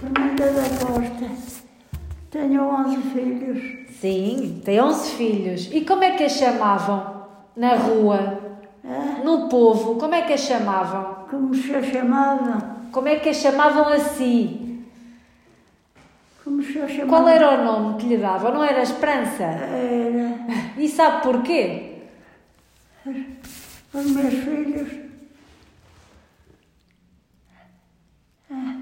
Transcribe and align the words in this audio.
Fernanda 0.00 0.46
da 0.52 0.62
Costa. 0.86 1.30
Tenho 2.30 2.62
11 2.62 2.96
filhos. 3.12 3.90
Sim, 4.00 4.62
tem 4.64 4.80
11 4.80 5.10
filhos. 5.16 5.68
E 5.72 5.84
como 5.84 6.04
é 6.04 6.12
que 6.16 6.24
a 6.24 6.28
chamavam 6.28 7.26
na 7.56 7.74
rua? 7.74 8.40
Ah, 8.84 9.20
No 9.24 9.48
povo, 9.48 9.96
como 9.96 10.14
é 10.14 10.22
que 10.22 10.32
a 10.32 10.38
chamavam? 10.38 11.20
como 11.30 11.54
se 11.54 11.72
a 11.74 11.82
chamavam? 11.82 12.80
Como 12.90 13.06
é 13.08 13.16
que 13.16 13.28
a 13.28 13.34
chamavam 13.34 13.86
a 13.88 13.98
si? 13.98 14.80
Como 16.42 16.62
se 16.62 16.78
a 16.80 16.88
chamavam? 16.88 17.08
Qual 17.08 17.28
era 17.28 17.60
o 17.60 17.64
nome 17.64 17.98
que 17.98 18.06
lhe 18.08 18.16
davam? 18.16 18.52
Não 18.54 18.64
era 18.64 18.82
Esperança? 18.82 19.44
Era. 19.44 20.38
E 20.78 20.88
sabe 20.88 21.22
porquê? 21.22 21.98
Os 23.06 24.06
meus 24.10 24.34
filhos. 24.34 24.88
Ah, 28.50 28.76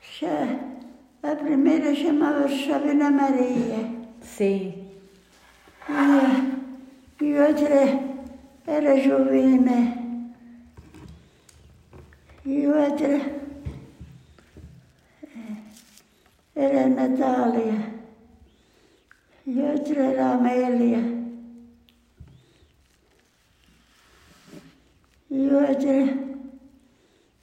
cha- 0.00 0.09
A 0.22 1.34
primeira 1.34 1.94
chamava-se 1.94 2.66
Sabina 2.66 3.10
Maria. 3.10 3.88
Sim. 4.20 4.74
E, 5.88 7.24
e 7.24 7.38
outra 7.38 8.00
era 8.66 9.00
Jovina. 9.00 9.96
E 12.44 12.66
outra 12.66 13.16
eh, 15.24 15.56
era 16.54 16.86
Natália. 16.86 17.94
E 19.46 19.58
outra 19.58 20.02
era 20.02 20.32
Amélia. 20.32 20.98
E 25.30 25.48
outra 25.48 26.18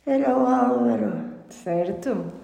era 0.05 0.37
o 0.37 0.45
Álvaro. 0.45 1.25
Certo. 1.49 2.36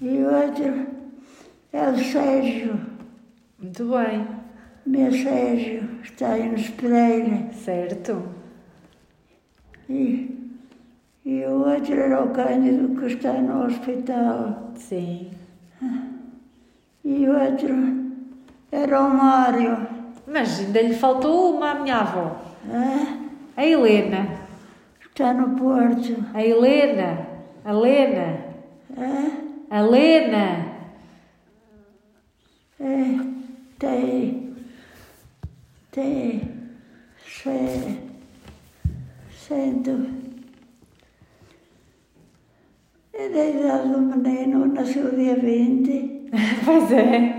E 0.00 0.22
outro 0.24 0.86
é 1.72 1.88
o 1.88 1.96
Sérgio. 1.98 2.80
Muito 3.58 3.84
bem. 3.84 4.26
Meu 4.84 5.10
Sérgio 5.10 5.88
está 6.02 6.32
aí 6.32 6.48
no 6.48 6.72
Pereira. 6.72 7.50
Certo. 7.52 8.22
E, 9.88 10.52
e 11.24 11.44
o 11.44 11.66
outro 11.66 11.94
era 11.94 12.22
o 12.24 12.30
Cândido 12.30 13.00
que 13.00 13.06
está 13.06 13.32
no 13.32 13.64
hospital. 13.66 14.72
Sim. 14.74 15.30
E 17.04 17.26
o 17.28 17.32
outro 17.32 17.74
era 18.70 19.00
o 19.00 19.10
Mário. 19.10 19.86
Mas 20.26 20.58
ainda 20.60 20.82
lhe 20.82 20.94
faltou 20.94 21.56
uma 21.56 21.70
à 21.70 21.74
minha 21.76 21.98
avó. 21.98 22.36
ah, 22.70 23.16
A 23.56 23.64
Helena. 23.64 24.28
Está 25.00 25.32
no 25.32 25.56
Porto. 25.56 26.16
A 26.34 26.44
Helena. 26.44 27.26
A 27.64 27.70
Helena. 27.70 28.38
A 28.96 29.45
Helena. 29.70 30.76
É, 32.78 33.18
tem. 33.78 34.54
Tem. 35.90 36.56
Ce, 37.26 37.98
cento. 39.30 40.06
É 43.12 43.28
da 43.28 43.44
idade 43.44 43.88
do 43.88 44.00
menino, 44.00 44.66
nasceu 44.66 45.10
dia 45.16 45.36
20. 45.36 46.30
Pois 46.64 46.92
é. 46.92 47.34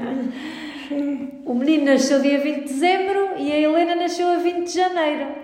Sim. 0.88 1.30
O 1.46 1.54
menino 1.54 1.86
nasceu 1.86 2.22
dia 2.22 2.40
20 2.40 2.56
de 2.56 2.74
dezembro 2.74 3.38
e 3.38 3.52
a 3.52 3.60
Helena 3.60 3.96
nasceu 3.96 4.28
a 4.28 4.38
20 4.38 4.66
de 4.66 4.74
janeiro. 4.74 5.36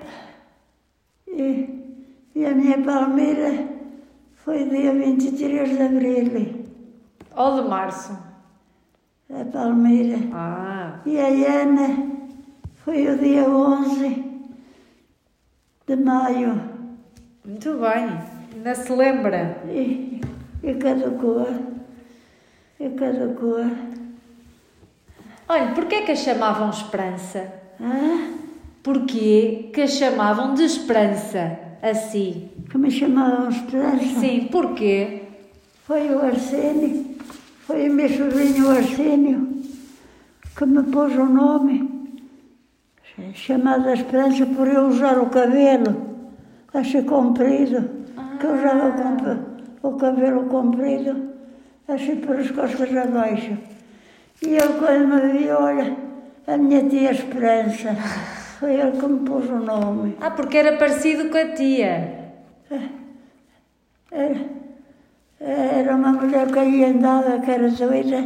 E, 1.27 1.69
e 2.35 2.45
a 2.45 2.51
minha 2.53 2.77
Palmeira 2.81 3.67
foi 4.35 4.65
dia 4.65 4.93
23 4.93 5.69
de 5.69 5.81
abril. 5.81 6.63
Ou 7.35 7.61
de 7.61 7.67
março. 7.69 8.17
A 9.33 9.45
Palmeira. 9.45 10.17
Ah. 10.33 10.99
E 11.05 11.17
a 11.19 11.27
Ana 11.63 12.11
foi 12.85 13.07
o 13.07 13.17
dia 13.17 13.49
11 13.49 14.23
de 15.87 15.95
maio. 15.95 16.61
Muito 17.45 17.77
bem. 17.79 18.19
Ainda 18.53 18.75
se 18.75 18.91
lembra. 18.93 19.57
E, 19.67 20.21
e 20.61 20.73
caducou. 20.75 21.47
E 22.79 22.89
caducou. 22.91 23.65
Olha, 25.49 25.73
porquê 25.73 26.01
que 26.01 26.11
a 26.11 26.15
chamavam 26.15 26.69
Esperança? 26.69 27.51
Ah, 27.81 28.29
Porquê 28.83 29.71
que 29.73 29.81
a 29.81 29.87
chamavam 29.87 30.53
de 30.53 30.63
Esperança? 30.63 31.57
Assim. 31.81 32.49
que 32.69 32.77
me 32.77 32.91
chamavam 32.91 33.49
Esperança. 33.49 34.19
Sim, 34.19 34.47
porquê? 34.51 35.23
Foi 35.85 36.09
o 36.09 36.19
Arsénio. 36.23 37.12
Foi 37.65 37.89
o 37.89 37.93
meu 37.93 38.09
sobrinho 38.09 38.69
Arsénio 38.69 39.53
que 40.55 40.65
me 40.65 40.83
pôs 40.83 41.15
o 41.15 41.25
nome. 41.25 41.89
Chamada 43.33 43.93
Esperança 43.93 44.45
por 44.45 44.67
eu 44.67 44.87
usar 44.87 45.17
o 45.19 45.29
cabelo. 45.29 45.95
Achei 46.73 47.03
comprido. 47.03 47.89
Que 48.39 48.45
eu 48.45 48.55
usava 48.55 49.39
o 49.81 49.93
cabelo 49.93 50.45
comprido. 50.45 51.29
Achei 51.87 52.17
por 52.17 52.37
as 52.37 52.51
costas 52.51 52.95
abaixo. 52.95 53.57
E 54.41 54.49
ele 54.49 54.73
quando 54.79 55.07
me 55.07 55.37
viu, 55.37 55.55
olha, 55.55 55.95
a 56.45 56.57
minha 56.57 56.83
tia 56.89 57.11
Esperança. 57.11 57.95
Foi 58.59 58.73
ele 58.73 58.91
que 58.91 59.07
me 59.07 59.25
pôs 59.25 59.49
o 59.49 59.59
nome. 59.59 60.17
Ah, 60.19 60.31
porque 60.31 60.57
era 60.57 60.77
parecido 60.77 61.29
com 61.29 61.37
a 61.37 61.53
tia. 61.53 62.33
Era, 62.69 62.89
era 64.11 64.62
uma 65.93 66.11
mulher 66.13 66.47
que 66.51 66.59
aí 66.59 66.85
andava, 66.85 67.39
que 67.39 67.51
era 67.51 67.69
doida, 67.69 68.23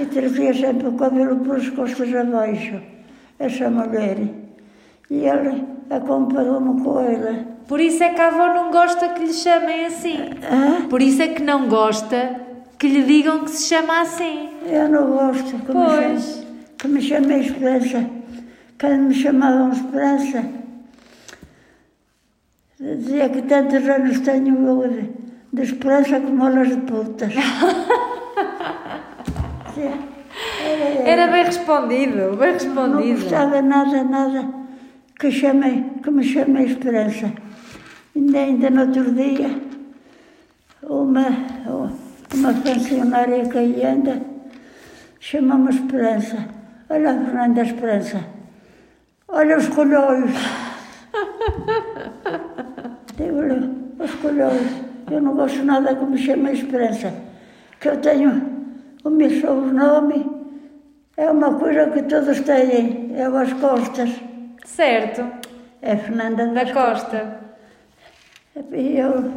e 0.00 0.06
trazia 0.06 0.52
sempre 0.54 0.88
o 0.88 0.92
cabelo 0.92 1.36
pelas 1.40 1.68
costas 1.70 2.14
abaixo, 2.14 2.80
essa 3.38 3.70
mulher. 3.70 4.18
E 5.10 5.24
ele 5.26 5.64
acompanhou-me 5.90 6.80
com 6.82 7.00
ela. 7.00 7.54
Por 7.66 7.80
isso 7.80 8.02
é 8.04 8.10
que 8.10 8.20
a 8.20 8.26
avó 8.28 8.52
não 8.52 8.70
gosta 8.70 9.08
que 9.10 9.24
lhe 9.24 9.32
chamem 9.32 9.86
assim. 9.86 10.16
Ah, 10.42 10.86
Por 10.88 11.00
isso 11.00 11.22
é 11.22 11.28
que 11.28 11.42
não 11.42 11.66
gosta 11.68 12.40
que 12.78 12.88
lhe 12.88 13.02
digam 13.04 13.40
que 13.44 13.50
se 13.50 13.68
chama 13.68 14.02
assim. 14.02 14.50
eu 14.66 14.88
não 14.88 15.10
gosto 15.12 15.44
que 15.44 15.56
me, 15.56 15.72
Pois. 15.72 16.22
chame, 16.22 16.46
que 16.78 16.88
me 16.88 17.00
chamem 17.00 17.40
Esperança. 17.40 18.04
Quando 18.78 19.02
me 19.04 19.14
chamavam 19.14 19.72
Esperança, 19.72 20.44
dizia 22.78 23.28
que 23.30 23.42
tantos 23.42 23.88
anos 23.88 24.20
tenho 24.20 24.56
eu 24.66 25.23
de, 25.54 25.56
de 25.56 25.62
esperança 25.62 26.20
como 26.20 26.46
elas 26.46 26.68
de 26.68 26.76
putas. 26.82 27.32
Era- 31.04 31.26
bem 31.28 31.44
respondido, 31.44 32.36
bem 32.36 32.48
Não 32.48 32.52
respondido. 32.52 33.20
gostava 33.20 33.62
nada, 33.62 34.02
nada 34.04 34.48
que, 35.18 35.30
chamei, 35.30 35.84
que 36.02 36.10
me 36.10 36.24
chamei 36.24 36.66
Esperança. 36.66 37.32
Ainda, 38.16 38.38
ainda 38.38 38.70
no 38.70 38.80
outro 38.82 39.12
dia, 39.12 39.50
uma, 40.82 41.26
uma 42.34 42.54
funcionária 42.54 43.48
que 43.48 43.58
aí 43.58 43.84
anda 43.84 44.22
chamou-me 45.20 45.70
Esperança. 45.70 46.48
Olha 46.90 47.10
a 47.10 47.14
Fernanda 47.24 47.62
Esperança. 47.62 48.24
Olha 49.28 49.56
os 49.56 49.68
colhões. 49.68 50.30
Digo-lhe, 53.16 53.70
os 53.98 54.14
colhões. 54.16 54.83
Eu 55.10 55.20
não 55.20 55.34
gosto 55.34 55.62
nada 55.64 55.94
que 55.94 56.04
me 56.04 56.18
chamem 56.18 56.54
Esperança. 56.54 57.12
Que 57.80 57.88
eu 57.88 58.00
tenho 58.00 58.54
o 59.04 59.10
meu 59.10 59.30
sobrenome. 59.40 60.30
É 61.16 61.30
uma 61.30 61.54
coisa 61.54 61.90
que 61.90 62.02
todos 62.02 62.40
têm, 62.40 63.12
é 63.14 63.24
as 63.24 63.52
costas. 63.54 64.10
Certo, 64.64 65.22
É 65.82 65.96
Fernanda 65.96 66.46
da 66.48 66.72
Costa. 66.72 67.40
Eu, 68.56 69.32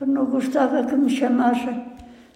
eu 0.00 0.06
não 0.06 0.24
gostava 0.24 0.84
que 0.84 0.96
me 0.96 1.10
chamassem 1.10 1.84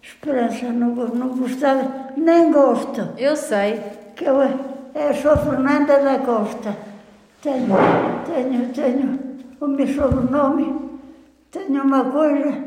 Esperança, 0.02 0.66
não, 0.66 0.88
não 0.94 1.28
gostava, 1.28 2.12
nem 2.16 2.52
gosto. 2.52 3.08
Eu 3.16 3.34
sei. 3.34 3.80
Que 4.14 4.26
eu, 4.26 4.36
eu 4.42 5.14
sou 5.14 5.36
Fernanda 5.38 5.98
da 5.98 6.18
Costa. 6.18 6.76
Tenho, 7.42 7.74
tenho, 8.26 8.68
tenho 8.72 9.18
o 9.60 9.66
meu 9.66 9.86
sobrenome, 9.86 10.90
tenho 11.50 11.82
uma 11.82 12.04
coisa 12.04 12.63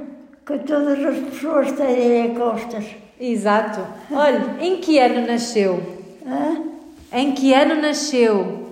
que 0.47 0.57
todas 0.59 1.03
as 1.03 1.17
pessoas 1.25 1.73
têm 1.73 2.33
costas. 2.33 2.85
Exato. 3.19 3.81
Olha, 4.09 4.55
em 4.61 4.77
que 4.77 4.97
ano 4.97 5.27
nasceu? 5.27 5.83
Hã? 6.25 6.63
Em 7.11 7.33
que 7.33 7.53
ano 7.53 7.81
nasceu? 7.81 8.69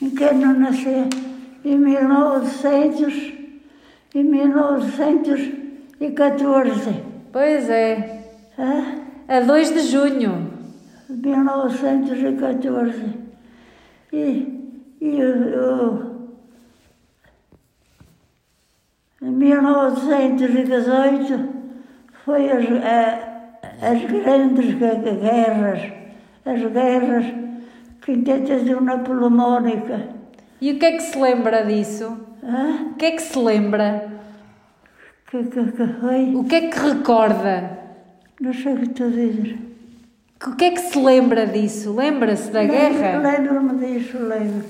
Em 0.00 0.10
que 0.10 0.22
ano 0.22 0.56
nasceu? 0.56 1.08
Em 1.64 1.76
1900, 1.76 3.32
em 4.14 4.22
1914. 4.22 7.02
Pois 7.32 7.68
é, 7.68 8.22
Hã? 8.56 8.94
a 9.26 9.40
2 9.40 9.74
de 9.74 9.80
junho. 9.80 10.48
1914. 11.08 13.18
E, 14.12 14.46
e 15.00 15.22
o, 15.22 15.58
o, 15.58 16.09
Em 19.22 19.30
1918 19.30 21.48
foi 22.24 22.50
as, 22.50 22.64
a- 22.84 23.18
as 23.90 24.02
grandes 24.10 24.74
gue- 24.74 25.18
guerras, 25.20 25.82
as 26.46 26.60
guerras 26.72 27.26
que 28.02 28.12
intentou 28.12 28.80
napoleónica. 28.80 30.08
E 30.60 30.72
o 30.72 30.78
que 30.78 30.86
é 30.86 30.92
que 30.92 31.02
se 31.02 31.18
lembra 31.18 31.64
disso? 31.64 32.16
Hã? 32.42 32.88
O 32.92 32.94
que 32.94 33.04
é 33.06 33.10
que 33.12 33.22
se 33.22 33.38
lembra? 33.38 34.08
Que, 35.30 35.44
que, 35.44 35.64
que 35.72 35.86
foi? 36.00 36.34
O 36.34 36.44
que 36.44 36.54
é 36.56 36.68
que 36.68 36.78
recorda? 36.78 37.78
Não 38.40 38.52
sei 38.54 38.72
o 38.74 38.78
que 38.78 38.84
estou 38.86 39.06
a 39.06 39.10
dizer. 39.10 39.58
O 40.46 40.56
que 40.56 40.64
é 40.64 40.70
que 40.70 40.80
se 40.80 40.98
lembra 40.98 41.46
disso? 41.46 41.94
Lembra-se 41.94 42.50
da 42.50 42.64
guerra? 42.64 43.18
Lembro-me 43.18 43.74
disso, 43.86 44.16
lembro. 44.18 44.64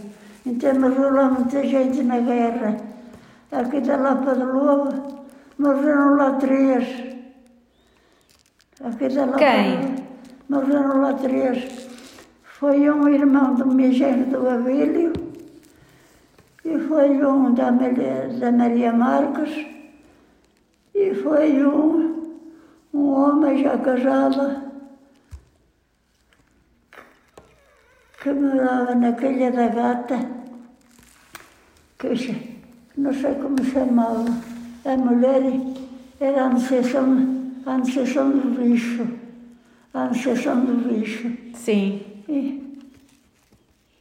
Então 0.45 0.75
morreu 0.81 1.15
lá 1.15 1.31
muita 1.31 1.63
gente 1.65 2.03
na 2.03 2.19
guerra. 2.19 2.77
Aqui 3.53 3.81
da 3.81 3.97
Lapa 3.97 4.35
de 4.35 4.45
Lobo, 4.45 5.27
morreram 5.59 6.15
lá 6.17 6.33
três. 6.35 6.87
Aqui 8.85 9.09
da 9.09 9.25
Lapa 9.25 9.39
Quem? 9.39 9.81
de 9.81 10.03
morreram 10.49 11.01
lá 11.01 11.15
três. 11.15 11.89
Foi 12.45 12.89
um 12.91 13.09
irmão 13.09 13.55
do 13.55 13.67
meu 13.67 13.93
genro 13.93 14.31
do 14.31 14.49
Abílio 14.49 15.13
e 16.65 16.79
foi 16.79 17.25
um 17.25 17.53
da 17.55 17.73
Maria, 17.73 18.29
da 18.39 18.53
Maria 18.53 18.93
Marques 18.93 19.67
e 20.95 21.15
foi 21.15 21.65
um, 21.65 22.37
um 22.95 23.09
homem 23.11 23.63
já 23.63 23.79
casado 23.79 24.71
que 28.23 28.31
morava 28.31 28.95
na 28.95 29.13
Calha 29.15 29.51
da 29.51 29.69
Gata, 29.69 30.19
que 31.99 32.50
não 33.01 33.15
sei 33.15 33.35
como 33.37 33.65
chamava, 33.65 34.25
a 34.85 34.97
mulher 34.97 35.43
era 36.21 36.45
a 36.45 36.49
Associação, 36.49 37.41
a 37.65 37.77
do 37.79 38.63
Lixo, 38.63 39.07
a 39.95 40.05
Associação 40.05 40.61
do 40.67 40.89
Lixo. 40.89 41.31
Sim. 41.55 42.03
E, 42.29 42.79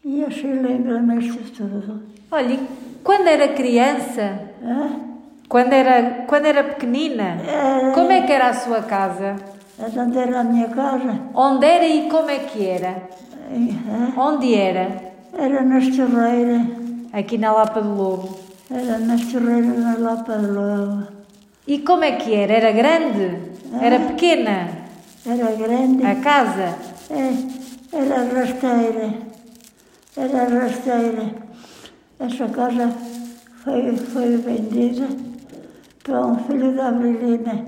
e 0.04 0.24
assim 0.26 0.52
lembra-me 0.54 1.18
isto 1.20 1.40
tudo. 1.56 2.02
Olha, 2.30 2.60
quando 3.04 3.28
era 3.28 3.48
criança, 3.54 4.50
Hã? 4.62 4.90
quando 5.48 5.72
era, 5.74 6.26
quando 6.28 6.46
era 6.46 6.64
pequenina, 6.64 7.38
Era, 7.48 7.92
como 7.94 8.12
é 8.12 8.22
que 8.24 8.34
era 8.34 8.50
a 8.50 8.54
sua 8.54 8.82
casa? 8.84 9.36
onde 9.98 10.18
era 10.18 10.42
a 10.42 10.44
minha 10.44 10.68
casa? 10.68 11.22
Onde 11.34 11.66
era 11.66 11.88
e 11.88 12.10
como 12.10 12.30
é 12.30 12.40
que 12.40 12.66
era? 12.66 13.02
Hã? 13.50 14.20
Onde 14.22 14.54
era? 14.54 15.10
Era 15.34 15.64
nas 15.64 15.88
Torreiras, 15.88 16.68
Aqui 17.14 17.38
na 17.38 17.52
Lapa 17.54 17.82
do 17.82 17.96
Lobo. 17.96 18.49
Era 18.72 19.00
nas 19.00 19.34
na 19.34 19.98
Lapa 19.98 20.38
de 20.38 20.48
Lobo. 20.48 21.08
E 21.68 21.80
como 21.80 22.04
é 22.04 22.14
que 22.14 22.34
era? 22.34 22.54
Era 22.54 22.72
grande? 22.72 23.50
Era 23.82 24.00
pequena? 24.00 24.70
Era 25.26 25.52
grande. 25.56 26.06
A 26.06 26.16
casa? 26.16 26.76
É, 27.10 27.34
era 27.92 28.24
rasteira, 28.24 29.14
era 30.16 30.60
rasteira. 30.60 31.36
Essa 32.20 32.48
casa 32.50 32.90
foi, 33.64 33.96
foi 33.98 34.38
vendida 34.38 35.08
para 36.04 36.26
um 36.28 36.36
filho 36.40 36.76
da 36.76 36.90
Abrelina. 36.90 37.66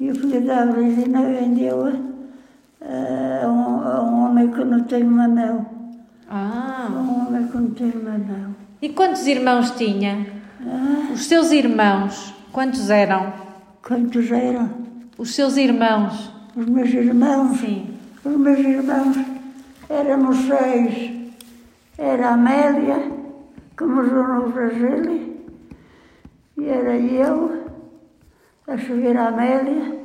E 0.00 0.10
o 0.10 0.14
filho 0.14 0.46
da 0.46 0.62
Abrelina 0.62 1.22
vendeu 1.22 1.88
eh, 2.80 3.40
a 3.42 3.48
um, 3.48 3.82
a 3.82 4.02
um 4.02 4.24
homem 4.26 4.48
que 4.50 4.64
não 4.64 4.80
tem. 4.84 5.02
A 6.30 6.30
Ah. 6.30 6.88
um 6.90 7.26
homem 7.26 7.48
que 7.48 7.56
não 7.56 7.70
tem 7.70 7.92
mão. 7.92 8.54
E 8.80 8.88
quantos 8.90 9.26
irmãos 9.26 9.72
tinha? 9.72 10.37
Ah, 10.70 11.12
Os 11.12 11.24
seus 11.26 11.50
irmãos, 11.50 12.34
quantos 12.52 12.90
eram? 12.90 13.32
quantos 13.82 14.30
eram? 14.30 14.70
Os 15.16 15.34
seus 15.34 15.56
irmãos? 15.56 16.30
Os 16.54 16.66
meus 16.66 16.90
irmãos? 16.92 17.58
Sim. 17.60 17.96
Os 18.24 18.36
meus 18.36 18.58
irmãos 18.58 19.16
éramos 19.88 20.36
seis. 20.46 21.16
Era 21.96 22.28
a 22.30 22.34
Amélia, 22.34 23.10
que 23.76 23.84
morreu 23.84 24.28
no 24.28 24.50
Brasil, 24.50 25.34
e 26.56 26.64
era 26.68 26.96
eu, 26.96 27.66
a 28.68 28.76
seguir 28.78 29.16
a 29.16 29.28
Amélia, 29.28 29.98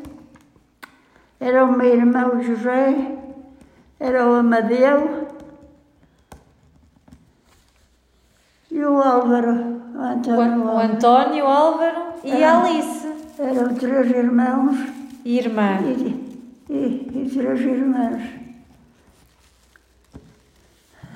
era 1.39 1.65
o 1.65 1.77
meu 1.77 1.93
irmão 1.93 2.41
José, 2.41 2.95
era 3.99 4.27
o 4.27 4.33
Amadeu 4.35 5.27
e 8.71 8.79
o 8.83 8.99
Álvaro, 9.01 9.82
o 9.93 9.97
O, 9.97 10.01
Antônio 10.03 10.63
o. 10.65 10.77
António, 10.79 11.45
o 11.45 11.47
Álvaro 11.47 12.13
e 12.23 12.43
a 12.43 12.59
Alice. 12.61 13.07
Eram 13.39 13.73
três 13.75 14.09
irmãos 14.11 14.77
E 15.25 15.37
irmã. 15.39 15.79
e, 15.81 16.73
e, 16.73 17.11
e 17.25 17.29
três 17.29 17.61
irmãs. 17.61 18.21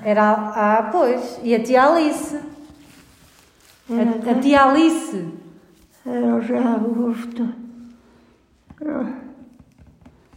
Era 0.03 0.23
a, 0.31 0.77
ah, 0.77 0.83
pois. 0.91 1.39
E 1.43 1.53
a 1.55 1.61
tia 1.63 1.83
Alice. 1.83 2.37
A, 3.89 4.31
a 4.31 4.35
tia 4.35 4.63
Alice. 4.63 5.27
Era 6.05 6.35
o 6.35 6.41
Zé 6.41 6.57
Augusto. 6.57 7.49
Era- 8.79 9.13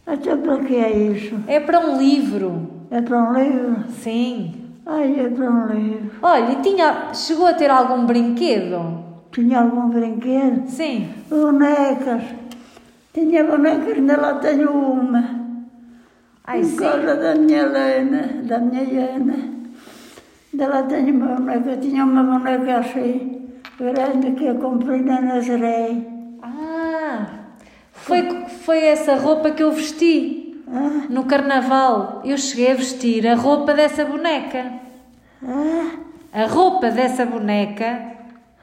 Até 0.05 0.35
para 0.35 0.59
que 0.65 0.75
é 0.75 0.91
isso? 1.11 1.39
É 1.47 1.59
para 1.59 1.79
um 1.79 1.97
livro. 1.97 2.69
É 2.89 3.01
para 3.01 3.17
um 3.23 3.33
livro? 3.33 3.83
Sim. 3.91 4.60
Ai, 4.85 5.19
é 5.19 5.29
para 5.29 5.49
um 5.49 5.67
livro. 5.67 6.11
Olha, 6.21 6.55
tinha, 6.61 7.13
chegou 7.13 7.45
a 7.47 7.53
ter 7.53 7.69
algum 7.69 8.05
brinquedo? 8.05 9.03
Tinha 9.31 9.61
algum 9.61 9.89
brinquedo? 9.89 10.67
Sim. 10.67 11.09
Bonecas. 11.29 12.23
Tinha 13.13 13.43
bonecas, 13.43 13.93
ainda 13.97 14.17
lá 14.19 14.35
tenho 14.35 14.71
uma. 14.71 15.41
Ai, 16.45 16.61
Por 16.61 16.65
sim. 16.67 16.77
causa 16.77 17.15
da 17.15 17.35
minha 17.35 17.59
Helena, 17.59 18.41
da 18.43 18.57
minha 18.59 18.81
Helena. 18.81 19.35
Ainda 20.51 20.67
lá 20.67 20.83
tenho 20.83 21.15
uma 21.15 21.35
boneca. 21.35 21.77
Tinha 21.77 22.03
uma 22.03 22.23
boneca 22.23 22.79
assim, 22.79 23.49
grande, 23.77 24.31
que 24.31 24.45
eu 24.45 24.55
comprei 24.55 25.01
na 25.01 25.21
Nazaré. 25.21 25.95
Ah, 26.41 27.25
foi, 27.93 28.23
foi 28.65 28.79
essa 28.79 29.15
roupa 29.15 29.51
que 29.51 29.61
eu 29.61 29.71
vesti 29.71 30.40
Ah, 30.73 31.05
no 31.09 31.25
carnaval. 31.25 32.21
Eu 32.23 32.37
cheguei 32.37 32.71
a 32.71 32.75
vestir 32.75 33.27
a 33.27 33.35
roupa 33.35 33.73
dessa 33.73 34.05
boneca. 34.05 34.71
ah, 35.45 35.91
A 36.33 36.45
roupa 36.47 36.89
dessa 36.91 37.25
boneca 37.25 37.99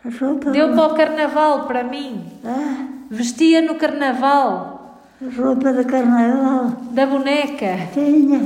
a 0.05 0.25
roupa... 0.25 0.51
deu 0.51 0.73
para 0.75 0.87
o 0.87 0.95
carnaval 0.95 1.67
para 1.67 1.85
mim. 1.85 2.25
Ah, 2.45 2.87
Vestia 3.11 3.61
no 3.63 3.75
carnaval 3.77 5.01
a 5.21 5.41
roupa 5.43 5.73
de 5.73 5.85
carnaval. 5.85 6.71
da 6.93 7.07
boneca. 7.07 7.77
Tinha. 7.93 8.41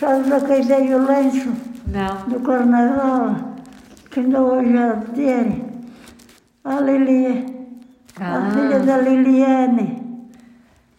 Só- 0.00 0.06
a 0.06 0.38
dei 0.62 0.94
o 0.94 1.06
lenço 1.06 1.52
Não. 1.86 2.28
do 2.28 2.40
carnaval? 2.40 3.36
Que 4.10 4.20
ainda 4.20 4.42
hoje 4.42 4.72
de 4.72 5.06
ter. 5.14 5.64
A 6.64 6.80
Lilia. 6.80 7.44
A 8.18 8.50
filha 8.50 8.76
Ah, 8.76 8.78
da 8.78 8.96
Liliane. 8.98 10.02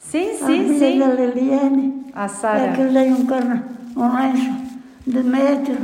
Sim, 0.09 0.31
A 0.31 0.45
sim, 0.47 0.63
filha 0.79 0.91
sim. 0.91 0.99
da 0.99 1.07
Liliane. 1.07 2.05
A 2.13 2.23
É 2.23 2.27
que 2.27 2.33
Sara. 2.35 2.75
eu 2.79 2.91
dei 2.93 3.11
um, 3.11 3.25
carna, 3.25 3.63
um 3.95 4.15
lenço 4.15 4.51
de 5.05 5.23
metro 5.23 5.77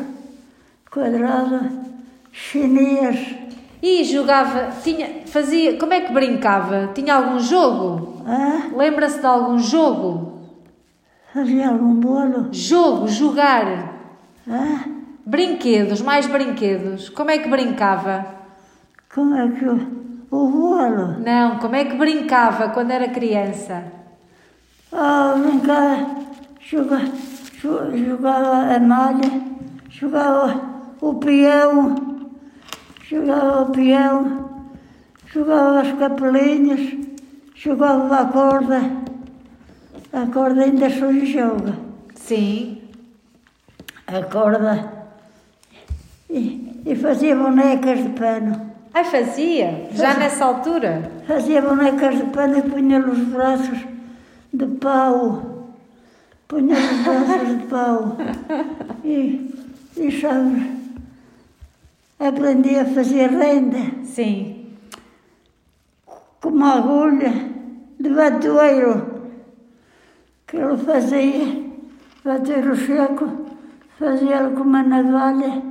quadrado, 0.92 1.70
chinês. 2.32 3.36
E 3.82 4.04
jogava, 4.06 4.70
tinha, 4.82 5.24
fazia, 5.26 5.78
como 5.78 5.94
é 5.94 6.02
que 6.02 6.14
brincava? 6.14 6.92
Tinha 6.96 7.16
algum 7.16 7.40
jogo? 7.40 8.22
Ah, 8.26 8.70
Lembra-se 8.76 9.20
de 9.20 9.26
algum 9.26 9.58
jogo? 9.60 10.32
fazia 11.34 11.68
algum 11.70 11.96
bolo. 11.96 12.48
Jogo, 12.52 13.08
jogar. 13.08 13.94
Ah, 14.50 14.86
Brinquedos, 15.26 16.02
mais 16.02 16.28
brinquedos. 16.28 17.10
Como 17.10 17.32
é 17.32 17.38
que 17.40 17.50
brincava? 17.50 18.26
como 19.14 19.36
é 19.36 19.48
que 19.50 19.66
o, 19.66 19.76
o 20.32 20.48
bolo? 20.50 21.20
Não, 21.20 21.58
como 21.60 21.76
é 21.76 21.86
que 21.86 21.96
brincava 21.96 22.70
quando 22.70 22.92
era 22.92 23.08
criança? 23.10 23.84
Ah, 24.96 25.34
brincava, 25.38 26.06
jogava, 26.62 27.06
jo- 27.60 27.98
jogava 27.98 28.76
a 28.76 28.80
malha, 28.80 29.42
jogava 29.90 30.62
o 31.02 31.16
peão, 31.16 31.96
jogava 33.10 33.62
o 33.64 33.72
peão, 33.72 34.50
jogava 35.26 35.82
as 35.82 35.92
capelinhas, 35.94 36.96
jogava 37.56 38.20
a 38.20 38.26
corda. 38.26 38.82
A 40.14 40.28
corda 40.32 40.62
ainda 40.62 40.90
se 40.92 41.26
joga. 41.26 41.74
Sim. 42.14 42.82
A 44.06 44.22
corda. 44.22 44.92
E, 46.30 46.82
e 46.86 46.96
fazia 46.96 47.36
bonecas 47.36 47.98
de 48.04 48.10
pano. 48.10 48.72
Ai, 48.94 49.04
fazia, 49.06 49.88
já 49.92 50.14
nessa 50.14 50.46
altura. 50.46 51.12
Fazia 51.28 51.64
bonecas 51.64 52.16
de 52.16 52.26
pano 52.26 52.60
e 52.60 52.62
punha 52.62 53.00
nos 53.00 53.18
braços 53.18 53.93
de 54.54 54.68
pau. 54.68 55.74
Punha 56.48 56.76
nos 56.80 57.04
braços 57.04 57.48
de 57.58 57.68
pau. 57.68 58.18
E, 59.04 59.52
e 59.98 60.22
sabes, 60.22 60.64
aprendi 62.20 62.76
a 62.76 62.86
fazer 62.86 63.30
renda. 63.32 64.06
Sim. 64.06 64.68
com 66.40 66.50
uma 66.50 66.76
agulha 66.76 67.34
de 68.00 68.10
batoeiro 68.10 69.24
que 70.46 70.58
ele 70.58 70.78
fazia, 70.78 71.64
batoeiro 72.24 72.76
seco, 72.76 73.28
fazia-lo 73.98 74.52
com 74.52 74.64
uma 74.64 74.84
navalha 74.84 75.64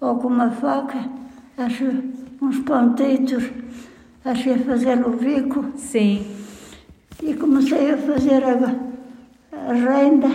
ou 0.00 0.16
com 0.16 0.28
uma 0.28 0.50
faca, 0.50 1.08
acho 1.56 1.84
uns 2.42 2.58
pontitos, 2.60 3.50
achei 4.24 4.54
a 4.54 4.58
fazer 4.58 5.04
o 5.06 5.10
bico 5.10 5.64
Sim. 5.76 6.26
E 7.22 7.34
comecei 7.34 7.90
a 7.90 7.98
fazer 7.98 8.42
a, 8.44 8.54
a 9.52 9.72
renda, 9.72 10.28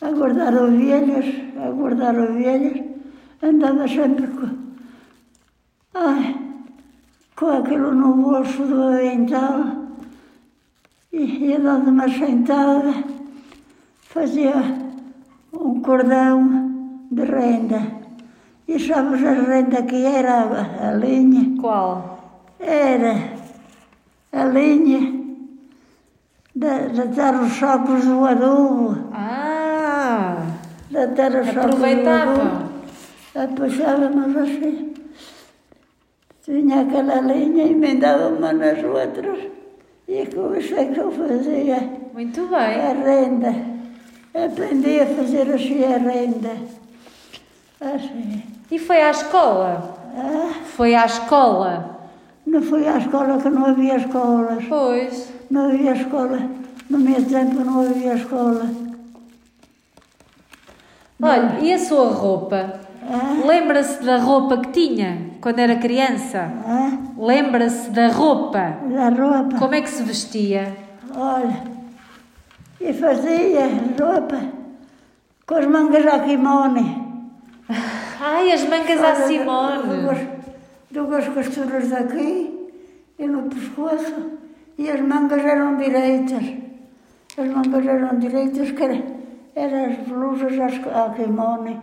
a 0.00 0.10
guardar 0.10 0.54
ovelhas, 0.54 1.26
a 1.56 1.70
guardar 1.70 2.18
ovelhas, 2.18 2.82
andava 3.42 3.86
sempre 3.86 4.26
com, 4.28 4.48
ai, 5.94 6.36
com 7.36 7.46
aquilo 7.46 7.94
no 7.94 8.14
bolso 8.14 8.64
do 8.64 8.82
avental 8.82 9.84
e 11.12 11.48
ia 11.48 11.60
dando 11.60 11.90
uma 11.90 12.08
sentada, 12.08 13.04
fazia 14.02 14.54
um 15.52 15.80
cordão 15.80 17.06
de 17.10 17.24
renda. 17.24 18.04
E 18.66 18.78
sabes 18.78 19.22
a 19.22 19.32
renda 19.32 19.82
que 19.82 20.04
era 20.06 20.40
a, 20.40 20.88
a 20.88 20.92
linha? 20.92 21.60
Qual? 21.60 22.50
Era 22.58 23.34
a 24.32 24.44
linha 24.46 25.13
de, 26.54 26.88
de 26.92 27.08
dar 27.16 27.34
os 27.42 27.52
sacos 27.52 28.04
do 28.04 28.24
adubo, 28.24 29.08
Ah! 29.12 30.36
de 30.90 31.06
dar 31.08 31.32
os 31.34 31.52
do 31.52 31.60
Aproveitavam. 31.60 32.34
adubo. 32.34 32.74
Apuxávamos 33.34 34.36
assim. 34.36 34.94
Tinha 36.44 36.82
aquela 36.82 37.20
linha 37.20 37.64
emendava 37.64 38.28
uma 38.28 38.52
nas 38.52 38.78
outras. 38.84 39.38
E 40.06 40.26
com 40.26 40.54
isso 40.54 40.74
é 40.76 40.84
que 40.84 41.00
eu 41.00 41.10
fazia 41.10 41.90
Muito 42.12 42.42
a 42.54 42.58
bem. 42.58 43.02
renda. 43.02 43.54
Aprendi 44.34 45.00
a 45.00 45.06
fazer 45.06 45.52
assim 45.52 45.82
a 45.84 45.96
renda. 45.98 46.52
Assim. 47.80 48.42
E 48.70 48.78
foi 48.78 49.00
à 49.00 49.10
escola? 49.10 49.96
Ah, 50.16 50.52
Foi 50.76 50.94
à 50.94 51.06
escola? 51.06 51.98
não 52.46 52.60
fui 52.62 52.86
à 52.86 52.98
escola 52.98 53.38
que 53.40 53.48
não 53.48 53.64
havia 53.66 53.96
escolas. 53.96 54.64
Pois. 54.68 55.32
Não 55.50 55.66
havia 55.66 55.92
escola. 55.92 56.38
No 56.90 56.98
meu 56.98 57.24
tempo 57.24 57.64
não 57.64 57.80
havia 57.80 58.14
escola. 58.14 58.68
Olha, 61.22 61.58
e 61.60 61.72
a 61.72 61.78
sua 61.78 62.10
roupa? 62.10 62.80
Ah, 63.02 63.46
Lembra-se 63.46 64.02
da 64.02 64.18
roupa 64.18 64.58
que 64.58 64.68
tinha 64.72 65.30
quando 65.40 65.58
era 65.58 65.76
criança? 65.76 66.50
ah, 66.66 66.90
Lembra-se 67.18 67.90
da 67.90 68.08
roupa? 68.08 68.76
da 68.90 69.08
roupa. 69.10 69.56
Como 69.58 69.74
é 69.74 69.80
que 69.80 69.88
se 69.90 70.02
vestia? 70.02 70.76
Olha, 71.16 71.62
e 72.80 72.92
fazia 72.92 73.66
roupa 74.00 74.40
com 75.46 75.54
as 75.54 75.66
mangas 75.66 76.06
a 76.06 76.18
kimono. 76.20 77.04
Ai, 78.20 78.52
as 78.52 78.64
mangas 78.68 79.02
à 79.02 79.14
Simone. 79.26 79.82
Duas, 80.02 80.18
duas 80.90 81.28
costuras 81.28 81.88
daqui 81.88 82.70
e 83.18 83.26
no 83.26 83.42
pescoço. 83.44 84.33
E 84.78 84.90
as 84.90 85.00
mangas 85.00 85.44
eram 85.44 85.76
direitas. 85.76 86.44
As 87.38 87.48
mangas 87.48 87.86
eram 87.86 88.18
direitas, 88.18 88.70
que 88.72 88.82
era- 88.82 89.02
eram 89.54 89.84
as 89.86 89.96
blusas 90.08 90.58
às- 90.60 90.86
à 90.94 91.10
kimono. 91.14 91.82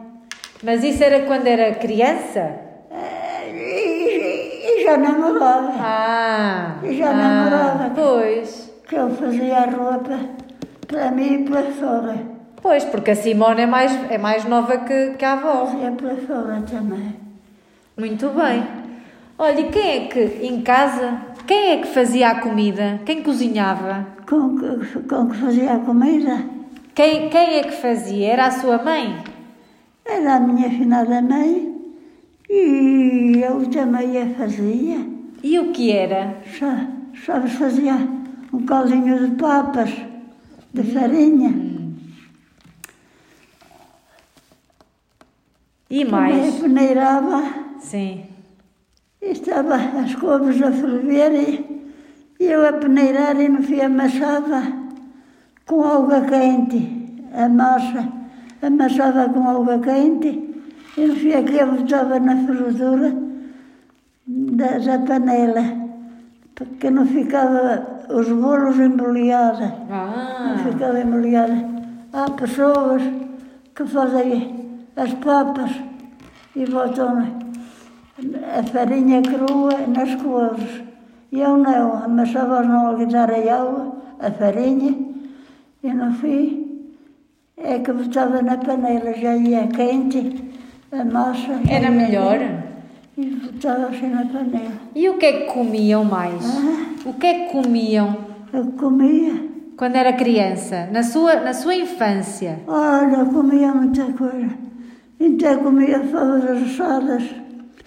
Mas 0.64 0.84
isso 0.84 1.04
era 1.04 1.22
quando 1.26 1.48
era 1.48 1.74
criança? 1.76 2.52
Eh, 2.92 3.52
E, 3.54 4.80
e 4.82 4.84
já 4.84 4.98
namorava. 4.98 5.74
Ah! 5.80 6.76
E 6.84 6.94
já 6.98 7.10
ah, 7.10 7.14
namorava. 7.14 7.92
Pois. 7.96 8.72
Que 8.88 8.96
eu 8.96 9.10
fazia 9.12 9.58
a 9.58 9.66
roupa 9.66 10.20
para 10.88 11.12
mim 11.12 11.34
e 11.46 11.50
para 11.50 11.64
fora. 11.64 12.16
Pois, 12.62 12.84
porque 12.86 13.12
a 13.12 13.16
Simone 13.16 13.62
é 13.62 13.66
mais, 13.66 13.92
é 14.12 14.18
mais 14.18 14.46
nova 14.46 14.78
que, 14.80 15.12
que 15.18 15.26
a 15.26 15.34
avó. 15.34 15.66
Fazia 15.66 15.92
para 15.92 16.16
fora 16.18 16.62
também. 16.70 17.16
Muito 17.98 18.30
bem. 18.30 18.64
Olha, 19.38 19.60
e 19.62 19.70
quem 19.72 20.06
é 20.06 20.08
que, 20.08 20.46
em 20.46 20.62
casa, 20.62 21.18
quem 21.52 21.72
é 21.72 21.78
que 21.82 21.88
fazia 21.88 22.30
a 22.30 22.40
comida? 22.40 23.02
Quem 23.06 23.22
cozinhava? 23.22 24.08
Com 24.26 24.58
com 25.10 25.28
que 25.30 25.36
fazia 25.36 25.74
a 25.74 25.80
comida 25.80 26.46
Quem, 26.96 27.30
quem 27.30 27.56
é 27.60 27.64
que 27.64 27.74
fazia? 27.74 28.32
Era 28.32 28.46
a 28.46 28.52
sua 28.52 28.82
mãe? 28.82 29.22
era 30.06 30.36
a 30.36 30.40
minha 30.40 30.70
finada 30.70 31.22
mãe 31.22 31.76
e 32.50 33.42
eu 33.44 33.70
também 33.70 34.18
a 34.22 34.30
fazia. 34.34 35.06
E 35.44 35.60
o 35.60 35.74
que 35.74 35.92
era? 35.92 36.38
Sa- 36.58 36.88
Sabes, 37.26 37.52
fazia 37.54 37.96
um 38.54 38.66
caldinho 38.66 39.28
de 39.30 39.36
papas, 39.36 39.90
de 40.74 40.84
farinha. 40.84 41.54
E 45.90 46.06
mais? 46.06 46.56
peneirava 46.62 47.44
Sim. 47.80 48.31
Estava 49.22 49.76
as 49.76 50.16
couves 50.16 50.62
a 50.62 50.72
ferver 50.72 51.32
e 52.40 52.46
eu 52.46 52.68
a 52.68 52.74
peneirar 52.74 53.40
e 53.40 53.48
no 53.48 53.62
fim 53.62 53.82
amassava 53.82 54.62
com 55.66 55.84
água 55.84 56.22
quente, 56.22 57.24
a 57.34 57.48
massa. 57.48 58.08
Amassava 58.62 59.30
com 59.30 59.48
água 59.48 59.80
quente 59.80 60.50
e 60.98 61.06
no 61.06 61.16
fim 61.16 61.34
aquilo 61.34 61.78
botava 61.78 62.20
na 62.20 62.36
ferradura 62.36 63.16
da, 64.28 64.78
da 64.80 65.00
panela, 65.00 65.64
porque 66.56 66.90
não 66.90 67.06
ficava 67.06 67.88
os 68.10 68.28
bolos 68.28 68.78
embolhados. 68.80 69.62
Ah, 69.90 70.56
Não 70.58 70.72
ficava 70.72 71.00
embrulhada. 71.00 71.58
Há 72.14 72.30
pessoas 72.32 73.02
que 73.74 73.86
fazem 73.86 74.80
as 74.96 75.14
papas 75.16 75.72
e 76.56 76.66
botam 76.66 77.26
a 78.58 78.64
farinha 78.64 79.22
crua 79.22 79.88
nas 79.88 80.16
couves. 80.16 80.84
Eu 81.32 81.58
não, 81.58 82.04
amassava 82.04 82.62
no 82.62 82.88
alquitar 82.88 83.32
a 83.32 83.56
água, 83.62 83.96
a 84.20 84.30
farinha, 84.32 84.98
e 85.84 85.94
no 85.94 86.12
fim 86.14 86.68
é 87.58 87.80
que 87.80 87.92
botava 87.94 88.42
na 88.42 88.58
panela, 88.58 89.14
já 89.14 89.36
ia 89.36 89.68
quente, 89.68 90.44
a 90.92 91.06
massa. 91.06 91.60
era 91.70 91.90
melhor? 91.90 92.38
E 93.18 93.26
botava 93.26 93.88
assim 93.88 94.10
na 94.10 94.26
panela. 94.26 94.72
E 94.94 95.08
o 95.10 95.18
que 95.18 95.26
é 95.26 95.34
que 95.34 95.54
comiam 95.54 96.04
mais? 96.04 96.44
O 97.06 97.14
que 97.14 97.28
é 97.28 97.34
que 97.46 97.52
comiam 97.52 98.18
Eu 98.54 98.66
comia, 98.74 99.50
quando 99.78 99.96
era 99.96 100.12
criança? 100.14 100.90
Na 100.92 101.02
sua, 101.04 101.36
na 101.36 101.54
sua 101.54 101.76
infância? 101.76 102.60
olha, 102.68 103.26
comia 103.26 103.74
muita 103.74 104.04
coisa. 104.14 104.50
Então 105.20 105.58
comia 105.64 106.00
favas 106.00 106.44
assadas. 106.46 107.24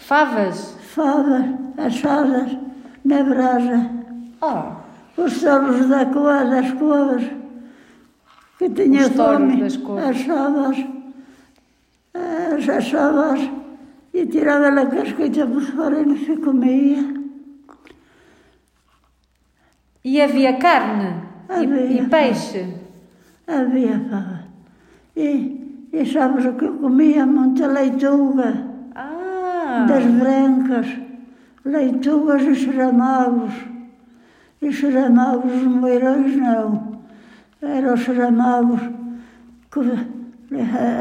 Favas? 0.07 0.77
favas 0.95 1.47
assadas 1.79 2.57
na 3.05 3.23
brasa, 3.25 3.91
Oh, 4.41 5.23
os 5.23 5.33
solos 5.33 5.89
da 5.89 6.05
cor, 6.07 6.45
das 6.51 6.71
couves, 6.73 7.31
que 8.59 8.69
tinha 8.71 9.07
Os 9.09 9.15
toros 9.15 9.39
fome, 9.39 9.57
das 9.61 9.77
couves. 9.79 10.05
assavas, 10.05 10.77
as 12.15 12.69
assavas 12.69 13.41
e 14.13 14.27
tirava 14.27 14.69
a 14.69 14.87
casquita 14.87 15.47
por 15.47 15.63
fora 15.63 16.01
e 16.01 16.07
não 16.07 16.17
se 16.19 16.37
comia. 16.37 17.03
e 20.05 20.21
havia 20.21 20.59
carne? 20.59 21.23
E- 21.49 21.53
Havia. 21.55 22.03
E, 22.03 22.09
peixe? 22.09 22.75
Havia 23.47 23.99
fava. 24.11 24.45
E, 25.17 25.89
e 25.93 26.07
sabes 26.07 26.45
o 26.45 26.53
que 26.55 26.65
eu 26.67 26.75
comia? 26.79 27.25
Muita 27.27 27.67
leituga, 27.67 28.51
Ah, 28.95 29.24
das 29.87 30.05
brancas, 30.05 30.87
leitugas 31.65 32.43
e 32.43 32.55
xeramagos. 32.55 33.53
E 34.63 34.73
xeramagos 34.73 35.53
moeirões 35.63 36.37
não. 36.37 37.01
Eram 37.61 37.95
os 37.95 38.01
xeramagos 38.01 38.81
que 39.71 39.81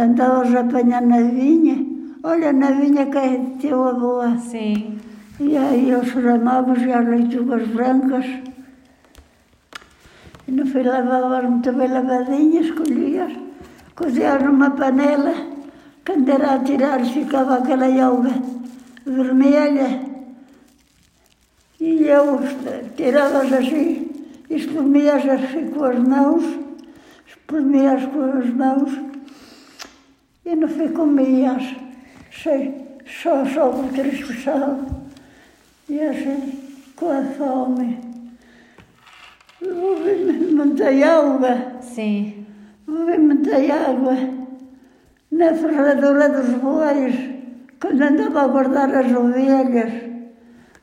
andavas 0.03 0.55
a 0.55 0.61
apanhar 0.61 1.01
na 1.01 1.21
vinha. 1.21 1.85
Olha, 2.23 2.53
na 2.53 2.71
vinha 2.71 3.05
que 3.05 3.17
é 3.17 3.39
teu 3.59 3.83
avô. 3.87 4.21
sim. 4.39 4.97
E 5.39 5.57
aí 5.57 5.93
os 5.95 6.07
xeramagos 6.09 6.81
e 6.83 6.91
as 6.91 7.07
leitugas 7.07 7.67
brancas. 7.67 8.25
E 10.47 10.51
no 10.51 10.65
fim 10.65 10.83
lavavas 10.83 11.49
muito 11.49 11.71
bem 11.73 11.87
lavadinhas, 11.87 12.65
escolhias, 12.65 13.33
cozias 13.95 14.43
numa 14.43 14.71
panela, 14.71 15.33
quando 16.05 16.29
era 16.29 16.55
a 16.55 16.59
tirar 16.59 17.05
ficava 17.05 17.57
aquela 17.57 17.87
alga 18.03 18.31
vermelha. 19.05 20.01
E 21.79 22.03
eu 22.03 22.39
tiravas 22.95 23.51
assim, 23.53 24.11
espremias 24.49 25.27
assim 25.27 25.69
com 25.71 25.83
as 25.83 25.99
mãos, 25.99 26.43
espremias 27.27 28.05
com 28.05 28.21
as 28.21 28.49
mãos 28.49 28.91
e 30.45 30.55
no 30.55 30.67
fim 30.67 30.89
comias, 30.89 31.63
sem, 32.31 32.85
só, 33.05 33.45
só 33.45 33.69
com 33.71 33.89
sal. 34.43 34.79
E 35.89 35.99
assim, 35.99 36.59
com 36.95 37.09
a 37.09 37.23
fome. 37.23 37.99
Muita 39.61 40.89
água, 40.89 41.81
Sim. 41.81 42.45
muita 42.87 43.55
água 43.55 44.42
na 45.37 45.49
ferradura 45.53 46.29
dos 46.29 46.49
bois, 46.61 47.15
quando 47.81 48.01
andava 48.01 48.41
a 48.43 48.47
guardar 48.47 48.89
as 48.95 49.11
ovelhas, 49.11 49.93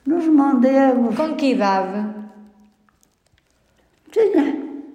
nos 0.06 0.26
mondegos. 0.26 1.16
Com 1.16 1.36
que 1.36 1.52
idade? 1.54 2.00
Tinha, 4.10 4.44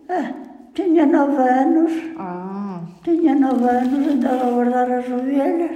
ah, 0.10 0.30
tinha 0.74 1.06
nove 1.06 1.42
anos, 1.42 1.94
Ah. 2.18 2.82
tinha 3.04 3.34
nove 3.36 3.68
anos, 3.70 4.08
andava 4.14 4.48
a 4.48 4.52
guardar 4.52 4.92
as 4.92 5.08
ovelhas 5.10 5.76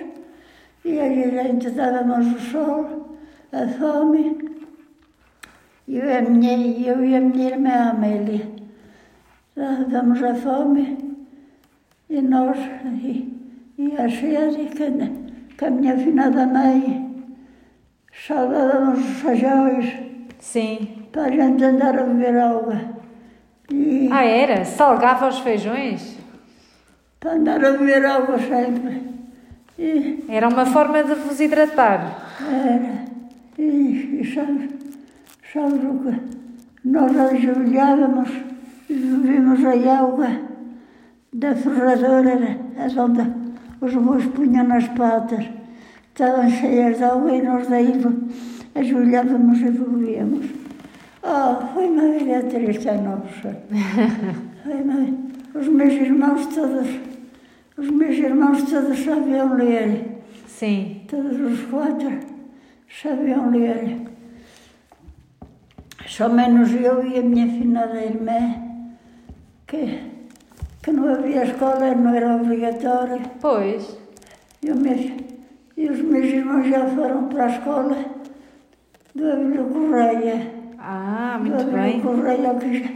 e 0.83 0.99
a 0.99 1.09
gente 1.43 1.67
estávamos 1.67 2.25
o 2.35 2.39
sol, 2.51 3.17
a 3.53 3.67
fome. 3.67 4.25
Eu 5.87 6.05
e 6.05 6.17
a 6.17 6.21
minha, 6.21 6.53
eu 6.91 7.03
e 7.03 7.15
a 7.15 7.21
minha 7.21 7.49
irmã 7.49 7.89
Amélia 7.91 8.45
estávamos 9.55 10.21
a 10.21 10.35
fome 10.35 10.97
e 12.09 12.21
nós, 12.21 12.57
e, 13.03 13.38
e 13.79 14.09
Xere, 14.09 14.65
que, 14.75 15.55
que 15.57 15.65
a 15.65 15.71
minha 15.71 15.95
finada 15.97 16.45
mãe, 16.45 16.83
salvávamos 18.27 18.99
os 18.99 19.21
feijões 19.21 19.85
Sim. 20.39 21.05
para 21.11 21.23
a 21.23 21.31
gente 21.31 21.63
andar 21.63 21.97
a 21.97 22.03
beber 22.03 22.37
água. 22.37 22.77
E, 23.71 24.09
Ah, 24.11 24.25
era? 24.25 24.65
Salgava 24.65 25.27
os 25.29 25.39
feijões? 25.39 26.17
para 27.19 27.33
andar 27.33 27.63
a 27.63 27.71
beber 27.71 28.05
água 28.05 28.37
sempre. 28.39 29.01
E 29.77 30.23
Era 30.29 30.47
uma 30.49 30.65
forma 30.65 31.03
de 31.03 31.15
vos 31.15 31.39
hidratar. 31.39 32.01
era. 32.41 33.05
E, 33.57 34.19
e 34.21 34.33
sabes, 34.33 34.69
sabes 35.53 35.83
o 35.83 35.99
que? 35.99 36.39
Nós 36.85 37.17
ajoelhávamos 37.17 38.29
e 38.89 38.93
bebíamos 38.93 39.59
a 39.65 39.99
água 39.99 40.29
da 41.33 41.53
ferradura, 41.55 42.57
as 42.77 42.95
onde 42.97 43.21
os 43.81 43.93
bois 43.95 44.25
punham 44.27 44.65
nas 44.65 44.87
patas. 44.89 45.45
Estavam 46.07 46.49
cheias 46.49 46.97
de 46.97 47.03
água 47.03 47.35
e 47.35 47.41
nós 47.41 47.67
daí 47.67 47.93
ajoelhávamos 48.75 49.59
e 49.59 49.71
bebíamos. 49.71 50.45
Oh, 51.23 51.65
foi 51.73 51.87
uma 51.87 52.17
vida 52.17 52.43
triste 52.43 52.89
a 52.89 52.95
nossa. 52.95 53.61
Foi 54.63 54.81
uma... 54.81 55.29
Os 55.53 55.67
meus 55.67 55.93
irmãos 55.93 56.45
todos, 56.47 56.87
os 57.77 57.89
meus 57.89 58.17
irmãos 58.17 58.63
todos 58.63 58.99
sabiam 58.99 59.55
ler. 59.55 60.21
Sim. 60.47 61.01
Todos 61.07 61.39
os 61.39 61.61
quatro 61.65 62.19
sabiam 63.01 63.49
ler. 63.49 64.09
Só 66.05 66.29
menos 66.29 66.71
eu 66.73 67.05
e 67.05 67.19
a 67.19 67.21
minha 67.21 67.47
finada 67.47 68.03
irmã, 68.03 68.55
que, 69.67 69.99
que 70.81 70.91
não 70.91 71.13
havia 71.13 71.43
escola, 71.43 71.93
não 71.95 72.13
era 72.15 72.35
obrigatório. 72.35 73.21
Pois. 73.41 73.97
E, 74.63 74.71
o 74.71 74.75
meu- 74.75 75.17
e 75.77 75.89
os 75.89 75.99
meus 76.01 76.25
irmãos 76.25 76.67
já 76.67 76.85
foram 76.87 77.27
para 77.29 77.45
a 77.45 77.49
escola 77.49 78.05
do 79.15 79.31
Abelho 79.31 79.65
Correia. 79.65 80.53
Ah, 80.77 81.37
do 81.41 81.49
muito 81.49 81.71
bem. 81.71 82.01
Correia, 82.01 82.55
que 82.55 82.79
já, 82.79 82.89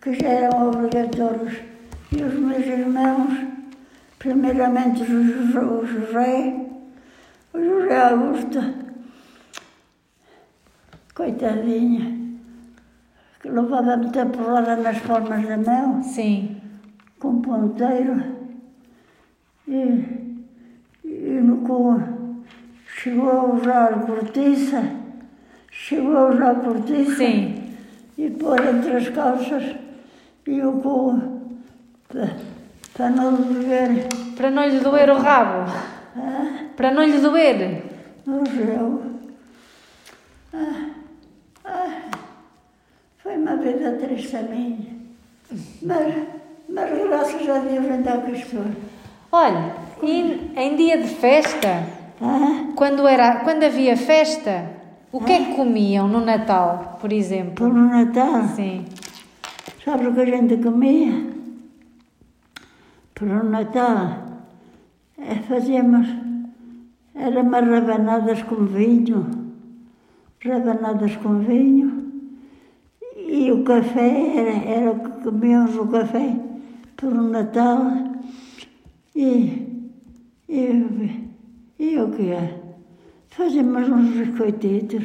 que 0.00 0.14
já 0.14 0.28
eram 0.28 0.68
obrigatórios. 0.68 1.54
E 2.12 2.22
os 2.22 2.34
meus 2.34 2.66
irmãos, 2.66 3.46
primeiramente 4.18 5.02
o 5.02 5.06
José, 5.06 5.60
o 5.60 5.86
José, 5.86 6.54
o 7.52 7.58
José 7.62 8.00
Augusto, 8.00 8.74
coitadinha, 11.14 12.16
que 13.40 13.48
levava 13.50 13.96
muita 13.96 14.24
porrada 14.26 14.76
nas 14.76 14.98
palmas 15.00 15.46
da 15.46 15.56
mão, 15.58 16.02
Sim. 16.02 16.57
Com 17.18 17.40
ponteiro, 17.42 18.22
e, 19.66 20.04
e 21.04 21.40
no 21.42 21.58
cu 21.58 22.00
chegou 22.96 23.30
a 23.30 23.44
usar 23.54 24.06
cortiça, 24.06 24.82
chegou 25.70 26.16
a 26.16 26.28
usar 26.30 26.54
cortiça 26.56 27.16
Sim. 27.16 27.74
e 28.16 28.30
pôr 28.30 28.60
entre 28.66 28.96
as 28.96 29.08
calças 29.10 29.76
e 30.46 30.62
o 30.62 30.72
cu 30.80 31.20
para, 32.94 33.10
não 33.10 33.36
beber 33.36 34.06
Para 34.36 34.50
não 34.50 34.66
lhe 34.66 34.80
doer 34.80 35.10
o 35.10 35.18
rabo. 35.18 35.70
ah, 36.16 36.64
Para 36.76 36.90
não 36.92 37.04
lhe 37.04 37.18
doer. 37.18 37.82
no 38.26 38.44
gel. 38.46 39.02
Ah, 40.54 40.90
ah, 41.64 42.00
foi 43.18 43.36
uma 43.36 43.56
vida 43.56 43.92
triste 43.92 44.36
a 44.36 44.42
minha, 44.42 44.78
mas, 45.82 46.14
mas 46.78 47.08
graças 47.08 47.48
a 47.48 47.58
Deus 47.58 47.90
ainda 47.90 48.14
aqui 48.14 48.32
estou. 48.32 48.64
Olha, 49.32 49.74
e 50.02 50.52
em 50.56 50.76
dia 50.76 50.98
de 50.98 51.08
festa, 51.08 51.84
Ah, 52.20 52.72
quando, 52.74 53.06
era, 53.06 53.40
quando 53.44 53.62
havia 53.64 53.96
festa, 53.96 54.70
o 55.12 55.20
que 55.20 55.32
é 55.32 55.44
que 55.44 55.54
comiam 55.54 56.08
no 56.08 56.20
Natal, 56.24 56.98
por 57.00 57.12
exemplo? 57.12 57.52
por 57.54 57.72
no 57.72 57.88
Natal, 57.88 58.42
Sim. 58.56 58.84
sabes 59.84 60.06
o 60.08 60.12
que 60.12 60.20
a 60.20 60.24
gente 60.24 60.56
comia? 60.56 61.26
Por 63.14 63.28
no 63.28 63.44
Natal, 63.44 64.24
eh, 65.18 65.36
fazíamos, 65.48 66.08
eram 67.14 67.42
umas 67.42 67.68
rabanadas 67.68 68.42
com 68.42 68.64
vinho, 68.66 69.26
rabanadas 70.44 71.14
com 71.16 71.38
vinho, 71.38 72.04
e 73.16 73.52
o 73.52 73.62
café, 73.62 74.32
era, 74.36 74.56
era 74.80 74.90
o 74.90 75.00
que 75.00 75.22
comíamos 75.24 75.76
o 75.76 75.86
café 75.86 76.34
por 76.98 77.14
Natal, 77.14 77.80
e, 79.14 79.94
e, 80.48 81.30
e 81.78 81.98
o 82.00 82.10
que 82.10 82.32
é? 82.32 82.60
Fazíamos 83.28 83.88
uns 83.88 84.16
biscoititos, 84.16 85.04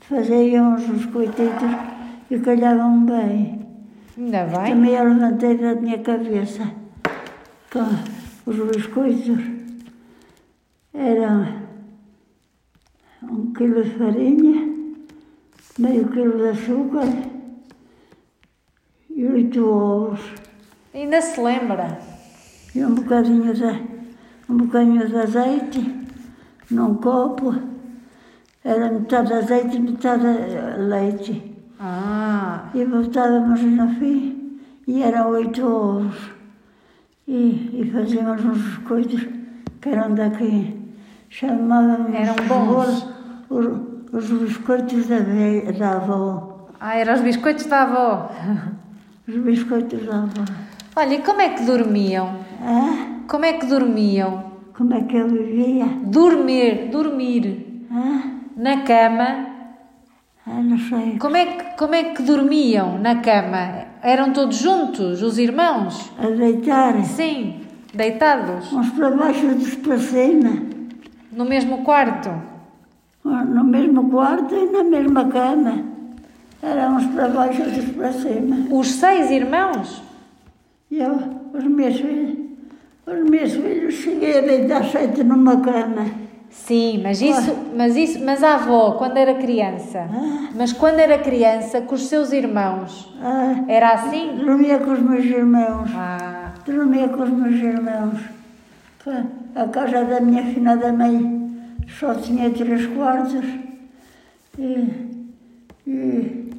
fazíamos 0.00 0.88
uns 0.88 1.04
biscoititos 1.04 1.70
e 2.30 2.38
calhavam 2.38 3.04
bem. 3.04 3.66
Ainda 4.16 4.46
bem. 4.46 4.72
Também 4.72 4.94
eu 4.94 5.04
levantei 5.04 5.58
da 5.58 5.74
minha 5.74 5.98
cabeça 5.98 6.72
com 7.70 8.50
os 8.50 8.56
biscoitos. 8.74 9.38
Eram 10.94 11.66
um 13.24 13.52
quilo 13.52 13.84
de 13.84 13.90
farinha, 13.90 14.74
meio 15.78 16.08
quilo 16.08 16.38
de 16.38 16.48
açúcar 16.48 17.06
e 19.10 19.26
oito 19.26 19.68
ovos. 19.68 20.45
Ainda 20.96 21.20
se 21.20 21.38
lembra. 21.38 21.98
E 22.74 22.82
um 22.82 22.94
bocadinho 22.94 23.52
de, 23.52 23.64
um 24.48 24.56
bocadinho 24.56 25.06
de 25.06 25.14
azeite 25.14 26.06
num 26.70 26.94
copo. 26.94 27.54
Era 28.64 28.90
metade 28.90 29.30
azeite 29.34 29.76
e 29.76 29.80
metade 29.80 30.24
leite. 30.78 31.54
Ah, 31.78 32.70
E 32.74 32.82
botávamos 32.86 33.60
no 33.60 33.88
fim 33.96 34.58
e 34.86 35.02
eram 35.02 35.28
oito 35.32 35.62
ovos. 35.66 36.16
E, 37.28 37.82
e 37.82 37.90
fazíamos 37.92 38.42
uns 38.42 38.56
biscoitos 38.62 39.26
que 39.82 39.88
eram 39.90 40.14
daqui. 40.14 40.80
Chamávamos 41.28 42.14
Eram 42.14 42.36
bons. 42.48 43.06
Os, 43.50 43.66
os 44.12 44.30
biscoitos 44.40 45.06
da, 45.08 45.18
da 45.78 45.96
avó. 45.96 46.68
ah, 46.80 46.96
eram 46.96 47.12
os 47.14 47.20
biscoitos 47.20 47.66
da 47.66 47.82
avó. 47.82 48.30
Os 49.28 49.36
biscoitos 49.36 50.06
da 50.06 50.22
avó. 50.22 50.44
Olha, 50.96 51.14
e 51.14 51.18
como 51.22 51.40
é 51.42 51.50
que 51.50 51.62
dormiam? 51.62 52.36
Ah, 52.62 53.06
Como 53.28 53.44
é 53.44 53.52
que 53.54 53.66
dormiam? 53.66 54.44
como 54.76 54.92
é 54.94 55.00
que 55.02 55.16
eu 55.16 55.28
vivia? 55.28 55.86
Dormir, 56.04 56.88
dormir 56.90 57.84
Ah, 57.90 58.22
na 58.56 58.82
cama. 58.82 59.46
ah, 60.46 60.62
não 60.62 60.78
sei. 60.78 61.18
Como 61.18 61.36
é, 61.36 61.44
que, 61.46 61.64
como 61.78 61.94
é 61.94 62.04
que 62.04 62.22
dormiam 62.22 62.98
na 62.98 63.16
cama? 63.16 63.84
Eram 64.02 64.32
todos 64.32 64.56
juntos, 64.56 65.22
os 65.22 65.38
irmãos? 65.38 66.10
A 66.18 66.26
deitar. 66.28 67.02
Sim, 67.04 67.60
deitados, 67.94 68.72
Uns 68.72 68.90
para 68.90 69.10
baixo, 69.10 69.46
outros 69.48 69.74
para 69.76 69.98
cima. 69.98 70.50
no 71.32 71.44
mesmo 71.44 71.78
quarto. 71.84 72.30
No 73.24 73.64
mesmo 73.64 74.08
quarto 74.10 74.54
e 74.54 74.66
na 74.70 74.84
mesma 74.84 75.24
cama. 75.26 75.82
Eram 76.62 76.96
uns 76.96 77.06
para 77.06 77.28
baixo, 77.28 77.62
outros 77.62 77.84
para 77.96 78.12
cima. 78.12 78.56
Os 78.70 78.88
seis 78.92 79.30
irmãos? 79.30 80.02
E 80.90 80.98
eu, 80.98 81.18
os 81.52 81.64
meus 81.64 81.96
filhos, 81.96 82.38
os 83.06 83.30
meus 83.30 83.52
filhos, 83.52 83.94
cheguei 83.94 84.38
a 84.38 84.40
deitar 84.40 84.84
sete 84.84 85.22
numa 85.24 85.60
cama. 85.60 86.06
Sim, 86.48 87.00
mas 87.02 87.20
isso, 87.20 87.54
mas 87.76 87.96
isso, 87.96 88.24
mas 88.24 88.42
a 88.42 88.54
avó, 88.54 88.92
quando 88.92 89.16
era 89.16 89.34
criança, 89.34 90.08
mas 90.54 90.72
quando 90.72 91.00
era 91.00 91.18
criança, 91.18 91.80
com 91.82 91.94
os 91.94 92.06
seus 92.06 92.32
irmãos, 92.32 93.12
Ah, 93.20 93.64
era 93.68 93.90
assim? 93.90 94.36
dormia 94.44 94.78
com 94.78 94.92
os 94.92 95.00
meus 95.00 95.24
irmãos. 95.24 95.90
Ah, 95.94 96.52
Dormia 96.64 97.08
com 97.08 97.22
os 97.22 97.30
meus 97.30 97.54
irmãos. 97.56 98.18
A 99.54 99.68
casa 99.68 100.04
da 100.04 100.20
minha 100.20 100.42
finada 100.46 100.92
mãe 100.92 101.50
só 102.00 102.14
tinha 102.14 102.50
três 102.50 102.86
quartos. 102.86 103.44
E, 104.58 105.06
E, 105.86 106.50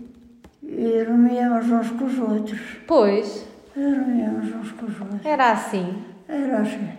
e 0.63 1.03
dormíamos 1.05 1.69
uns 1.69 1.89
com 1.91 2.05
os 2.05 2.17
outros. 2.19 2.59
Pois, 2.87 3.45
Dormíamos 3.77 4.55
uns 4.55 4.71
com 4.71 4.85
os 4.87 4.99
outros. 5.01 5.23
era 5.25 5.51
assim. 5.51 5.97
Era 6.27 6.61
assim. 6.61 6.89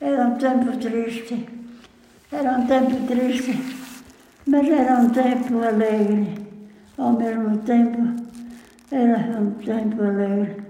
Era 0.00 0.26
um 0.28 0.34
tempo 0.36 0.76
triste. 0.78 1.46
Era 2.32 2.52
um 2.52 2.66
tempo 2.66 3.06
triste, 3.06 3.76
mas 4.46 4.66
era 4.66 4.94
um 4.94 5.10
tempo 5.10 5.62
alegre. 5.62 6.34
Ao 6.96 7.12
mesmo 7.12 7.58
tempo, 7.58 7.98
era 8.90 9.38
um 9.40 9.50
tempo 9.50 10.02
alegre. 10.02 10.62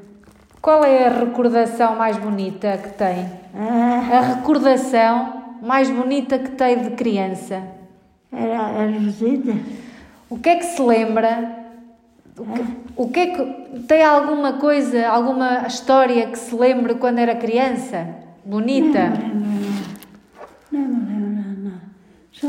Qual 0.61 0.85
é 0.85 1.07
a 1.07 1.11
recordação 1.21 1.95
mais 1.97 2.17
bonita 2.17 2.77
que 2.79 2.89
tem? 2.91 3.29
Ah, 3.55 4.19
A 4.19 4.21
recordação 4.35 5.57
mais 5.63 5.89
bonita 5.89 6.39
que 6.41 6.51
tem 6.51 6.83
de 6.83 6.91
criança? 6.91 7.63
era 8.33 8.85
as 8.85 8.91
visitas. 8.97 9.55
O 10.29 10.39
que 10.39 10.49
é 10.49 10.57
que 10.57 10.65
se 10.65 10.83
lembra? 10.83 11.65
O 12.37 12.45
que, 12.47 12.63
o 12.97 13.09
que 13.09 13.21
é 13.21 13.27
que 13.29 13.79
tem 13.89 14.03
alguma 14.05 14.55
coisa, 14.55 15.07
alguma 15.09 15.67
história 15.67 16.27
que 16.27 16.39
se 16.39 16.55
lembre 16.55 16.95
quando 16.97 17.19
era 17.19 17.35
criança? 17.35 18.07
Bonita? 18.45 19.09
Não 20.71 20.81
me 20.81 21.07
lembro, 21.07 21.63
não. 21.65 21.81
Só 22.33 22.49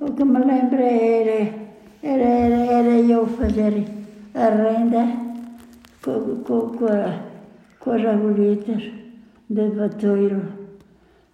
o 0.00 0.12
que 0.12 0.24
me 0.24 0.38
lembro 0.38 0.80
era, 0.80 1.50
era, 2.02 2.22
era, 2.24 2.56
era 2.72 2.88
eu 3.00 3.26
fazer 3.26 3.84
a 4.34 4.48
renda 4.48 5.06
com, 6.04 6.36
com, 6.44 6.60
com, 6.76 6.86
a- 6.86 7.18
com 7.80 7.90
as 7.92 8.04
agulhetas 8.04 8.82
de 9.50 9.68
batoiro. 9.70 10.42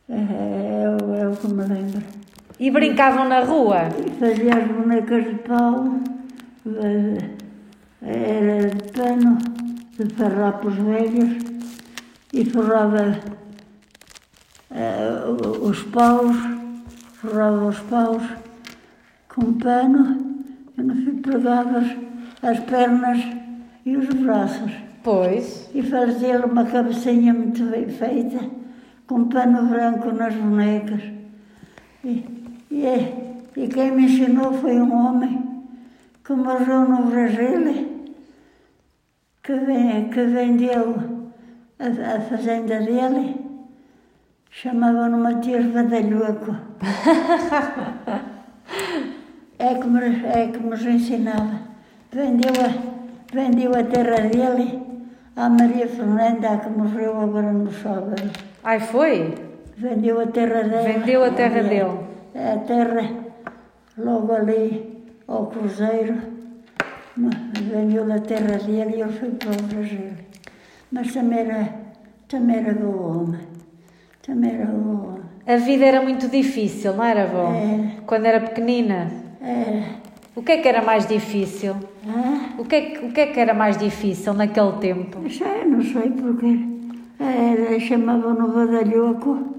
É, 0.09 0.15
é, 0.15 0.97
o- 1.03 1.15
é 1.15 1.29
o 1.29 1.33
que 1.37 1.49
me 1.49 1.63
lembro. 1.65 2.03
E 2.59 2.71
brincavam 2.71 3.29
na 3.29 3.41
rua? 3.41 3.89
E 4.07 4.11
fazia 4.13 4.55
as 4.57 4.67
bonecas 4.69 5.25
de 5.25 5.35
pau, 5.37 5.87
eh, 6.67 7.19
era 8.05 8.69
de 8.69 8.93
pano, 8.93 9.39
de 9.99 10.15
farrapos 10.15 10.75
velhos, 10.75 11.43
e 12.33 12.45
forrava 12.45 13.19
eh, 14.71 15.25
o- 15.27 15.69
os 15.69 15.83
paus, 15.85 16.37
forrava 17.15 17.67
os 17.67 17.79
paus 17.81 18.23
com 19.35 19.53
pano, 19.55 20.35
e 20.77 20.83
no 20.83 20.95
fim 20.97 21.17
pegava 21.23 21.79
as- 21.79 21.97
as 22.43 22.61
pernas 22.61 23.25
e 23.87 23.97
os 23.97 24.09
braços. 24.09 24.73
Pois. 25.03 25.71
E 25.75 25.83
fazia 25.83 26.45
uma 26.45 26.65
cabecinha 26.65 27.33
muito 27.33 27.63
bem 27.65 27.89
feita, 27.89 28.39
com 29.07 29.25
pano 29.29 29.67
branco 29.69 30.11
nas 30.13 30.35
bonecas. 30.35 31.03
E, 32.03 32.25
e, 32.71 32.85
é- 32.87 33.35
e 33.57 33.69
quem 33.69 33.93
me 33.93 34.05
ensinou 34.07 34.53
foi 34.55 34.81
um 34.81 34.93
homem 34.95 35.63
que 36.25 36.33
morreu 36.33 36.89
no 36.89 37.05
Brasil, 37.11 37.94
que, 39.45 39.53
vem, 39.53 40.09
que 40.09 40.25
vendeu 40.25 40.97
a, 41.79 42.17
a 42.17 42.21
fazenda 42.21 42.81
dele, 42.81 43.37
chamava-no 44.51 45.19
Matias 45.19 45.67
Badalhoco. 45.67 46.57
é, 49.59 49.75
que 49.75 49.87
me, 49.87 50.27
é 50.27 50.49
que 50.49 50.59
nos 50.59 50.85
ensinava. 50.87 51.61
Vendeu 52.11 52.53
a, 52.67 52.69
vendeu 53.35 53.73
a 53.75 53.85
terra 53.85 54.29
dele 54.29 54.83
à 55.37 55.51
Maria 55.51 55.89
Fernanda, 55.89 56.57
que 56.59 56.71
morreu 56.71 57.21
agora 57.21 57.53
no 57.53 57.71
sábado. 57.71 58.31
Ai, 58.65 58.81
foi? 58.81 59.35
Vendeu 59.77 60.21
a 60.21 60.27
terra 60.27 60.63
dele. 60.63 60.93
Vendeu 60.95 61.23
a 61.23 61.31
terra 61.31 61.63
dele. 61.63 61.99
A 62.35 62.59
terra, 62.61 63.11
logo 63.99 64.33
ali 64.33 65.05
ao 65.29 65.47
Cruzeiro. 65.49 66.33
Vendeu 67.17 68.13
a 68.13 68.19
terra 68.19 68.59
dele 68.59 68.97
e 68.97 69.01
ele 69.01 69.13
foi 69.13 69.31
para 69.31 69.51
o 69.51 69.63
Brasil. 69.69 70.11
Mas 70.91 71.13
também 71.13 71.39
era, 71.41 71.69
também 72.29 72.57
era 72.57 72.75
bom 72.75 73.21
homem. 73.21 73.41
Também 74.27 74.51
era 74.55 74.67
bom 74.67 75.07
homem. 75.09 75.21
A 75.47 75.57
vida 75.57 75.85
era 75.85 76.03
muito 76.03 76.29
difícil, 76.29 76.95
não 76.95 77.05
era, 77.05 77.23
avó? 77.25 77.53
Era. 77.55 78.03
Quando 78.07 78.27
era 78.27 78.41
pequenina. 78.41 79.11
Era. 79.41 79.85
O 80.35 80.43
que 80.43 80.53
é 80.53 80.57
que 80.59 80.69
era 80.69 80.83
mais 80.83 81.07
difícil? 81.07 81.77
Ah, 82.09 82.49
O 82.59 82.65
que 82.65 82.75
é 82.75 82.81
que, 82.81 83.07
o 83.07 83.13
que, 83.13 83.21
é 83.21 83.27
que 83.27 83.39
era 83.39 83.55
mais 83.55 83.77
difícil 83.79 84.35
naquele 84.35 84.73
tempo? 84.73 85.21
sei, 85.31 85.65
não 85.65 85.81
sei 85.83 86.11
porquê. 86.11 86.59
Era, 87.21 87.79
chamavam-no 87.79 88.49
Badalhoco 88.53 89.55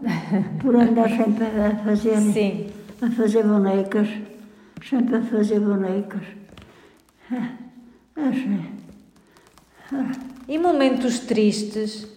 por 0.62 0.76
andar 0.76 1.10
sempre 1.10 1.46
a 1.46 1.76
fazer. 1.86 2.18
Sim. 2.34 2.68
a 3.02 3.10
fazer 3.12 3.44
bonecas, 3.44 4.10
sempre 4.84 5.16
a 5.16 5.22
fazer 5.22 5.60
bonecas. 5.62 6.22
Ah, 7.32 7.50
Assim. 8.30 8.62
E 10.48 10.58
momentos 10.58 11.20
tristes? 11.20 12.08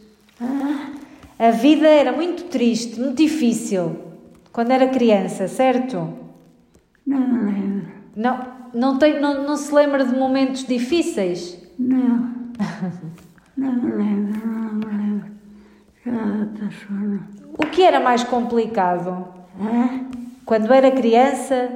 A 1.39 1.51
vida 1.51 1.87
era 1.89 2.13
muito 2.13 2.45
triste, 2.45 2.99
muito 3.01 3.17
difícil. 3.17 3.97
Quando 4.53 4.71
era 4.71 4.89
criança, 4.89 5.49
certo? 5.49 6.15
não 7.07 7.21
me 7.21 7.53
lembro. 7.53 7.89
Não, 8.15 8.47
não, 8.75 8.99
tem, 8.99 9.21
não, 9.21 9.47
não 9.47 9.57
se 9.57 9.73
lembra 9.75 10.05
de 10.05 10.17
momentos 10.17 10.65
difíceis? 10.65 11.59
Não. 11.79 12.31
Não 13.57 13.73
me 13.73 13.93
lembro, 13.93 14.47
não 14.47 14.75
me 14.75 14.85
lembro. 14.85 15.31
Já. 16.05 16.13
O 17.57 17.67
que 17.67 17.83
era 17.83 18.01
mais 18.01 18.23
complicado? 18.25 19.27
Quando 20.45 20.73
era 20.73 20.91
criança, 20.91 21.71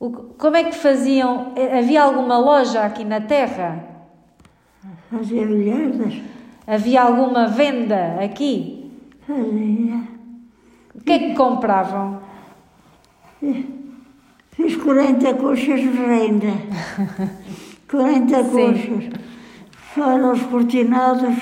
o- 0.00 0.10
como 0.10 0.56
é 0.56 0.64
que 0.64 0.74
faziam? 0.74 1.52
Eh, 1.56 1.78
Havia 1.78 2.02
alguma 2.02 2.38
loja 2.38 2.82
aqui 2.82 3.04
na 3.04 3.20
Terra? 3.20 3.84
fazia 5.10 5.46
bilhares? 5.46 6.22
Havia 6.66 7.02
alguma 7.02 7.46
venda 7.48 8.18
aqui? 8.22 8.90
Fazia. 9.26 10.02
O 10.94 11.00
que 11.04 11.12
é 11.12 11.18
que 11.18 11.34
compravam? 11.34 12.20
Fiz 14.50 14.76
40 14.76 15.34
coxas 15.34 15.80
de 15.80 15.88
renda. 15.88 16.48
40 17.90 18.44
Sim. 18.44 18.50
coxas. 18.50 19.20
Fora 19.94 20.32
os 20.32 20.42
cortinados 20.42 21.34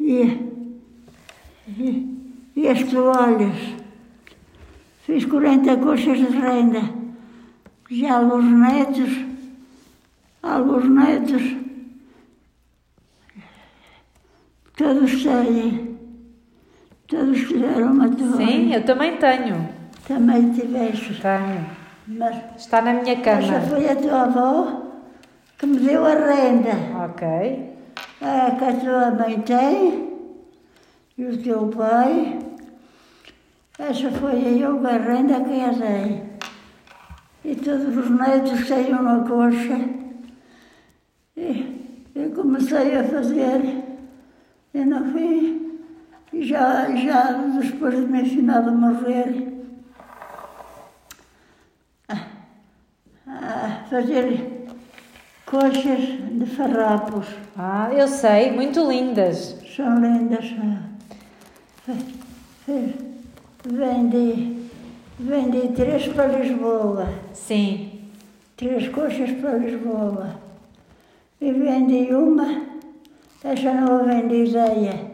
e, 0.00 0.40
e, 1.68 2.40
e 2.56 2.68
as 2.68 2.82
toalhas. 2.84 3.56
Fiz 5.06 5.24
40 5.24 5.76
coxas 5.76 6.18
de 6.18 6.36
renda. 6.36 6.80
Já 7.88 8.16
alguns 8.18 8.44
netos, 8.44 9.24
alguns 10.42 10.84
netos, 10.90 11.42
todos 14.76 15.22
têm. 15.22 15.96
Todos 17.06 17.38
fizeram 17.38 17.92
uma 17.92 18.08
toalha. 18.08 18.36
Sim, 18.36 18.74
eu 18.74 18.84
também 18.84 19.16
tenho. 19.18 19.68
Também 20.08 20.52
tiveste. 20.52 21.22
Tenho. 21.22 21.66
Mas 22.08 22.36
Está 22.56 22.82
na 22.82 22.94
minha 22.94 23.12
essa 23.12 23.22
cama. 23.22 23.60
foi 23.60 23.88
a 23.88 23.94
tua 23.94 24.22
avó 24.22 24.82
que 25.56 25.66
me 25.66 25.78
deu 25.78 26.04
a 26.04 26.14
renda. 26.14 26.72
Ok. 27.04 27.28
A 28.20 28.50
que 28.56 28.64
a 28.64 28.74
tua 28.74 29.10
mãe 29.12 29.40
tem 29.42 30.18
e 31.16 31.24
o 31.26 31.40
teu 31.40 31.68
pai. 31.68 32.40
Essa 33.78 34.10
foi 34.10 34.62
eu 34.62 34.78
com 34.78 34.86
a 34.86 34.92
a 34.92 35.70
dei. 35.70 36.22
E 37.44 37.54
todos 37.54 37.96
os 37.96 38.10
netos 38.10 38.66
têm 38.68 38.92
uma 38.92 39.22
coxa. 39.24 39.78
E 41.36 42.10
eu 42.14 42.30
comecei 42.30 42.96
a 42.96 43.04
fazer. 43.04 43.84
E 44.74 44.84
no 44.84 45.12
fim, 45.12 45.78
já, 46.40 46.90
já 46.96 47.32
depois 47.32 47.94
de 47.94 48.06
me 48.10 48.22
ensinar 48.22 48.66
a 48.66 48.72
morrer, 48.72 49.52
a 53.28 53.84
fazer 53.90 54.66
coxas 55.44 56.00
de 56.32 56.46
farrapos. 56.46 57.26
Ah, 57.56 57.90
eu 57.92 58.08
sei, 58.08 58.50
muito 58.52 58.80
lindas. 58.90 59.56
São 59.76 60.00
lindas. 60.00 60.46
ah. 60.58 60.82
Fe- 61.84 62.14
fe- 62.64 63.05
Vendi, 63.68 64.70
vendi 65.18 65.68
três 65.74 66.06
para 66.08 66.38
Lisboa, 66.38 67.08
Sim. 67.32 68.00
três 68.56 68.88
coxas 68.90 69.32
para 69.32 69.54
Lisboa. 69.54 70.36
E 71.40 71.50
vendi 71.50 72.14
uma, 72.14 72.62
essa 73.42 73.74
não 73.74 74.04
vendi 74.04 74.44
ideia, 74.44 75.10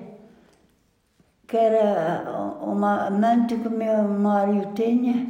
que 1.47 1.57
era 1.57 2.59
uma 2.63 3.07
amante 3.07 3.57
que 3.57 3.69
o 3.69 3.71
meu 3.71 4.07
Mário 4.07 4.71
tinha, 4.75 5.29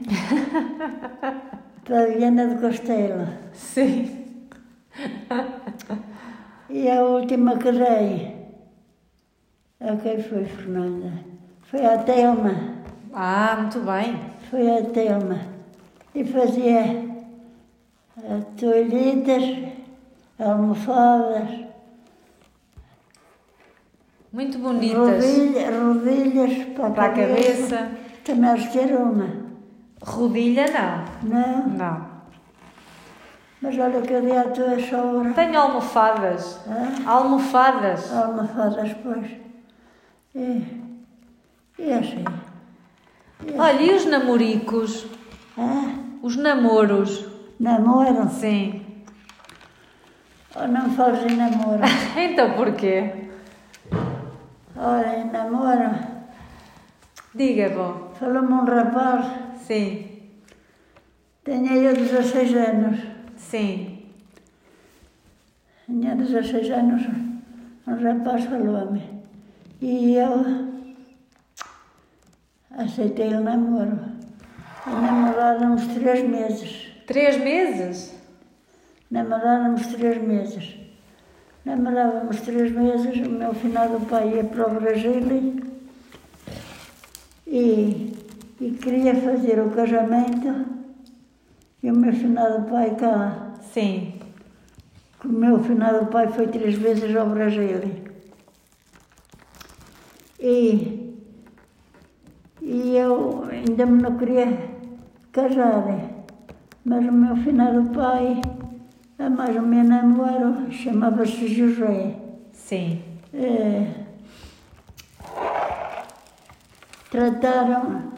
para 1.85 2.07
Viana 2.07 2.49
do 2.49 2.61
Castelo. 2.61 3.29
Sim. 3.53 4.27
E 6.69 6.91
a 6.91 7.05
última 7.05 7.57
que 7.57 7.71
dei, 7.71 8.37
a 9.81 9.97
quem 9.97 10.21
foi, 10.21 10.45
Fernanda? 10.45 11.13
Foi 11.63 11.87
a 11.87 11.99
Telma. 11.99 12.72
Ah, 13.13 13.57
muito 13.61 13.81
bem. 13.81 14.19
Foi 14.51 14.79
a 14.79 14.83
Telma. 14.85 15.39
E 16.15 16.25
fazia. 16.25 17.11
toalhetas, 18.59 19.73
almofadas, 20.39 21.49
Muito 24.33 24.59
bonitas. 24.59 24.99
rodilha- 25.25 25.71
rodilhas 25.71 26.65
para, 26.75 26.91
Para 26.91 27.05
a 27.05 27.09
cabeça. 27.11 27.91
Também 28.25 28.51
acho 28.51 28.71
que 28.71 28.79
era 28.79 28.99
uma. 28.99 29.29
Rodilha 30.03 30.67
não. 30.71 31.31
Não, 31.31 31.69
Não. 31.69 32.07
mas 33.61 33.79
olha 33.79 34.01
que 34.03 34.13
eu 34.13 34.23
dei 34.23 34.37
à 34.37 34.45
tua 34.45 34.79
sogra. 34.81 35.33
Tenho 35.35 35.59
almofadas. 35.59 36.61
Hã? 36.69 37.09
Almofadas. 37.11 38.13
Almofadas, 38.13 38.95
pois. 39.03 39.31
E, 40.35 40.63
e 41.79 41.93
assim. 41.93 42.25
Olha, 43.59 43.83
e 43.83 43.95
os 43.95 44.07
namoricos? 44.07 45.07
Hã? 45.59 45.95
Os 46.23 46.37
namoros? 46.37 47.27
Namoro? 47.59 48.29
Sim. 48.31 48.83
Ou 50.55 50.69
não 50.69 50.91
fales 50.91 51.31
em 51.31 51.37
namoro? 51.37 51.81
Então 52.17 52.53
porquê? 52.55 53.11
Olha, 54.77 55.19
em 55.19 55.31
namoro. 55.31 55.91
Diga, 57.35 57.71
bom. 57.71 58.13
Falou-me 58.19 58.53
um 58.53 58.65
rapaz, 58.65 59.27
Sim. 59.67 60.07
tinha 61.45 61.73
eu 61.77 61.95
16 61.95 62.55
anos. 62.55 63.01
Sim. 63.37 64.03
Tinha 65.87 66.15
16 66.15 66.71
anos, 66.71 67.03
um 67.87 68.03
rapaz 68.03 68.45
falou-me. 68.45 69.03
E 69.81 70.15
eu 70.15 70.72
aceitei 72.77 73.35
o 73.35 73.41
namoro. 73.41 73.99
E 74.87 74.91
namorávamos 74.91 75.87
três 75.95 76.29
meses. 76.29 76.89
Três 77.07 77.37
meses? 77.39 78.15
Namorávamos 79.11 79.87
três 79.89 80.21
meses. 80.23 80.77
Namorávamos 81.65 82.41
três 82.41 82.73
meses, 82.73 83.27
o 83.27 83.31
meu 83.31 83.55
finado 83.55 84.01
pai 84.07 84.35
ia 84.35 84.45
para 84.45 84.67
o 84.67 84.81
Brasil 84.81 85.63
e, 87.47 88.17
e 88.61 88.71
queria 88.73 89.15
fazer 89.15 89.61
o 89.61 89.71
casamento 89.71 90.67
e 91.83 91.91
o 91.91 91.95
meu 91.95 92.13
finado 92.13 92.69
pai 92.69 92.97
cá. 92.97 93.55
Sim. 93.61 94.19
O 95.25 95.29
meu 95.29 95.63
finado 95.63 96.07
pai 96.07 96.29
foi 96.29 96.49
três 96.49 96.75
vezes 96.77 97.15
ao 97.15 97.29
Brasil. 97.29 97.81
E, 100.41 101.12
e 102.73 102.97
eu 102.97 103.45
ainda 103.51 103.85
me 103.85 104.01
não 104.01 104.17
queria 104.17 104.47
casar, 105.31 105.85
mas 106.83 107.07
o 107.07 107.13
meu 107.13 107.37
finado 107.37 107.91
pai, 107.91 108.41
a 109.19 109.29
mais 109.29 109.55
o 109.55 109.61
meu 109.61 109.85
namoro, 109.85 110.73
chamava-se 110.73 111.49
José. 111.49 112.17
Sim. 112.51 113.03
Eh, 113.35 113.93
trataram 117.11 118.11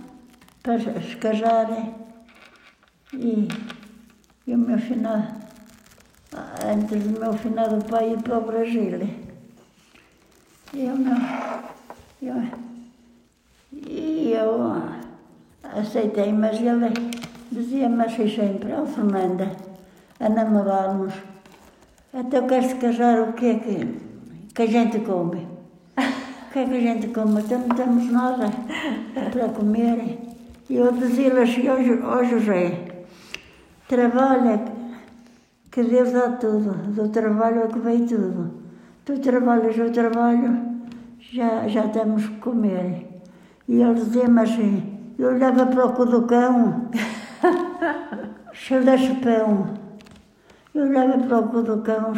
para 0.62 0.78
se 0.78 1.16
casarem 1.16 1.92
e, 3.12 3.48
e 4.46 4.54
o 4.54 4.58
meu 4.58 4.78
finado, 4.78 5.34
antes 6.64 7.02
do 7.02 7.18
meu 7.18 7.32
finado 7.32 7.84
pai 7.86 8.12
ir 8.12 8.22
para 8.22 8.38
o 8.38 8.46
Brasil. 8.46 9.00
E 10.72 10.84
eu 10.84 10.96
não. 10.96 11.74
Eu, 12.22 12.63
eu 14.44 14.72
aceitei, 15.80 16.32
mas 16.32 16.58
ele 16.60 17.10
dizia-me 17.50 18.04
assim 18.04 18.28
sempre, 18.28 18.72
ó 18.72 18.84
Fernanda, 18.86 19.50
a 20.20 20.28
namorarmos, 20.28 21.14
até 22.12 22.40
queres 22.42 22.74
casar, 22.74 23.20
o 23.28 23.32
que 23.32 23.46
é 23.46 23.54
que, 23.58 23.98
que 24.54 24.62
a 24.62 24.66
gente 24.66 24.98
come? 25.00 25.46
O 26.48 26.52
que 26.54 26.60
é 26.60 26.66
que 26.66 26.76
a 26.76 26.80
gente 26.80 27.08
come? 27.08 27.40
Então 27.40 27.58
não 27.58 27.74
temos 27.74 28.12
nada 28.12 28.46
para 29.32 29.48
comer. 29.48 30.20
E 30.70 30.76
eu 30.76 30.92
dizia-lhe 30.92 31.40
assim, 31.40 31.62
Jo- 31.84 32.06
ó 32.06 32.22
José, 32.22 33.06
trabalha, 33.88 34.60
que 35.72 35.82
Deus 35.82 36.12
dá 36.12 36.28
tudo, 36.30 36.70
do 36.94 37.08
trabalho 37.08 37.64
é 37.64 37.66
que 37.66 37.78
vem 37.80 38.06
tudo. 38.06 38.52
Tu 39.04 39.18
trabalhas, 39.18 39.76
eu 39.76 39.90
trabalho, 39.92 40.56
já, 41.18 41.66
já 41.66 41.88
temos 41.88 42.24
que 42.28 42.36
comer. 42.36 43.13
E 43.66 43.80
ele 43.80 43.94
dizia-me 43.94 44.40
assim, 44.40 44.94
eu 45.18 45.28
olhava 45.28 45.64
para 45.66 45.86
o 45.86 45.92
cu 45.94 46.04
do 46.04 46.22
cão, 46.22 46.90
cheio 48.52 48.84
de 48.84 48.98
chapéu. 48.98 49.68
Eu 50.74 50.82
olhava 50.82 51.18
para 51.18 51.38
o 51.38 51.48
cu 51.48 51.62
do 51.62 51.78
cão, 51.78 52.14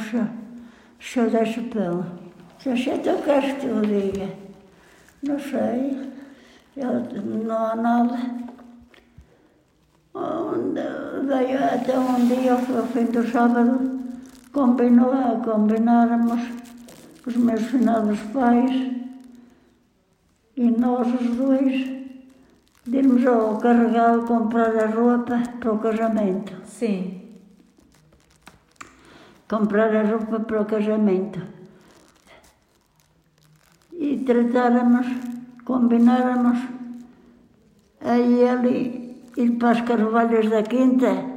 cheio, 0.98 1.30
de 1.30 1.46
chapéu. 1.46 2.04
Disse, 2.58 2.90
então 2.90 3.20
queres 3.22 3.52
que 3.58 3.66
eu 3.66 3.80
diga? 3.80 4.28
Não 5.22 5.38
sei, 5.38 6.10
ele, 6.76 7.44
não 7.44 7.66
há 7.66 7.76
nada. 7.76 8.18
Veio 11.26 11.64
até 11.64 11.98
um 11.98 12.26
dia, 12.26 12.54
ao 12.54 12.86
fim 12.86 13.04
do 13.04 13.30
sábado, 13.30 14.00
combinou, 14.52 15.12
combináramos 15.44 16.40
os 17.26 17.36
meus 17.36 17.62
finados 17.62 18.18
pais 18.32 18.95
e 20.56 20.70
nós 20.70 21.06
os 21.08 21.36
dois 21.36 21.72
de 22.86 22.96
irmos 22.96 23.26
ao 23.26 23.58
carregal 23.58 24.22
comprar 24.22 24.74
a 24.76 24.86
roupa 24.86 25.42
para 25.60 25.72
o 25.72 25.78
casamento. 25.78 26.54
Sim. 26.64 27.22
Comprar 29.48 29.94
a 29.94 30.02
roupa 30.02 30.40
para 30.40 30.62
o 30.62 30.64
casamento. 30.64 31.40
E 33.92 34.18
tratáramos, 34.18 35.06
combináramos 35.64 36.58
a 38.00 38.18
ele 38.18 39.16
ir 39.36 39.50
para 39.58 39.70
as 39.70 39.80
carvalhas 39.82 40.48
da 40.48 40.62
quinta 40.62 41.36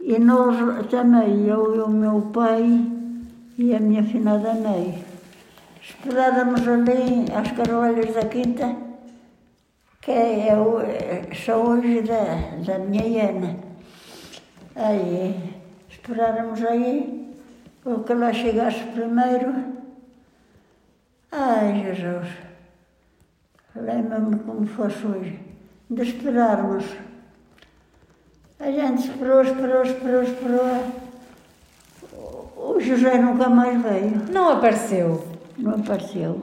e 0.00 0.18
nós 0.18 0.56
também, 0.88 1.46
eu 1.46 1.76
e 1.76 1.80
o 1.80 1.88
meu 1.88 2.22
pai 2.32 2.64
e 3.58 3.74
a 3.74 3.80
minha 3.80 4.02
finada 4.02 4.54
Ney. 4.54 5.09
Esperávamos 5.82 6.66
ali 6.68 7.24
às 7.34 7.52
carvalhas 7.52 8.14
da 8.14 8.24
quinta, 8.26 8.76
que 10.00 10.10
é, 10.12 10.54
o- 10.56 10.80
são 11.44 11.62
hoje 11.62 12.02
da, 12.02 12.56
da 12.66 12.78
minha 12.78 13.04
Iana. 13.06 13.56
Aí, 14.76 15.54
esperávamos 15.88 16.62
aí, 16.64 17.34
o 17.84 18.00
que 18.00 18.14
lá 18.14 18.32
chegasse 18.32 18.80
primeiro. 18.94 19.54
Ai, 21.32 21.84
Jesus, 21.94 22.28
lembra-me 23.74 24.38
como 24.40 24.66
fosse 24.66 25.06
hoje, 25.06 25.38
de 25.88 26.02
esperarmos. 26.02 26.84
A 28.58 28.70
gente 28.70 29.08
esperou, 29.08 29.42
esperou, 29.42 29.82
esperou, 29.82 30.22
esperou. 30.22 30.84
O 32.56 32.78
José 32.80 33.16
nunca 33.18 33.48
mais 33.48 33.80
veio, 33.82 34.22
Não 34.30 34.50
apareceu. 34.50 35.29
Não 35.60 35.74
apareceu. 35.74 36.42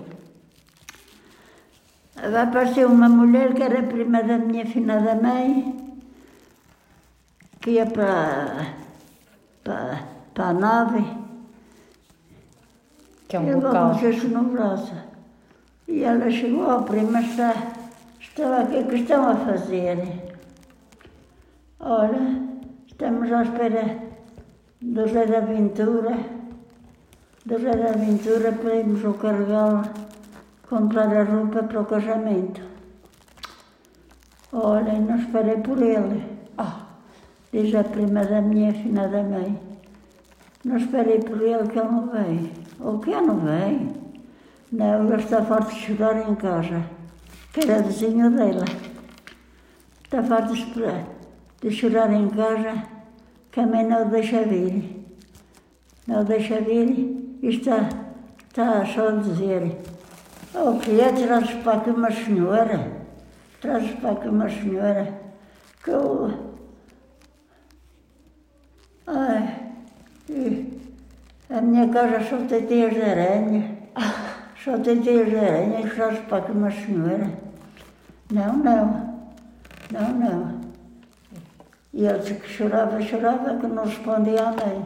Apareceu 2.15 2.89
uma 2.89 3.09
mulher 3.09 3.53
que 3.53 3.61
era 3.61 3.83
prima 3.83 4.23
da 4.23 4.37
minha 4.37 4.65
finada 4.65 5.15
mãe, 5.15 5.99
que 7.61 7.71
ia 7.71 7.85
para, 7.85 8.73
para, 9.63 10.03
para 10.33 10.45
a 10.45 10.53
nave. 10.53 11.05
Que 13.27 13.35
é 13.35 13.39
um 13.39 13.47
Eu 13.47 13.59
local. 13.59 13.95
se 13.99 14.27
no 14.27 14.43
braço. 14.45 14.95
E 15.87 16.03
ela 16.03 16.29
chegou, 16.29 16.67
ó 16.67 16.81
prima, 16.81 17.21
está, 17.21 17.53
está 18.19 18.61
aqui, 18.61 18.77
o 18.79 18.87
que 18.87 18.95
estão 18.95 19.29
a 19.29 19.35
fazer? 19.35 20.35
Ora, 21.79 22.41
estamos 22.87 23.31
à 23.31 23.43
espera 23.43 23.97
do 24.81 25.07
Zé 25.07 25.25
da 25.27 25.39
Ventura, 25.41 26.17
da 27.47 27.93
Ventura 27.93 28.51
para 28.51 28.75
irmos 28.75 29.05
ao 29.05 29.13
carregal 29.13 29.81
comprar 30.69 31.15
a 31.15 31.23
roupa 31.23 31.63
para 31.63 31.79
o 31.79 31.85
casamento. 31.85 32.61
Olha, 34.51 34.91
e 34.91 34.99
não 34.99 35.17
esperei 35.17 35.55
por 35.59 35.81
ele, 35.81 36.25
Ah, 36.57 36.87
diz 37.53 37.73
a 37.73 37.85
prima 37.85 38.25
da 38.25 38.41
minha 38.41 38.73
finada 38.73 39.23
mãe. 39.23 39.57
Não 40.65 40.75
esperei 40.75 41.19
por 41.19 41.41
ele 41.41 41.69
que 41.69 41.79
ele 41.79 41.87
não 41.87 42.07
veio. 42.07 42.51
O 42.81 42.99
que 42.99 43.11
não 43.11 43.39
vem? 43.39 43.95
Não, 44.69 45.05
ele 45.05 45.23
está 45.23 45.41
farto 45.41 45.73
de 45.73 45.79
chorar 45.79 46.29
em 46.29 46.35
casa, 46.35 46.83
que 47.53 47.61
era 47.61 47.81
vizinho 47.81 48.29
dela. 48.29 48.65
Está 50.03 50.21
farto 50.21 50.51
de, 50.51 50.63
esperar, 50.63 51.05
de 51.61 51.71
chorar 51.71 52.11
em 52.11 52.27
casa, 52.27 52.83
que 53.49 53.61
a 53.61 53.65
mãe 53.65 53.85
não 53.85 54.05
o 54.05 54.09
deixa 54.09 54.43
vir. 54.43 55.07
Não 56.05 56.21
o 56.21 56.25
deixa 56.25 56.59
vir 56.59 57.26
está, 57.41 57.89
está 58.49 58.85
só 58.85 59.09
a 59.09 59.11
dizer, 59.11 59.77
oh 60.53 60.79
filha, 60.79 61.13
trazes 61.13 61.53
para 61.63 61.73
aqui 61.73 61.89
uma 61.89 62.11
senhora, 62.11 62.91
trazes 63.61 63.91
para 63.99 64.11
aqui 64.11 64.27
uma 64.27 64.49
senhora, 64.49 65.13
que 65.83 65.89
eu, 65.89 66.47
Ai, 69.07 69.71
a 71.49 71.61
minha 71.61 71.87
casa 71.87 72.19
só 72.29 72.37
tem 72.45 72.65
teias 72.65 72.93
de 72.93 73.01
aranha. 73.01 73.77
Só 74.61 74.77
tem 74.79 75.01
teias 75.01 75.29
de 75.29 75.37
aranha 75.37 75.79
e 75.79 75.89
se 75.89 76.21
para 76.23 76.51
uma 76.51 76.69
senhora. 76.69 77.31
Não, 78.29 78.57
não. 78.57 79.17
Não, 79.89 80.09
não. 80.11 80.61
E 81.93 82.05
ele 82.05 82.19
disse 82.19 82.33
que 82.33 82.49
chorava, 82.49 83.01
chorava, 83.01 83.57
que 83.57 83.67
não 83.67 83.85
respondia 83.85 84.43
à 84.43 84.51
mãe. 84.51 84.85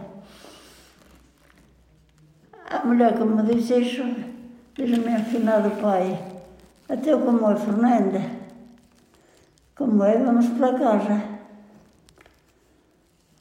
A 2.72 2.86
mulher 2.86 3.18
que 3.18 3.24
me 3.24 3.44
disse 3.44 3.82
isso, 3.82 4.04
diz-me 4.76 5.14
afinado 5.14 5.72
pai, 5.82 6.18
até 6.88 7.12
como 7.18 7.52
é 7.52 7.56
Fernanda, 7.58 8.22
como 9.76 10.02
é, 10.06 10.18
vamos 10.18 10.48
para 10.50 10.80
casa. 10.80 11.22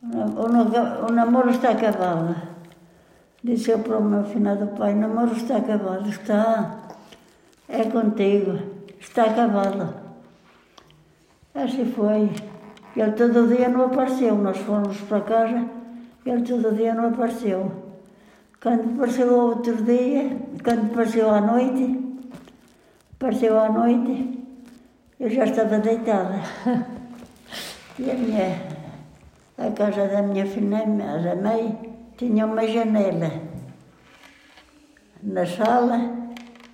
O, 0.03 1.07
o 1.07 1.13
namoro 1.13 1.51
está 1.51 1.71
acabado. 1.71 2.35
Disse 3.45 3.71
eu 3.71 3.79
para 3.79 3.99
o 3.99 4.05
meu 4.05 4.25
finado 4.25 4.67
pai, 4.77 4.95
o 4.95 4.97
namoro 4.97 5.33
está 5.33 5.59
acabado. 5.59 6.09
Está, 6.09 6.79
é 7.69 7.85
contigo, 7.85 8.59
está 8.99 9.27
acabado. 9.27 9.95
Assim 11.55 11.85
foi. 11.93 12.31
Ele 12.97 13.13
todo 13.13 13.47
dia 13.47 13.69
não 13.69 13.87
apareceu. 13.87 14.35
Nós 14.35 14.59
fomos 14.59 15.01
para 15.03 15.21
casa, 15.21 15.65
ele 16.27 16.43
todo 16.43 16.75
dia 16.75 16.95
não 16.95 17.09
apareceu. 17.09 17.90
Quando 18.63 18.93
apareceu 18.93 19.33
outro 19.35 19.83
dia, 19.85 20.37
quando 20.63 20.93
apareceu 20.93 21.31
à 21.31 21.41
noite, 21.41 21.99
apareceu 23.15 23.59
à 23.59 23.71
noite, 23.71 24.39
eu 25.19 25.31
já 25.31 25.45
estava 25.45 25.79
deitada. 25.79 26.41
E 27.99 28.11
a 28.11 28.15
minha, 28.15 28.57
a 29.59 29.71
casa 29.73 30.09
da 30.09 30.23
minha 30.23 30.47
filha, 30.47 30.87
da 30.87 31.37
mãe, 31.37 31.79
tinha 32.17 32.47
uma 32.47 32.67
janela 32.67 33.31
na 35.23 35.45
sala 35.45 35.99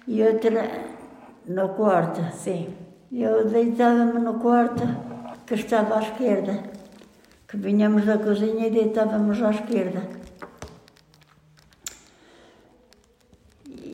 e 0.06 0.22
outra 0.22 0.70
no 1.48 1.70
quarto. 1.70 2.20
Sim. 2.32 2.68
Eu 3.10 3.48
deitava-me 3.48 4.20
no 4.20 4.34
quarto 4.34 4.84
que 5.46 5.54
estava 5.54 5.98
à 5.98 6.02
esquerda, 6.02 6.62
que 7.48 7.56
vinhamos 7.56 8.04
da 8.04 8.18
cozinha 8.18 8.68
e 8.68 8.70
deitávamos 8.70 9.42
à 9.42 9.50
esquerda. 9.50 10.25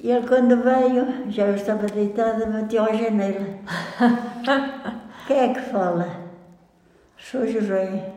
E 0.02 0.10
ele 0.10 0.26
quando 0.26 0.56
veio, 0.56 1.30
já 1.30 1.46
eu 1.46 1.54
estava 1.54 1.86
deitada, 1.86 2.44
bateu 2.46 2.84
à 2.84 2.92
janela. 2.92 3.46
Quem 5.28 5.38
é 5.38 5.54
que 5.54 5.60
fala? 5.60 6.08
Sou 7.16 7.46
José. 7.46 8.12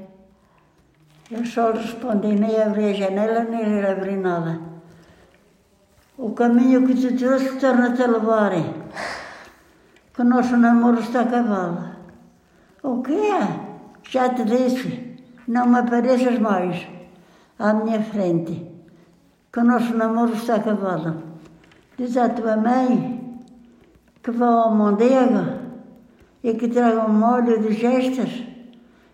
Eu 1.30 1.45
só 1.45 1.71
respondi, 1.71 2.34
nem 2.34 2.60
abri 2.60 2.89
a 2.89 2.93
janela, 2.93 3.43
nem 3.43 3.86
abri 3.86 4.15
nada. 4.15 4.60
O 6.17 6.32
caminho 6.32 6.88
que 6.88 6.95
te 6.95 7.15
trouxe 7.15 7.60
torna-te 7.60 8.02
a 8.02 8.08
levar 8.08 8.52
que 10.12 10.21
o 10.21 10.26
nosso 10.26 10.58
namoro 10.58 11.00
está 11.00 11.21
acabado. 11.21 11.98
O 12.82 13.04
quê? 13.04 13.30
Já 14.10 14.30
te 14.30 14.43
disse, 14.43 15.19
não 15.48 15.67
me 15.67 15.78
apareças 15.78 16.39
mais 16.39 16.88
à 17.60 17.74
minha 17.74 18.02
frente, 18.02 18.71
que 19.54 19.60
o 19.60 19.63
nosso 19.63 19.95
namoro 19.95 20.34
está 20.34 20.56
acabado. 20.56 21.35
Diz 21.97 22.17
à 22.17 22.29
tua 22.29 22.58
mãe 22.58 23.39
que 24.21 24.31
vá 24.31 24.47
ao 24.47 24.75
Mondego 24.75 25.43
e 26.43 26.53
que 26.53 26.67
traga 26.67 27.05
um 27.05 27.13
molho 27.13 27.62
de 27.62 27.73
gestas 27.73 28.43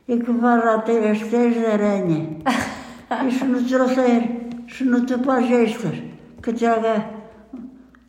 e 0.08 0.18
que 0.18 0.32
vá 0.32 0.56
lá 0.56 0.80
ter 0.80 1.06
as 1.12 1.20
teias 1.20 1.54
de 1.54 1.66
aranha. 1.66 2.38
E 3.28 3.30
se 3.30 3.44
não 3.44 3.62
trouxer, 3.62 4.48
se 4.70 4.86
não 4.86 5.06
topar 5.06 5.44
gestas, 5.44 6.02
que 6.42 6.54
traga 6.54 7.06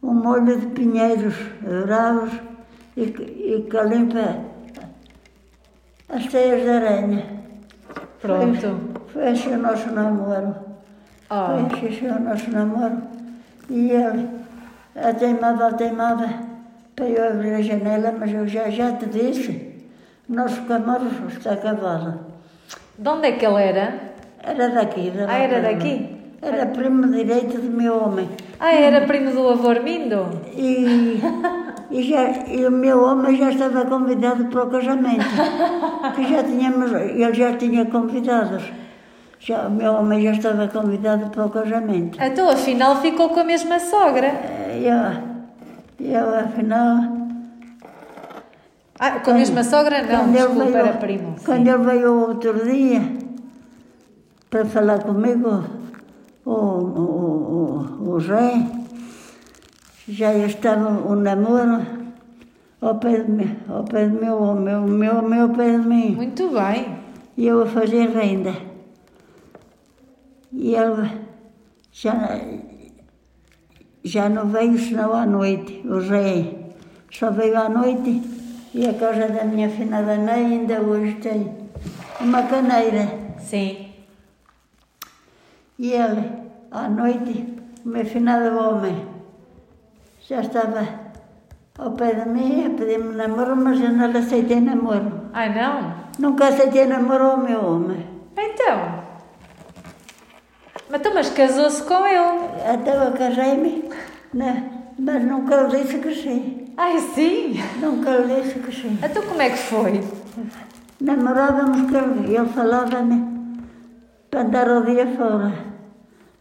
um 0.01 0.15
molho 0.15 0.61
de 0.61 0.67
pinheiros 0.67 1.35
bravos 1.61 2.31
e 2.97 3.07
que, 3.07 3.23
e 3.23 3.67
que 3.69 3.83
limpa 3.83 4.45
as 6.09 6.27
teias 6.27 6.63
de 6.63 6.71
aranha. 6.71 7.27
Pronto. 8.21 8.61
Foi, 8.61 9.13
foi 9.13 9.29
assim 9.29 9.55
o 9.55 9.59
nosso 9.59 9.91
namoro. 9.91 10.55
Foi 11.79 11.89
assim 11.89 12.07
o 12.07 12.21
nosso 12.21 12.51
namoro. 12.53 13.03
E 13.69 13.91
ele, 13.91 14.29
a 15.03 15.13
teimava, 15.15 15.69
a 15.69 15.73
teimava 15.73 16.29
para 16.95 17.07
eu 17.07 17.31
abrir 17.33 17.55
a 17.55 17.63
janela, 17.63 18.15
mas 18.19 18.33
eu 18.33 18.47
já, 18.47 18.69
já 18.71 18.93
te 18.93 19.07
disse, 19.07 19.73
o 20.29 20.35
nosso 20.35 20.63
namoro 20.69 21.07
está 21.29 21.53
acabado. 21.53 22.21
De 22.99 23.09
onde 23.09 23.29
é 23.29 23.33
que 23.33 23.45
ele 23.45 23.63
era? 23.63 24.13
Era 24.43 24.69
daqui. 24.69 25.11
Da 25.11 25.27
Ah, 25.29 25.39
era 25.39 25.61
daqui? 25.61 26.17
Era 26.41 26.67
primo 26.67 27.07
direito 27.09 27.59
do 27.61 27.71
meu 27.71 28.03
homem. 28.03 28.29
Ah, 28.59 28.75
era 28.75 29.07
primo 29.07 29.31
do 29.31 29.49
avô 29.49 29.71
Armindo? 29.71 30.27
E, 30.57 31.21
e, 31.91 32.03
já, 32.03 32.31
e 32.49 32.67
o 32.67 32.71
meu 32.71 33.03
homem 33.05 33.37
já 33.37 33.51
estava 33.51 33.85
convidado 33.87 34.47
para 34.47 34.65
o 34.65 34.71
casamento. 34.71 35.25
Que 36.15 36.29
já 36.29 36.43
tínhamos, 36.43 36.93
ele 36.93 37.33
já 37.33 37.57
tinha 37.57 37.87
convidados. 37.87 38.65
Já, 39.39 39.67
o 39.67 39.71
meu 39.71 39.95
homem 39.95 40.23
já 40.23 40.33
estava 40.33 40.69
convidado 40.69 41.31
para 41.31 41.47
o 41.47 41.51
casamento. 41.51 42.19
Então, 42.21 42.49
afinal, 42.51 43.01
ficou 43.01 43.31
com 43.31 43.41
a 43.41 43.45
mesma 43.45 43.79
sogra. 43.81 44.62
E 44.73 44.87
eu, 44.87 46.07
eu 46.07 46.35
afinal. 46.39 47.23
Ah, 48.99 49.21
com 49.21 49.31
a 49.33 49.35
mesma 49.35 49.65
sogra? 49.65 50.03
Não, 50.03 50.31
desculpa, 50.33 50.65
veio- 50.65 50.77
era 50.77 50.93
primo. 50.99 51.37
Quando 51.45 51.67
ele 51.69 51.79
veio 51.79 52.15
outro 52.29 52.65
dia 52.65 53.01
para 54.49 54.65
falar 54.65 55.01
comigo, 55.03 55.65
o, 56.45 56.51
o, 56.51 58.05
o, 58.05 58.11
o 58.15 58.21
Zé, 58.21 58.65
já 60.09 60.33
estava 60.35 60.89
o 61.09 61.15
namoro 61.17 61.83
ao 62.81 62.95
pé 62.97 63.21
de 63.23 63.31
mim, 63.31 63.57
ao 63.69 63.85
pé 63.85 64.07
do 64.09 64.21
meu 64.21 64.41
homem, 64.41 64.75
o 64.77 64.83
meu 64.87 65.17
homem 65.19 65.41
ao 65.41 65.49
pé 65.49 65.71
de 65.79 65.87
mim. 65.89 66.15
Muito 66.15 66.49
bem. 66.51 66.97
E 67.37 67.47
eu 67.47 67.63
a 67.63 67.67
fazer 67.67 68.09
renda. 68.11 68.53
E 70.53 70.75
ele 70.75 71.11
já, 71.91 72.39
já 74.05 74.29
não 74.29 74.47
veio 74.47 74.79
senão 74.79 75.15
à 75.15 75.25
noite, 75.25 75.83
o 75.87 76.01
Zé. 76.01 76.55
Só 77.11 77.31
veio 77.31 77.59
à 77.59 77.69
noite 77.69 78.23
e 78.75 78.89
a 78.89 78.95
casa 78.95 79.29
da 79.29 79.45
minha 79.45 79.69
finada 79.69 80.17
mãe 80.17 80.47
ainda 80.47 80.81
hoje 80.81 81.15
tem 81.17 81.53
uma 82.21 82.43
caneira. 82.43 83.09
Sim. 83.39 83.93
E 85.79 85.93
ele, 85.93 86.31
à 86.71 86.89
noite, 86.89 87.47
o 87.85 87.89
meu 87.89 88.05
finado 88.05 88.57
homem, 88.57 89.07
já 90.21 90.41
estava 90.41 90.87
ao 91.79 91.91
pé 91.93 92.15
de 92.15 92.29
mim 92.29 92.67
a 92.67 92.71
pedir-me 92.71 93.15
namoro, 93.15 93.57
mas 93.57 93.81
eu 93.81 93.91
não 93.91 94.07
lhe 94.07 94.19
aceitei 94.19 94.61
namoro. 94.61 95.29
Ah, 95.33 95.49
não? 95.49 95.95
Nunca 96.19 96.49
aceitei 96.49 96.87
namoro 96.87 97.25
ao 97.25 97.39
meu 97.39 97.65
homem. 97.65 98.07
Então. 98.37 99.02
Mas, 100.93 101.01
então, 101.01 101.15
mas 101.15 101.31
casou-se 101.31 101.83
com 101.85 102.07
ele. 102.07 102.71
Até 102.71 102.95
eu 102.95 103.13
casei-me, 103.13 103.89
né? 104.35 104.71
mas 104.99 105.25
nunca 105.25 105.63
lhe 105.63 105.83
disse 105.83 105.97
que 105.97 106.15
sim. 106.15 106.67
Ai, 106.77 106.99
sim. 106.99 107.55
Nunca 107.81 108.11
lhe 108.19 108.43
disse 108.43 108.59
que 108.59 108.71
sim. 108.71 108.99
Então, 109.03 109.23
como 109.23 109.41
é 109.41 109.49
que 109.49 109.57
foi? 109.57 110.05
Namorávamos 111.01 111.91
que 111.91 111.97
ele, 111.97 112.37
ele 112.37 112.47
falava-me 112.51 113.25
para 114.31 114.43
andar 114.43 114.69
o 114.69 114.85
dia 114.85 115.07
fora. 115.17 115.55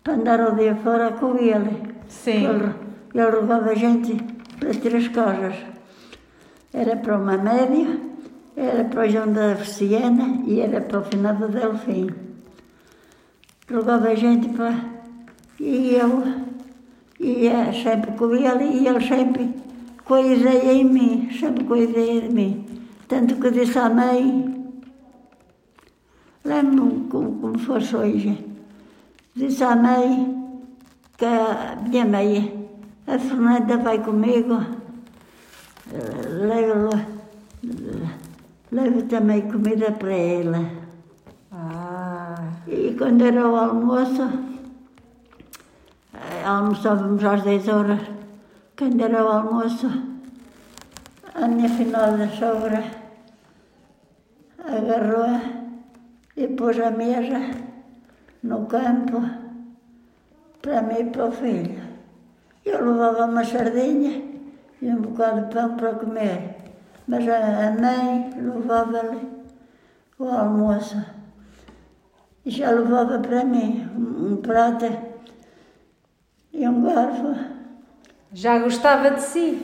Para 0.04 0.14
andar 0.16 0.42
o 0.42 0.56
dia 0.58 0.76
fora 0.76 1.12
com 1.12 1.38
ele. 1.38 1.96
Sim. 2.10 2.46
Ele, 2.46 2.74
ele 3.16 3.30
rogava 3.30 3.74
gente 3.74 4.18
para 4.60 4.74
três 4.74 5.08
casas. 5.08 5.56
Era 6.74 6.98
para 6.98 7.18
uma 7.18 7.38
média, 7.38 8.02
era 8.58 8.84
para 8.84 9.06
o 9.06 9.10
João 9.10 9.32
da 9.32 9.54
Oficiana 9.54 10.42
e 10.46 10.60
era 10.60 10.82
para 10.82 11.00
o 11.00 11.04
final 11.06 11.36
do 11.36 11.48
Delfim. 11.48 12.31
Rogava 13.72 14.16
gente 14.16 14.50
para... 14.50 14.76
E 15.60 15.96
eu 15.96 16.24
ia 17.20 17.72
sempre 17.72 18.12
com 18.14 18.36
ele 18.36 18.66
e 18.66 18.88
ele 18.88 19.08
sempre 19.08 19.62
ideia 20.20 20.74
em 20.74 20.84
mim, 20.84 21.30
sempre 21.32 21.64
ideia 21.84 22.22
de 22.22 22.30
mim. 22.30 22.66
Tanto 23.08 23.36
que 23.36 23.52
disse 23.52 23.78
à 23.78 23.90
mãe, 23.90 24.74
lembro-me 26.44 27.08
como, 27.10 27.40
como 27.40 27.60
fosse 27.60 27.96
hoje, 27.96 28.46
disse 29.36 29.64
à 29.64 29.76
mãe 29.76 30.62
que 31.18 31.26
a 31.26 31.78
minha 31.88 32.06
mãe, 32.06 32.70
a 33.08 33.20
Fernanda 33.20 33.78
vai 33.78 34.04
comigo, 34.04 34.60
eh, 35.94 36.28
levo, 36.28 36.90
levo 38.72 39.04
também 39.04 39.42
comida 39.42 39.92
para 39.92 40.14
ela. 40.14 40.91
E 42.68 42.96
quando 42.96 43.26
era 43.26 43.48
o 43.48 43.56
almoço, 43.56 44.22
eh, 46.14 46.44
almoçávamos 46.46 47.24
às 47.24 47.42
10 47.42 47.68
horas. 47.68 48.02
Quando 48.78 49.02
era 49.02 49.26
o 49.26 49.28
almoço, 49.28 49.88
a 51.34 51.48
minha 51.48 51.70
finada 51.70 52.30
sogra 52.30 52.84
agarrou 54.60 55.42
e 56.38 56.48
pôs 56.50 56.80
a 56.80 56.92
mesa 56.92 57.40
no 58.44 58.68
campo 58.68 59.22
para 60.62 60.84
mim 60.84 61.00
e 61.00 61.06
para 61.06 61.26
o 61.26 61.32
filho. 61.32 61.82
Eu 62.64 62.86
levava 62.86 63.26
uma 63.26 63.44
sardinha 63.44 64.22
e 64.80 64.88
um 64.88 65.02
bocado 65.02 65.48
de 65.48 65.54
pão 65.54 65.76
para 65.78 65.96
comer, 65.96 66.58
mas 67.08 67.28
a 67.28 67.72
mãe 67.72 68.30
levava-lhe 68.38 69.28
o 70.20 70.28
almoço. 70.28 71.21
E 72.46 72.50
já 72.50 72.72
levava 72.72 73.20
para 73.20 73.46
mim 73.46 73.88
um 73.96 74.38
prato 74.38 74.86
e 76.52 76.68
um 76.68 76.84
garfo. 76.84 77.36
Já 78.34 78.60
gostava 78.60 79.12
de 79.12 79.22
si? 79.22 79.62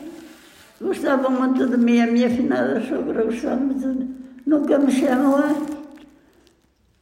Gostava 0.80 1.28
muito 1.28 1.66
de 1.66 1.76
mim, 1.76 2.00
a 2.00 2.06
minha 2.06 2.30
finada 2.30 2.80
sogra 2.82 3.24
gostava 3.24 3.56
muito 3.56 3.80
de 3.80 3.86
mim. 3.86 4.16
Nunca 4.46 4.78
me 4.78 4.92
chamou, 4.92 5.42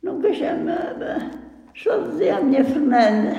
nunca 0.02 0.32
chamava. 0.32 1.30
Só 1.76 1.98
dizia 1.98 2.38
a 2.38 2.40
minha 2.40 2.64
Fernanda. 2.64 3.36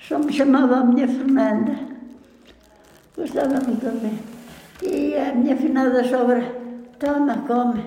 Só 0.00 0.18
me 0.18 0.32
chamava 0.32 0.78
a 0.78 0.84
minha 0.84 1.06
Fernanda. 1.06 1.78
Gostava 3.16 3.60
muito 3.60 3.88
de 3.88 4.04
mim. 4.04 4.18
E 4.82 5.14
a 5.14 5.32
minha 5.32 5.56
finada 5.56 6.02
sogra, 6.02 6.42
toma, 6.98 7.38
come. 7.46 7.84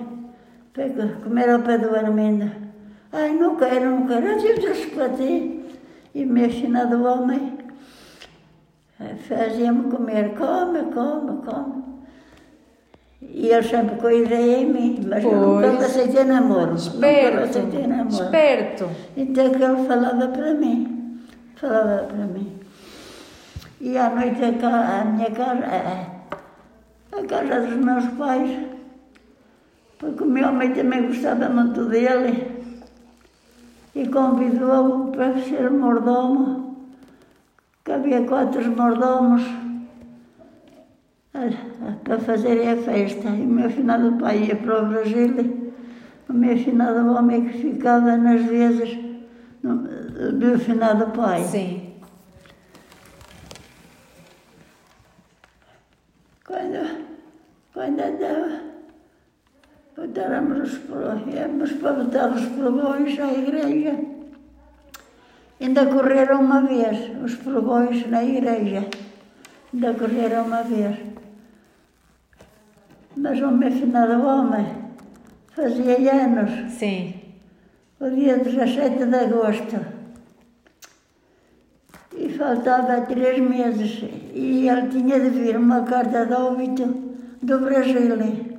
Pega, 0.72 1.18
comer 1.22 1.50
ao 1.50 1.60
pé 1.60 1.76
do 1.76 1.94
Armindo. 1.94 2.65
Ai, 3.12 3.32
não 3.34 3.56
quero, 3.56 3.90
não 3.90 4.06
quero. 4.06 4.26
Eu 4.26 4.38
tive 4.38 4.74
chocolate. 4.74 5.60
E 6.14 6.24
o 6.24 6.28
meu 6.28 6.48
finado 6.48 7.04
homem 7.04 7.58
eh, 9.00 9.14
fazia-me 9.28 9.90
comer, 9.90 10.34
come, 10.34 10.84
come, 10.92 11.42
come. 11.44 11.84
E 13.20 13.48
ele 13.48 13.62
sempre 13.62 14.22
ideia 14.22 14.58
em 14.62 14.72
mim, 14.72 15.00
mas 15.06 15.22
eu 15.24 15.32
nunca 15.32 15.68
Pois. 15.68 15.84
aceitei 15.84 16.24
namoro. 16.24 16.70
Nunca 16.72 16.76
Esperto. 16.78 17.38
aceitei 17.42 17.86
namoro. 17.86 18.24
Esperto. 18.24 18.90
Então 19.16 19.50
que 19.50 19.62
ele 19.62 19.86
falava 19.86 20.28
para 20.28 20.54
mim, 20.54 21.20
falava 21.56 22.04
para 22.04 22.26
mim. 22.26 22.58
E 23.80 23.98
à 23.98 24.08
noite 24.08 24.42
a, 24.42 25.04
minha 25.04 25.30
casa, 25.32 25.64
a, 25.66 27.18
a 27.18 27.24
casa 27.26 27.66
dos 27.66 27.76
meus 27.76 28.06
pais, 28.14 28.58
porque 29.98 30.22
o 30.22 30.26
meu 30.26 30.48
homem 30.48 30.72
também 30.72 31.06
gostava 31.08 31.48
muito 31.50 31.84
dele, 31.86 32.55
e 33.96 34.06
convidou-o 34.08 35.10
para 35.10 35.40
ser 35.40 35.70
mordomo, 35.70 36.86
que 37.82 37.92
havia 37.92 38.26
quatro 38.26 38.70
mordomos 38.76 39.42
para 42.04 42.18
fazerem 42.18 42.68
a 42.72 42.76
festa. 42.76 43.30
E 43.30 43.40
o 43.40 43.48
meu 43.48 43.70
finado 43.70 44.12
pai 44.18 44.44
ia 44.44 44.56
para 44.56 44.82
o 44.82 44.86
Brasil, 44.86 45.72
o 46.28 46.32
meu 46.34 46.58
finado 46.58 47.10
homem 47.10 47.46
que 47.46 47.58
ficava 47.58 48.18
nas 48.18 48.42
vezes 48.42 48.98
no- 49.62 49.78
do 49.78 50.46
meu 50.46 50.58
finado 50.58 51.06
pai. 51.12 51.42
Sim. 51.44 51.94
Quando, 56.46 57.06
quando 57.72 58.00
andava, 58.00 58.60
botávamos 59.96 60.72
os 60.72 61.72
para 61.72 61.92
botar 61.92 62.28
os 62.28 62.44
provões 62.46 63.18
à 63.18 63.32
igreja. 63.32 63.98
Ainda 65.58 65.86
correram 65.86 66.40
uma 66.42 66.60
vez, 66.60 67.10
os 67.24 67.34
provões 67.36 68.06
na 68.10 68.22
igreja. 68.22 68.86
Ainda 69.72 69.94
correram 69.94 70.44
uma 70.44 70.62
vez. 70.62 70.96
Mas 73.16 73.40
o 73.40 73.50
meu 73.50 73.72
finado 73.72 74.22
homem 74.26 74.66
fazia 75.54 76.24
anos, 76.24 76.72
Sim. 76.72 77.14
o 77.98 78.10
dia 78.10 78.36
17 78.36 79.06
de 79.06 79.16
agosto. 79.16 79.96
E 82.14 82.28
faltava 82.30 83.00
três 83.02 83.38
meses. 83.38 84.04
E 84.34 84.68
ele 84.68 84.88
tinha 84.88 85.18
de 85.18 85.30
vir 85.30 85.56
uma 85.56 85.82
carta 85.82 86.26
de 86.26 86.34
óbito 86.34 86.84
do 87.42 87.58
Brasil. 87.60 88.55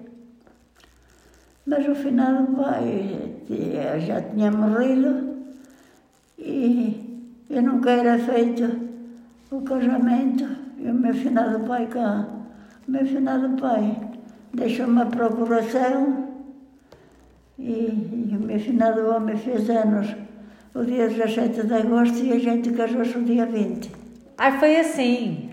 Mas 1.68 1.88
o 1.88 1.93
final 1.95 2.45
pai 2.55 3.34
tinha- 3.45 3.99
já 3.99 4.22
tinha 4.22 4.49
morrido 4.51 5.36
e, 6.39 7.22
e 7.49 7.61
nunca 7.61 7.91
era 7.91 8.18
feito 8.18 8.80
o 9.51 9.61
casamento. 9.61 10.45
E 10.80 10.88
o 10.89 10.93
meu 10.93 11.13
finado 11.13 11.59
pai 11.68 11.88
cá, 11.88 12.26
o 12.88 12.91
meu 12.91 13.05
finado 13.05 13.49
pai 13.61 13.97
deixou 14.53 14.86
uma 14.88 15.05
procuração 15.07 16.28
e, 17.59 18.30
e 18.32 18.38
o 18.38 18.39
meu 18.45 18.59
finado 18.59 19.09
homem 19.09 19.36
fez 19.36 19.70
anos 19.70 20.15
o 20.74 20.84
dia 20.86 21.09
17 21.09 21.65
de 21.65 21.74
agosto 21.74 22.20
e 22.24 22.32
a 22.32 22.39
gente 22.39 22.72
casou-se 22.72 23.18
o 23.18 23.24
dia 23.26 23.45
20. 23.45 23.91
Ai, 24.38 24.57
foi 24.59 24.78
assim. 24.80 25.49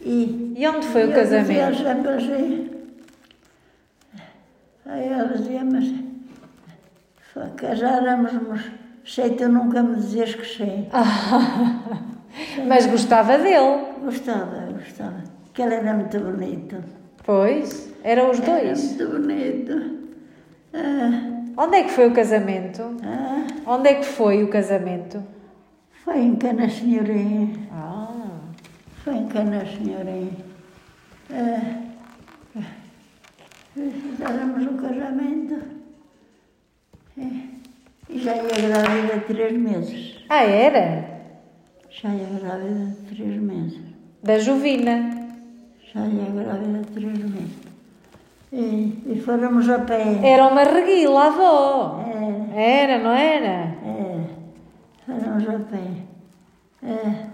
E, 0.00 0.52
E 0.58 0.66
onde 0.68 0.86
foi 0.88 1.04
o 1.04 1.10
eu 1.10 1.14
casamento? 1.14 1.76
sempre 1.78 2.08
assim. 2.10 2.70
Aí 4.86 5.08
ela 5.08 5.36
dizia-me 5.36 5.78
assim, 5.78 6.20
"Fa- 7.32 7.50
casáramos, 7.56 8.32
sei 9.04 9.30
tu 9.30 9.48
nunca 9.48 9.82
me 9.82 9.96
dizias 9.96 10.34
que 10.34 10.46
sim. 10.46 10.88
Mas 12.68 12.86
gostava 12.86 13.38
dele. 13.38 13.84
Gostava, 14.02 14.66
gostava. 14.72 15.22
Que 15.52 15.62
ele 15.62 15.74
era 15.74 15.94
muito 15.94 16.18
bonito. 16.18 16.76
Pois. 17.24 17.92
Eram 18.02 18.30
os 18.30 18.40
Era 18.40 18.60
dois. 18.60 18.82
muito 18.82 19.08
bonito. 19.08 19.98
Ah, 20.74 21.30
Onde 21.56 21.76
é 21.76 21.82
que 21.84 21.90
foi 21.90 22.08
o 22.08 22.12
casamento? 22.12 22.96
ah, 23.04 23.46
Onde 23.66 23.88
é 23.88 23.94
que 23.94 24.04
foi 24.04 24.42
o 24.42 24.48
casamento? 24.48 25.22
foi 26.04 26.18
em 26.20 26.36
Cana 26.36 26.68
Senhorinha. 26.68 27.48
Ah. 27.72 28.08
Foi 29.04 29.14
em 29.14 29.26
Cana 29.28 29.64
Senhorinha. 29.64 30.32
Ah, 31.30 31.93
fizemos 33.74 34.66
o 34.66 34.74
casamento. 34.82 35.60
É, 37.18 37.22
E 38.08 38.18
já 38.18 38.34
ia 38.36 38.68
grávida 38.68 39.18
de 39.18 39.24
três 39.26 39.52
meses. 39.58 40.24
Ah, 40.28 40.42
era? 40.44 41.12
Já 41.90 42.08
ia 42.14 42.26
grávida 42.40 42.86
de 42.86 43.14
três 43.14 43.40
meses. 43.40 43.80
Da 44.22 44.38
Jovina. 44.38 45.28
Já 45.92 46.06
ia 46.06 46.30
grávida 46.30 46.78
de 46.80 46.90
três 46.92 47.18
meses. 47.18 47.64
E, 48.52 49.02
e 49.06 49.20
fomos 49.24 49.68
a 49.68 49.80
pé. 49.80 50.20
Era 50.24 50.46
uma 50.46 50.62
reguila, 50.62 51.24
a 51.24 51.26
avó. 51.26 52.04
É, 52.54 52.82
Era, 52.82 53.02
não 53.02 53.10
era? 53.12 53.74
é, 53.84 54.26
fomos 55.06 55.48
a 55.48 55.58
pé. 55.58 55.90
É, 56.82 57.26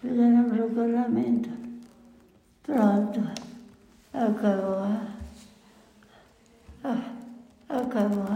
fizemos 0.00 0.58
o 0.60 0.74
casamento. 0.74 1.50
Pronto. 2.62 3.20
Acabou. 4.12 4.86
Ah, 6.82 7.20
Acabou. 7.68 8.26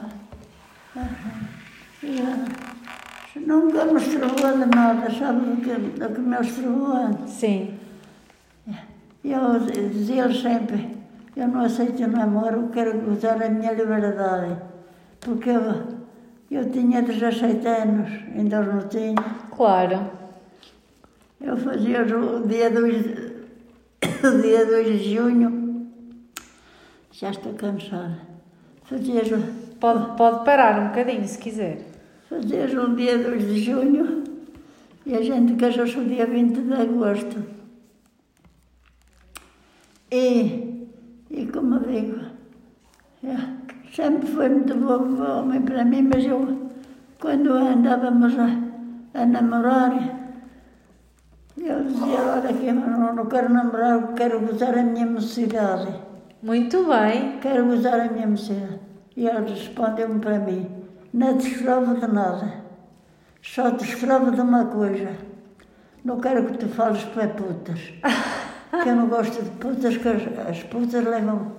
Ah, 0.97 1.09
Nunca 3.36 3.84
me 3.86 3.97
estragou 4.01 4.59
de 4.59 4.66
nada, 4.66 5.11
sabe 5.11 5.40
do 5.40 5.57
que, 5.61 5.74
do 5.99 6.09
que 6.14 6.20
me 6.20 6.36
antes? 6.36 7.30
Sim. 7.30 7.78
Eu 9.24 9.59
dizia 9.59 10.32
sempre, 10.32 10.97
eu 11.34 11.49
não 11.49 11.62
aceito 11.62 12.07
namoro, 12.07 12.68
quero 12.72 13.01
gozar 13.01 13.42
a 13.42 13.49
minha 13.49 13.72
liberdade. 13.72 14.57
Porque 15.20 15.51
eu, 15.51 15.99
eu 16.51 16.70
tinha 16.70 17.03
17 17.03 17.66
anos, 17.66 18.11
ainda 18.36 18.61
não 18.61 18.86
tinha. 18.86 19.14
Claro. 19.51 20.11
Eu 21.40 21.57
fazia 21.57 22.03
o 22.03 22.47
dia 22.47 22.70
2 22.70 23.03
de, 23.03 23.34
o 24.28 24.42
dia 24.42 24.66
2 24.66 24.86
de 24.86 25.14
junho, 25.14 25.90
já 27.11 27.30
estou 27.30 27.55
cansada. 27.55 28.34
Fazia, 28.85 29.22
o- 29.37 29.64
Pode, 29.78 30.16
pode 30.16 30.45
parar 30.45 30.80
um 30.80 30.89
bocadinho 30.89 31.26
se 31.26 31.39
quiser. 31.39 31.78
fazia 32.28 32.64
o 32.82 32.97
dia 32.97 33.18
2 33.18 33.43
de 33.47 33.61
junho 33.62 34.24
e 35.05 35.14
a 35.14 35.22
gente 35.22 35.55
casou-se 35.57 35.99
o 35.99 36.05
dia 36.05 36.26
20 36.26 36.61
de 36.62 36.72
agosto. 36.72 37.43
E, 40.11 40.87
e 41.30 41.47
como 41.53 41.80
digo, 41.80 42.20
é, 43.24 43.37
sempre 43.95 44.26
foi 44.28 44.49
muito 44.49 44.74
bom 44.74 45.22
homem 45.22 45.61
para 45.62 45.85
mim, 45.85 46.03
mas 46.03 46.24
eu, 46.24 46.70
quando 47.20 47.53
andávamos 47.53 48.35
a, 48.39 49.20
a 49.20 49.26
namorar, 49.26 49.93
eu 51.59 51.85
dizia, 51.85 52.20
olha 52.20 52.51
aqui, 52.51 52.66
eu 52.66 52.74
não, 52.74 53.14
não 53.14 53.26
quero 53.26 53.53
namorar, 53.53 54.14
quero 54.14 54.41
gozar 54.41 54.78
a 54.78 54.82
minha 54.82 55.07
mocidade. 55.07 55.93
Muito 56.45 56.84
bem. 56.86 57.38
Quero 57.40 57.64
gozar 57.66 58.01
a 58.01 58.09
minha 58.12 58.26
mocidade. 58.26 58.78
E 59.16 59.26
ele 59.26 59.49
respondeu-me 59.51 60.20
para 60.20 60.38
mim, 60.38 60.68
não 61.12 61.38
te 61.38 61.49
escrevo 61.49 61.95
de 61.95 62.07
nada, 62.12 62.53
só 63.40 63.70
te 63.70 63.84
escrevo 63.84 64.30
de 64.32 64.40
uma 64.40 64.66
coisa. 64.66 65.11
Não 66.05 66.18
quero 66.20 66.45
que 66.47 66.59
tu 66.59 66.68
fales 66.68 67.03
para 67.05 67.28
putas. 67.28 67.80
Que 68.82 68.88
eu 68.88 68.97
não 68.97 69.07
gosto 69.07 69.40
de 69.40 69.51
putas, 69.51 69.97
que 69.97 70.09
as, 70.09 70.22
as 70.49 70.62
putas 70.64 71.05
levam 71.05 71.53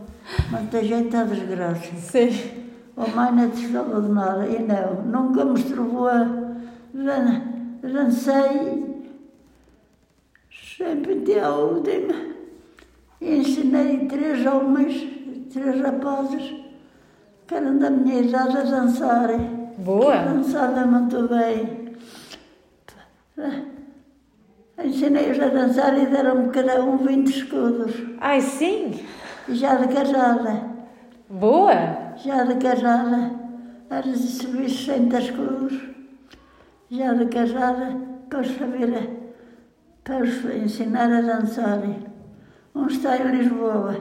muita 0.51 0.83
gente 0.83 1.15
à 1.15 1.23
desgraça. 1.23 1.95
Sim. 1.95 2.29
a 2.97 3.07
mãe 3.07 3.31
não 3.31 3.49
te 3.51 3.65
falou 3.67 4.01
de 4.01 4.09
nada. 4.09 4.45
E 4.45 4.59
não, 4.61 5.01
nunca 5.01 5.45
me 5.45 5.57
estruvou 5.57 6.09
a... 6.09 6.25
dan- 6.93 7.41
Dancei 7.81 8.83
sempre 10.77 11.19
até 11.21 11.39
a 11.39 11.49
última. 11.55 12.34
Ensinei 13.21 14.05
três 14.07 14.45
homens, 14.45 15.07
três 15.51 15.81
rapazes, 15.81 16.53
que 17.47 17.55
eram 17.55 17.77
da 17.77 17.89
minha 17.89 18.21
idade 18.21 18.57
a 18.57 18.63
dançarem. 18.63 19.69
Boa. 19.77 20.15
Dançava 20.17 20.85
muito 20.85 21.27
bem. 21.27 21.85
Ensinei-os 24.83 25.39
a 25.39 25.47
dançar 25.47 25.97
e 25.97 26.05
deram-me 26.05 26.49
cada 26.49 26.83
um 26.83 26.97
20 26.97 27.27
escudos. 27.27 27.93
Ai, 28.19 28.41
sim. 28.41 29.05
Já 29.49 29.75
de 29.75 29.93
casada, 29.93 30.63
Boa. 31.29 32.13
já 32.17 32.43
de 32.43 32.55
casada, 32.55 33.31
era 33.89 34.01
recebi 34.01 34.69
60 34.69 35.19
escudos. 35.19 35.81
Já 36.89 37.13
de 37.13 37.25
casada, 37.27 37.95
para 38.29 38.43
saber, 38.43 39.33
para 40.03 40.23
os 40.23 40.45
ensinar 40.45 41.11
a 41.11 41.21
dançarem. 41.21 42.14
Um 42.75 42.87
está 42.87 43.17
em 43.17 43.31
Lisboa, 43.37 43.95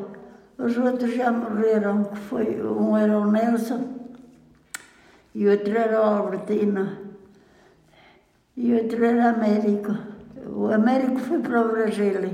os 0.59 0.77
outros 0.77 1.15
já 1.15 1.31
morreram, 1.31 2.05
que 2.05 2.17
foi, 2.17 2.61
um 2.61 2.97
era 2.97 3.17
o 3.17 3.31
Nelson 3.31 3.85
e 5.33 5.47
outro 5.47 5.79
era 5.79 6.01
o 6.01 6.05
Albertino 6.05 6.99
e 8.57 8.75
outro 8.75 9.05
era 9.05 9.31
Américo. 9.31 9.97
O 10.47 10.73
Américo 10.73 11.19
foi 11.21 11.39
para 11.39 11.61
o 11.61 11.71
Brasil. 11.71 12.31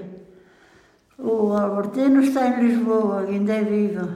O 1.19 1.53
Albertino 1.53 2.23
está 2.23 2.47
em 2.49 2.69
Lisboa, 2.69 3.21
ainda 3.21 3.53
é 3.53 3.63
vivo. 3.63 4.09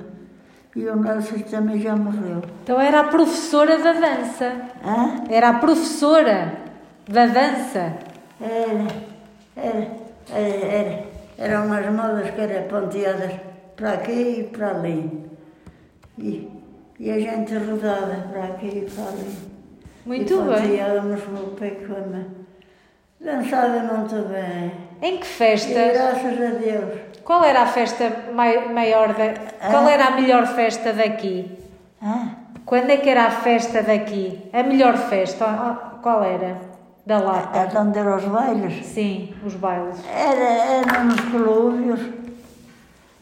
E 0.74 0.86
o 0.86 0.96
Nelson 0.96 1.38
também 1.50 1.78
já 1.78 1.94
morreu. 1.94 2.42
Então 2.62 2.80
era 2.80 3.00
a 3.00 3.04
professora 3.04 3.78
da 3.78 3.92
dança. 3.92 4.70
Hã? 4.84 5.24
Era 5.28 5.50
a 5.50 5.58
professora 5.58 6.52
da 7.06 7.26
dança. 7.26 7.98
Era, 8.40 8.86
era, 9.56 9.88
era, 10.30 10.66
era. 10.66 11.13
Eram 11.44 11.66
umas 11.66 11.86
modas 11.92 12.30
que 12.30 12.40
eram 12.40 12.68
ponteadas 12.68 13.32
para 13.76 13.92
aqui 13.94 14.40
e 14.40 14.44
para 14.44 14.70
ali. 14.70 15.30
E, 16.18 16.48
e 16.98 17.10
a 17.10 17.18
gente 17.18 17.54
rodava 17.56 18.16
para 18.32 18.44
aqui 18.44 18.66
e 18.86 18.90
para 18.90 19.04
ali. 19.10 19.36
Muito 20.06 20.32
e 20.34 20.36
bem. 20.36 20.46
ponteávamos 20.62 21.22
o 21.22 21.46
pé 21.58 21.70
como 21.86 22.24
Dançava 23.20 23.78
muito 23.80 24.28
bem. 24.28 24.72
Em 25.02 25.16
que 25.18 25.24
E 25.24 25.28
festa? 25.28 25.88
graças 25.92 26.40
a 26.40 26.50
Deus. 26.58 27.00
Qual 27.24 27.42
era 27.42 27.62
a 27.62 27.66
festa 27.66 28.10
mai- 28.34 28.68
maior 28.68 29.08
da... 29.14 29.34
Qual 29.70 29.88
era 29.88 30.06
a 30.06 30.10
melhor 30.12 30.46
festa 30.46 30.92
daqui? 30.92 31.50
Hã? 32.02 32.36
Quando 32.66 32.90
é 32.90 32.96
que 32.98 33.08
era 33.08 33.24
a 33.24 33.30
festa 33.30 33.82
daqui? 33.82 34.38
A 34.52 34.62
melhor 34.62 34.96
festa? 34.96 35.44
Ah, 35.46 35.98
Qual 36.02 36.22
era? 36.22 36.56
Da 37.06 37.18
Lata? 37.18 37.58
Era 37.58 37.80
onde 37.80 37.98
eram 37.98 38.16
os 38.16 38.24
bailes. 38.24 38.86
Sim, 38.86 39.34
os 39.44 39.54
bailes. 39.54 40.02
Era, 40.08 40.80
era 40.80 41.04
nos 41.04 41.20
colúvios. 41.20 42.00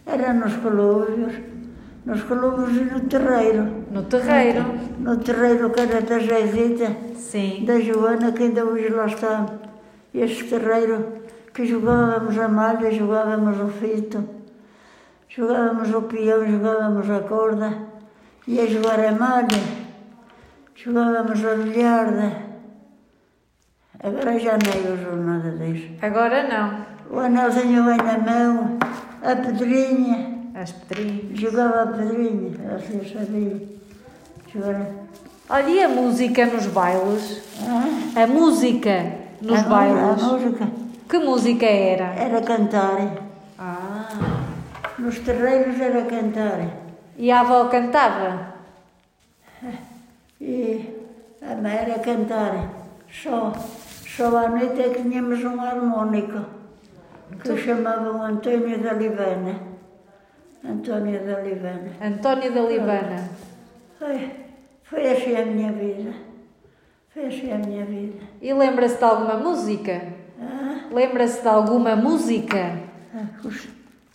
Era 0.07 0.33
nos 0.33 0.55
colúvios. 0.57 1.35
Nos 2.05 2.22
colúvios 2.22 2.76
e 2.76 2.85
no 2.85 3.01
terreiro. 3.01 3.85
No 3.91 4.03
terreiro. 4.05 4.64
No 5.01 5.16
terreiro 5.16 5.70
que 5.70 5.80
era 5.80 6.01
da 6.01 6.18
Jeizita, 6.18 6.97
Sim. 7.16 7.64
da 7.64 7.80
Joana, 7.80 8.33
que 8.33 8.45
ainda 8.45 8.64
hoje 8.64 8.89
lá 8.89 9.07
está. 9.07 9.47
Este 10.14 10.45
terreiro 10.45 11.22
que 11.53 11.66
jogávamos 11.66 12.39
a 12.39 12.49
malha, 12.49 12.91
jogávamos 12.91 13.61
o 13.61 13.68
fito, 13.68 14.24
jogávamos 15.28 15.93
o 15.95 16.03
peão, 16.03 16.47
jogávamos 16.47 17.11
a 17.11 17.20
corda, 17.20 17.78
ia 18.47 18.66
jogar 18.66 19.01
a 19.01 19.12
malha, 19.12 19.61
jogávamos 20.74 21.45
a 21.45 21.55
bilharda. 21.55 22.41
Agora 24.03 24.38
já 24.38 24.57
nem 24.59 24.92
uso 24.92 25.16
nada 25.16 25.50
disso. 25.53 25.90
Agora 26.03 26.42
não. 26.48 26.92
O 27.11 27.20
anelzinho 27.20 27.84
bem 27.84 27.96
na 27.98 28.18
mão, 28.18 28.78
a 29.22 29.36
pedrinha, 29.36 30.38
As 30.55 30.72
pedrinhas. 30.72 31.38
jogava 31.38 31.82
a 31.82 31.86
pedrinha, 31.88 32.53
assim 32.74 33.00
sabia. 33.12 33.68
Jogar. 34.53 34.86
Olha, 35.48 35.68
e 35.68 35.82
a 35.82 35.88
música 35.88 36.46
nos 36.46 36.66
bailes? 36.66 37.42
Ah, 37.66 38.22
A 38.22 38.26
música 38.26 39.12
nos 39.40 39.59
a, 39.61 39.62
bailes? 39.62 40.22
A 40.22 40.26
música 40.26 40.68
Que 41.09 41.18
música 41.18 41.66
era? 41.66 42.05
era 42.14 42.40
cantar. 42.42 43.12
Ah. 43.59 44.09
Nos 44.98 45.18
terreiros 45.20 45.78
era 45.80 46.03
cantar. 46.07 46.61
E 47.18 47.30
a 47.30 47.40
avó 47.40 47.66
cantava? 47.66 48.53
E 50.40 50.88
a 51.42 51.55
mãe 51.55 51.72
era 51.76 51.98
cantar. 51.98 52.68
Só, 53.11 53.53
só 54.16 54.36
à 54.36 54.48
noite 54.48 54.80
é 54.80 54.88
que 54.90 55.02
tínhamos 55.02 55.42
um 55.44 55.60
harmónico 55.60 56.40
que 57.42 57.56
chamavam 57.56 58.22
Antônio 58.22 58.78
da 58.82 58.92
Livana. 58.92 59.54
Antônio 60.64 61.24
da 61.26 61.40
Livana. 61.40 61.90
António 62.00 62.52
da 62.54 62.60
Libana. 62.62 63.28
Foi, 63.98 64.30
foi 64.82 65.10
assim 65.12 65.36
a 65.36 65.44
minha 65.46 65.72
vida. 65.72 66.12
Foi 67.12 67.26
assim 67.26 67.52
a 67.52 67.58
minha 67.58 67.84
vida. 67.84 68.18
E 68.40 68.52
lembra-se 68.52 68.98
de 68.98 69.04
alguma 69.04 69.34
música? 69.36 70.02
Ah, 70.40 70.88
Lembra-se 70.92 71.42
de 71.42 71.48
alguma 71.48 71.96
música? 71.96 72.78
ah, 73.14 73.26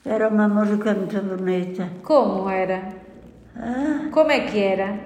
era 0.06 0.30
uma 0.30 0.48
música 0.48 0.94
muito 0.94 1.20
bonita. 1.22 1.90
Como 2.04 2.50
era? 2.50 2.82
Ah, 3.56 4.08
Como 4.12 4.32
é 4.32 4.40
que 4.42 4.60
era? 4.60 5.00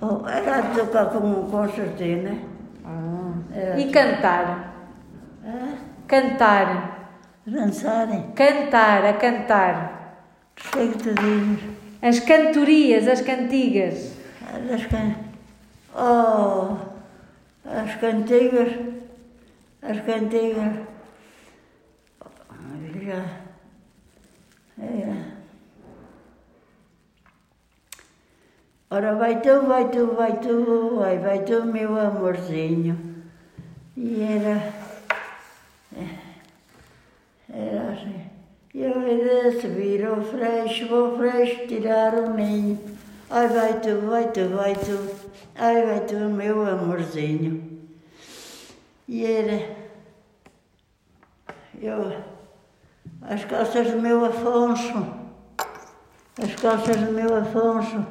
oh, 0.00 0.26
era 0.28 0.58
a 0.58 0.62
tocar 0.74 1.06
com 1.10 1.18
um 1.26 1.50
concertina. 1.50 2.36
Era 3.54 3.78
E 3.78 3.90
cantar? 3.90 4.74
Ah, 5.44 5.74
Cantar. 6.06 7.10
dançarem. 7.46 8.32
Cantar, 8.32 9.04
a 9.04 9.12
cantar. 9.14 10.16
Sei 10.56 10.88
que 10.88 10.98
te 10.98 11.14
dizes. 11.14 11.70
As 12.02 12.20
cantorias, 12.20 13.08
as 13.08 13.20
cantigas. 13.20 14.16
As 14.72 14.86
can... 14.86 15.14
Oh, 15.94 16.76
as 17.64 17.94
cantigas. 17.96 18.72
As 19.82 20.00
cantigas. 20.00 20.86
Já. 23.04 23.24
Era. 24.78 25.32
Ora, 28.90 29.14
vai 29.14 29.40
tu, 29.40 29.62
vai 29.66 29.88
tu, 29.88 30.06
vai 30.14 30.38
tu, 30.40 30.96
vai, 30.96 31.18
vai 31.18 31.38
tu, 31.44 31.64
meu 31.64 31.98
amorzinho. 31.98 33.11
E 34.04 34.20
era. 34.20 34.74
Era 37.48 37.92
assim. 37.92 38.20
Eu 38.74 39.00
ia 39.00 39.60
subir 39.60 40.04
ao 40.04 40.20
freixo, 40.20 40.88
vou 40.88 41.16
freixo 41.16 41.68
tirar 41.68 42.12
o 42.14 42.34
ninho. 42.34 42.80
Ai, 43.30 43.46
vai 43.46 43.80
tu, 43.80 44.00
vai 44.00 44.28
tu, 44.32 44.48
vai 44.48 44.74
tu. 44.74 45.08
Ai, 45.54 45.86
vai 45.86 46.00
tu, 46.00 46.16
meu 46.16 46.68
amorzinho. 46.68 47.80
E 49.06 49.24
era. 49.24 49.76
Eu. 51.80 52.12
As 53.20 53.44
calças 53.44 53.88
do 53.88 54.00
meu 54.00 54.24
Afonso. 54.24 55.14
As 56.42 56.56
calças 56.56 56.96
do 56.96 57.12
meu 57.12 57.36
Afonso. 57.36 58.04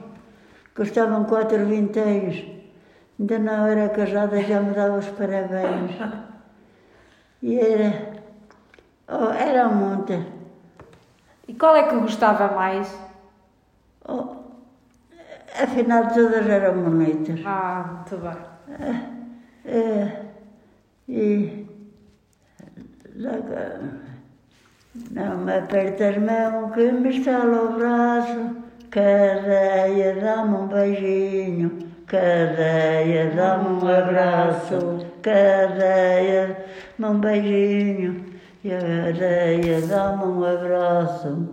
Custavam 0.73 1.25
quatro 1.25 1.65
vinteiros. 1.65 2.60
Ainda 3.19 3.39
não 3.39 3.67
era 3.67 3.89
casada, 3.89 4.41
já 4.41 4.61
me 4.61 4.73
dava 4.73 4.97
os 4.97 5.07
parabéns. 5.09 5.91
E 7.43 7.59
era. 7.59 8.13
Oh, 9.07 9.31
era 9.31 9.67
um 9.67 9.75
monte. 9.75 10.25
E 11.47 11.53
qual 11.53 11.75
é 11.75 11.87
que 11.87 11.95
gostava 11.95 12.53
mais? 12.55 12.97
Oh, 14.07 14.35
afinal, 15.61 16.07
todas 16.13 16.47
eram 16.47 16.81
bonitas. 16.83 17.39
Ah, 17.45 18.03
muito 18.09 18.17
bem. 18.17 19.01
É, 19.65 20.25
e. 21.09 21.67
logo, 23.15 23.53
Não 25.11 25.37
me 25.37 25.57
apertas 25.57 26.17
mão 26.17 26.71
que 26.71 26.91
me 26.91 27.09
estala 27.09 27.63
o 27.63 27.73
braço. 27.77 28.55
Cadeia, 28.89 30.19
dá-me 30.21 30.55
um 30.55 30.67
beijinho. 30.67 31.90
Cadeia, 32.11 33.31
dá-me 33.33 33.69
um 33.69 33.87
abraço. 33.87 34.97
Cadeia, 35.21 36.57
dá-me 36.99 37.15
um 37.15 37.19
beijinho. 37.21 38.25
E 38.65 38.73
a 38.73 38.79
cadeia, 38.81 39.81
dá-me 39.87 40.25
um 40.25 40.43
abraço. 40.43 41.47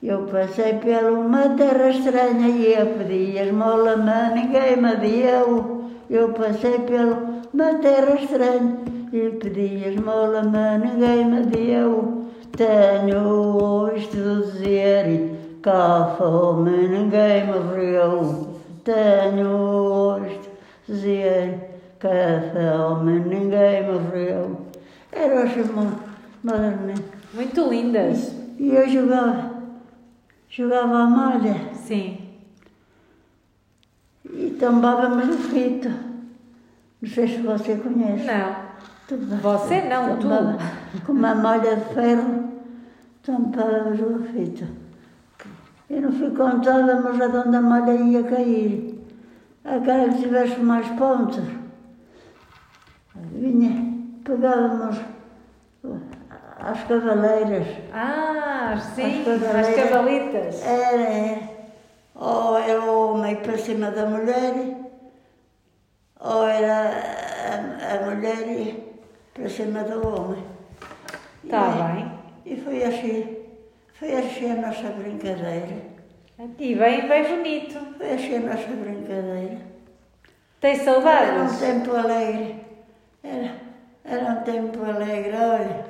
Eu 0.00 0.26
passei 0.26 0.74
por 0.74 1.10
uma 1.10 1.56
terra 1.56 1.90
estranha 1.90 2.48
e 2.50 2.72
eu 2.72 2.86
pedi 2.86 3.36
esmola, 3.36 3.96
mas 3.96 4.34
ninguém 4.34 4.76
me 4.76 4.94
deu. 4.94 5.90
Eu 6.08 6.28
passei 6.34 6.78
por 6.78 7.50
uma 7.52 7.74
terra 7.80 8.14
estranha 8.14 8.76
e 9.12 9.30
pedi 9.40 9.88
esmola, 9.88 10.44
mas 10.44 10.82
ninguém 10.82 11.24
me 11.24 11.40
deu. 11.46 12.26
Tenho 12.56 13.28
ouvido 13.28 14.52
dizer 14.52 15.58
que 15.60 15.68
a 15.68 16.14
fome 16.16 16.86
ninguém 16.86 17.46
me 17.48 17.74
viu. 17.74 18.53
Tenho 18.84 19.48
hoje 19.48 20.40
dizer 20.86 21.80
que 21.98 22.06
a 22.06 22.88
fome 22.88 23.18
ninguém 23.20 23.82
morreu. 23.90 24.60
Era 25.10 25.44
assim 25.44 25.64
moderno. 26.42 26.94
Muito 27.32 27.68
lindas. 27.68 28.34
E 28.58 28.68
eu 28.68 28.88
jogava, 28.88 29.50
jogava 30.48 30.98
a 30.98 31.06
malha 31.06 31.74
Sim. 31.74 32.18
e 34.24 34.50
tombávamos 34.60 35.28
o 35.28 35.38
fito. 35.38 35.88
Não 37.00 37.10
sei 37.10 37.26
se 37.26 37.38
você 37.38 37.76
conhece. 37.76 38.24
Não. 38.24 38.64
Você 39.40 39.82
não, 39.82 40.16
tu. 40.16 40.22
Tombava 40.22 40.58
Com 41.04 41.12
uma 41.12 41.34
malha 41.34 41.76
de 41.76 41.94
ferro, 41.94 42.52
tombávamos 43.22 44.00
o 44.00 44.24
fito. 44.32 44.83
E 45.90 46.00
no 46.00 46.12
fim 46.12 46.34
contávamos 46.34 47.20
aonde 47.20 47.56
a 47.56 47.60
malha 47.60 47.92
ia 47.92 48.22
cair. 48.24 48.98
Aquela 49.64 50.08
que 50.08 50.22
tivesse 50.22 50.60
mais 50.60 50.88
pontos. 50.90 51.44
Vinha, 53.14 53.92
pegávamos 54.24 55.00
as 56.58 56.84
cavaleiras. 56.84 57.66
Ah, 57.92 58.76
sim. 58.94 59.20
As 59.20 59.24
cavaleiras. 59.24 59.68
As 59.68 59.74
cavalitas. 59.74 60.66
Era 60.66 61.54
ou 62.14 62.56
era 62.56 62.80
o 62.80 63.14
homem 63.14 63.36
para 63.36 63.58
cima 63.58 63.90
da 63.90 64.06
mulher, 64.06 64.76
ou 66.20 66.46
era 66.46 66.90
a, 67.50 67.94
a 67.94 68.14
mulher 68.14 68.76
para 69.34 69.48
cima 69.48 69.82
do 69.82 70.06
homem. 70.06 70.44
Está 71.42 71.70
bem. 71.70 72.12
E 72.46 72.56
foi 72.56 72.84
assim, 72.84 73.43
foi 73.94 74.12
assim 74.16 74.50
a 74.50 74.54
nossa 74.56 74.88
brincadeira. 74.90 75.94
E 76.58 76.74
bem, 76.74 77.08
bem 77.08 77.28
bonito. 77.36 77.78
Foi 77.96 78.12
assim 78.12 78.36
a 78.36 78.40
nossa 78.40 78.68
brincadeira. 78.68 79.58
Tem 80.60 80.72
Era 80.72 80.80
um 80.80 80.84
saudades? 80.84 81.58
tempo 81.60 81.94
alegre. 81.94 82.64
Era, 83.22 83.54
era 84.04 84.32
um 84.32 84.42
tempo 84.42 84.82
alegre, 84.84 85.36
olha. 85.36 85.86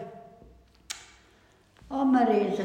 Oh 1.91 2.05
Marisa. 2.05 2.65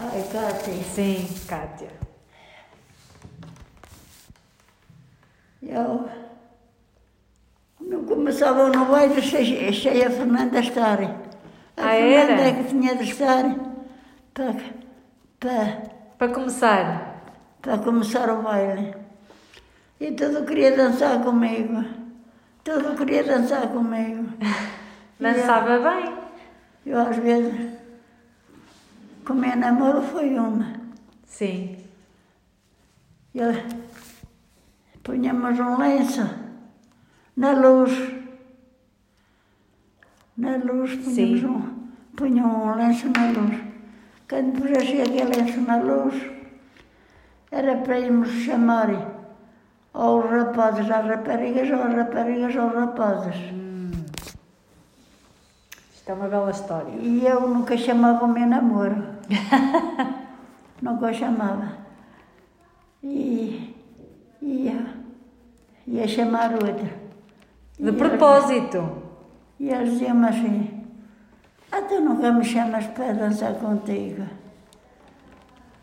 Ai, 0.00 0.22
Cátia. 0.32 0.74
Sim, 0.94 1.28
Kátia. 1.48 1.88
Eu 5.60 6.08
não 7.80 8.04
começava 8.04 8.68
no 8.68 8.86
baile, 8.86 9.18
achei 9.18 9.68
achei 9.68 10.04
a 10.04 10.10
Fernanda 10.10 10.60
estar. 10.60 11.27
A 11.78 11.86
Ah, 11.86 11.90
Fernanda 11.92 12.32
era? 12.32 12.48
é 12.48 12.52
que 12.62 12.64
tinha 12.70 12.96
de 12.96 13.04
estar 13.04 13.44
para, 14.34 14.54
para, 15.38 15.82
Para 16.18 16.32
começar. 16.34 17.22
para 17.62 17.78
começar 17.78 18.28
o 18.30 18.42
baile. 18.42 18.94
E 20.00 20.12
tudo 20.12 20.44
queria 20.44 20.76
dançar 20.76 21.20
comigo. 21.22 21.84
Tudo 22.64 22.94
queria 22.96 23.24
dançar 23.24 23.68
comigo. 23.68 24.28
E 25.20 25.24
eu- 25.24 25.32
Dançava 25.34 25.78
bem. 25.80 26.14
Eu 26.86 27.00
às 27.00 27.16
vezes, 27.16 27.72
com 29.26 29.32
o 29.32 29.36
meu 29.36 29.56
namoro 29.56 30.00
foi 30.00 30.30
uma. 30.38 30.74
Sim. 31.26 31.76
Eu, 33.34 33.52
punhamos 35.02 35.58
um 35.58 35.76
lenço 35.76 36.22
na 37.36 37.50
luz. 37.50 37.90
Na 40.38 40.56
luz 40.56 40.94
punhamos 40.94 41.40
Sim. 41.40 41.46
um, 41.46 41.88
punha 42.14 42.46
um 42.46 42.76
lenço 42.76 43.08
na 43.08 43.26
luz. 43.32 43.60
Quando 44.28 44.60
pusesse 44.60 45.00
aquele 45.02 45.24
lenço 45.24 45.60
na 45.62 45.78
luz, 45.78 46.14
era 47.50 47.76
para 47.78 47.98
irmos 47.98 48.28
chamar 48.28 48.88
ou 49.92 50.20
os 50.20 50.30
rapazes 50.30 50.88
às 50.88 51.04
raparigas, 51.04 51.68
ou 51.70 51.82
as 51.82 51.92
raparigas 51.92 52.56
aos 52.56 52.72
rapazes. 52.72 53.34
Isto 55.92 56.10
é 56.10 56.12
uma 56.14 56.28
bela 56.28 56.52
história. 56.52 56.92
E 57.00 57.26
eu 57.26 57.48
nunca 57.48 57.76
chamava 57.76 58.24
o 58.24 58.28
meu 58.28 58.46
namoro. 58.46 59.02
nunca 60.80 61.06
o 61.06 61.14
chamava. 61.14 61.78
E 63.02 63.74
ia, 64.40 64.86
ia 65.84 66.06
chamar 66.06 66.52
outro. 66.52 66.88
De 67.76 67.88
E 67.88 67.92
propósito. 67.92 69.07
E 69.60 69.68
eles 69.70 69.92
diziam-me 69.92 70.28
assim, 70.28 70.84
ah, 71.72 71.82
tu 71.82 72.00
nunca 72.00 72.32
me 72.32 72.44
chamas 72.44 72.86
para 72.86 73.12
dançar 73.12 73.54
contigo. 73.54 74.24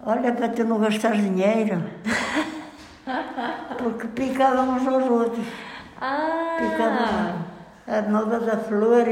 Olha 0.06 0.32
para 0.34 0.50
tu 0.50 0.64
não 0.64 0.80
gastar 0.80 1.14
dinheiro. 1.14 1.84
Porque 3.78 4.08
picavam 4.08 4.76
uns 4.76 4.88
aos 4.88 5.06
outros. 5.10 5.46
Ah, 6.00 6.58
Picavam 6.58 7.46
a 7.88 8.02
moda 8.10 8.40
da 8.40 8.58
flor, 8.58 9.06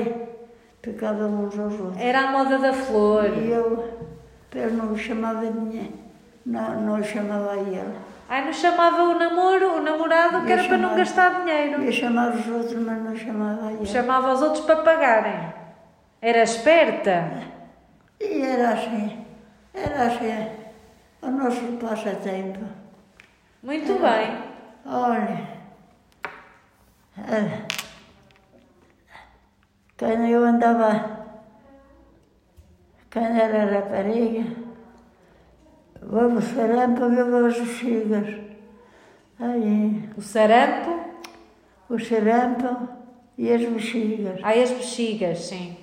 picavam 0.82 1.46
uns 1.46 1.58
aos 1.60 1.74
outros. 1.80 2.00
era 2.02 2.22
a 2.30 2.32
moda 2.32 2.58
da 2.58 2.74
flor. 2.74 3.26
E 3.38 3.50
eu, 3.52 4.08
eu 4.56 4.72
não 4.74 4.96
chamava 4.96 5.46
de 5.46 5.52
dinheiro, 5.52 5.94
não, 6.46 6.82
não 6.82 7.04
chamava 7.04 7.52
a 7.54 7.58
ele. 7.58 7.94
Ai, 8.30 8.46
não 8.46 8.54
chamava 8.54 9.04
o 9.04 9.16
namoro, 9.18 9.78
o 9.78 9.82
namorado, 9.82 10.42
que 10.46 10.52
Eu 10.52 10.58
era 10.58 10.68
para 10.68 10.78
não 10.78 10.96
gastar 10.96 11.42
dinheiro. 11.42 11.84
Ia 11.84 11.92
chamar 11.92 12.34
os 12.34 12.48
outros, 12.48 12.74
mas 12.76 13.04
não 13.04 13.16
chamava 13.16 13.72
ele. 13.72 13.86
Chamava 13.86 14.34
os 14.34 14.42
outros 14.42 14.66
para 14.66 14.78
pagarem. 14.78 15.54
Era 16.22 16.44
esperta. 16.44 17.44
E 18.20 18.42
era 18.42 18.72
assim, 18.72 19.26
era 19.74 20.04
assim, 20.06 20.50
o 21.22 21.30
nosso 21.30 21.62
passatempo. 21.80 22.60
Muito 23.62 23.94
bem. 24.02 24.54
Olha, 24.86 25.48
eh, 27.18 27.66
quando 29.98 30.26
eu 30.26 30.44
andava, 30.44 31.26
quando 33.12 33.38
era 33.38 33.80
rapariga, 33.80 34.63
vou 36.10 36.30
buscar 36.32 36.68
para 36.96 37.08
ver 37.08 37.46
as 37.46 37.58
bexigas. 37.60 38.36
Aí, 39.40 40.10
O 40.18 40.22
sarampo. 40.22 41.00
o 41.90 42.00
sarampo 42.00 42.88
e 43.38 43.52
as 43.52 43.62
bexigas. 43.66 44.40
Ai, 44.44 44.64
as 44.64 44.72
bexigas, 44.72 45.40
sim. 45.40 45.78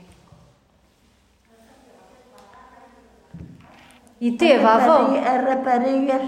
E 4.21 4.33
teve 4.33 4.65
a 4.65 4.75
avó. 4.75 5.17
As 5.17 5.45
raparigas, 5.45 6.23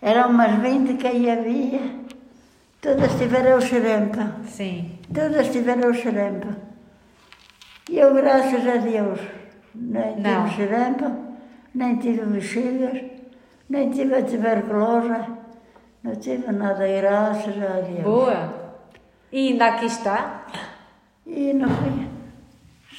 eram 0.00 0.30
umas 0.30 0.58
20 0.60 0.94
que 0.96 1.06
aí 1.06 1.30
havia, 1.30 1.80
todas 2.80 3.12
tiveram 3.18 3.58
o 3.58 3.60
sarampo. 3.60 4.18
Sim. 4.46 4.98
Todas 5.12 5.48
tiveram 5.52 5.90
o 5.90 5.94
sarampo. 5.94 6.48
E 7.90 7.98
eu, 7.98 8.14
graças 8.14 8.66
a 8.66 8.76
Deus, 8.76 9.20
Não. 9.74 10.48
tive 10.48 10.68
sarampo, 10.68 11.31
nem 11.74 11.96
tive 11.96 12.24
bexigas, 12.26 13.02
nem 13.68 13.90
tive 13.90 14.14
a 14.14 14.22
tuberculose, 14.22 15.32
não 16.02 16.14
tive 16.16 16.52
nada, 16.52 16.86
graças 16.86 17.54
a 17.62 17.80
Deus. 17.80 18.02
Boa. 18.02 18.62
E 19.30 19.48
ainda 19.48 19.66
aqui 19.66 19.86
está. 19.86 20.46
E 21.26 21.52
não 21.52 21.68
fui, 21.68 22.08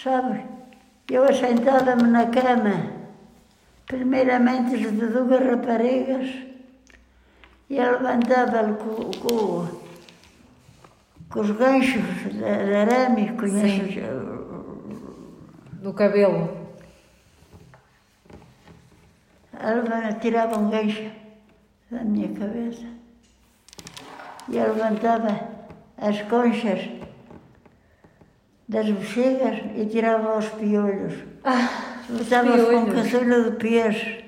sabe, 0.01 0.45
eu 1.11 1.23
assentava-me 1.25 2.03
na 2.03 2.25
cama, 2.27 2.91
primeiramente 3.85 4.77
de 4.77 4.87
duas 4.87 5.45
raparigas, 5.45 6.29
e 7.69 7.77
eu 7.77 7.91
levantava-lhe 7.91 8.73
com, 8.75 9.11
com, 9.19 9.67
com 11.29 11.39
os 11.41 11.51
ganchos 11.51 12.01
de, 12.31 12.39
de 12.39 12.75
arame, 12.75 13.33
conheces? 13.33 14.03
Do 15.81 15.93
cabelo. 15.93 16.62
Ela 19.63 20.13
tirava 20.13 20.59
um 20.59 20.69
gancho 20.69 21.09
da 21.89 22.03
minha 22.03 22.27
cabeça 22.27 22.85
e 24.49 24.57
eu 24.57 24.73
levantava 24.73 25.39
as 25.97 26.21
conchas 26.23 26.89
das 28.67 28.89
bexigas 28.89 29.59
e 29.77 29.85
tirava 29.85 30.37
os 30.37 30.49
piolhos. 30.49 31.13
Botava 32.09 32.57
para 32.57 32.77
um 32.77 32.85
caçulho 32.91 33.43
de 33.45 33.57
peixe. 33.57 34.25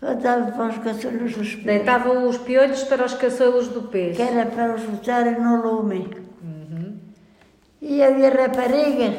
Botava 0.00 0.50
para 0.50 0.68
os 0.70 0.78
caçulhos 0.78 1.36
dos 1.36 1.48
peixes. 1.54 1.64
Deitava 1.64 2.10
os 2.10 2.38
piolhos 2.38 2.82
para 2.82 3.04
os 3.04 3.14
caçolos 3.14 3.68
do 3.68 3.82
Que 3.82 3.88
peixe. 3.88 4.22
era 4.22 4.46
para 4.46 4.74
os 4.74 4.82
botarem 4.82 5.40
no 5.40 5.62
lume. 5.62 6.10
E 7.80 8.02
havia 8.02 8.30
raparigas 8.30 9.14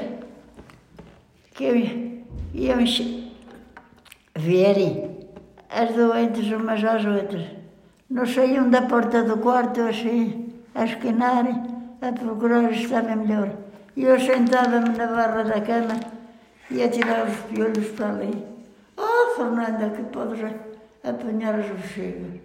que 1.54 2.20
iam 2.54 2.82
verem 4.38 5.18
as 5.70 5.94
doentes 5.94 6.52
umas 6.52 6.84
às 6.84 7.06
outras. 7.06 7.46
Não 8.10 8.26
saíam 8.26 8.70
da 8.70 8.84
porta 8.84 9.24
do 9.24 9.38
quarto 9.38 9.82
assim, 9.82 10.54
a 10.74 10.86
esquinarem, 10.86 11.62
a 12.02 12.12
procurar 12.12 12.72
estar 12.72 13.04
melhor. 13.04 13.52
E 13.96 14.04
eu 14.04 14.20
sentava-me 14.20 14.96
na 14.98 15.08
barra 15.08 15.44
da 15.44 15.62
cama 15.62 16.00
e 16.70 16.82
a 16.82 16.90
tirar 16.90 17.28
os 17.28 17.36
piolhos 17.50 17.88
para 17.90 18.10
ali. 18.10 18.46
Oh, 18.96 19.36
Fernanda, 19.36 19.90
que 19.90 20.04
podes 20.04 20.40
apanhar 21.04 21.60
as 21.60 21.70
bexigas, 21.70 22.40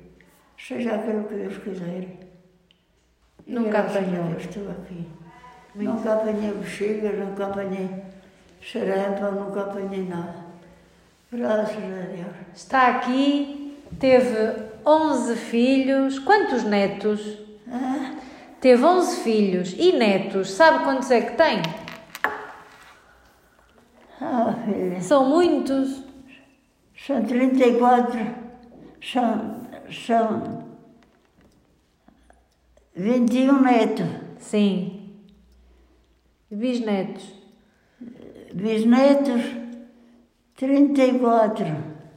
seja 0.59 0.95
aquilo 0.95 1.24
que 1.24 1.34
Deus 1.34 1.59
quiser. 1.59 2.09
Nunca 3.47 3.80
apanhou. 3.80 4.34
Estou 4.38 4.70
aqui. 4.70 5.07
Nunca 5.74 6.14
apanhei 6.14 6.53
bexigas, 6.53 7.18
nunca 7.18 7.47
apanhei 7.47 7.88
xarampa, 8.61 9.30
nunca 9.30 9.62
apanhei 9.62 10.07
nada. 10.07 10.41
Graças 11.33 11.76
a 11.76 12.07
Deus. 12.12 12.26
Está 12.55 12.89
aqui, 12.89 13.78
teve 13.99 14.62
11 14.85 15.37
filhos. 15.37 16.18
Quantos 16.18 16.62
netos? 16.64 17.39
Ah, 17.70 18.16
Teve 18.61 18.85
11 18.85 19.16
filhos 19.22 19.74
e 19.76 19.93
netos. 19.93 20.51
Sabe 20.53 20.85
quantos 20.85 21.11
é 21.11 21.20
que 21.22 21.37
tem? 21.37 21.62
ah, 24.20 24.55
filha. 24.64 25.01
São 25.01 25.28
muitos. 25.28 26.03
São 26.97 27.24
34, 27.24 28.20
são, 29.03 29.66
são 29.91 30.68
21 32.95 33.61
netos, 33.61 34.07
Sim. 34.39 35.11
Bisnetos. 36.49 37.33
bisnetos, 38.55 39.43
34, 40.62 41.66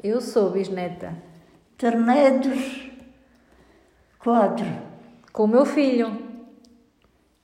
Eu 0.04 0.22
sou 0.22 0.52
bisneta. 0.52 1.12
ternetos, 1.80 2.88
4. 4.20 4.64
Com 5.34 5.46
o 5.46 5.48
meu 5.48 5.66
filho. 5.66 6.16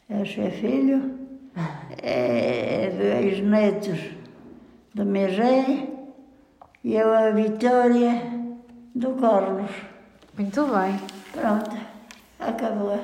Esse 0.08 0.42
é 0.42 0.52
filho, 0.52 1.18
é 2.04 2.92
dois 2.96 3.40
netos 3.42 4.00
do 4.94 5.04
Megé 5.04 5.88
e 6.84 6.94
eu 6.94 7.12
a 7.12 7.32
Vitória 7.32 8.22
do 8.94 9.16
Carlos. 9.16 9.72
Muito 10.38 10.68
bem. 10.68 11.00
Pronto, 11.32 11.78
acabou. 12.40 13.00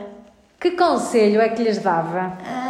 Que 0.60 0.72
conselho 0.72 1.42
é 1.42 1.50
que 1.50 1.64
lhes 1.64 1.80
dava? 1.80 2.38
Ah, 2.46 2.67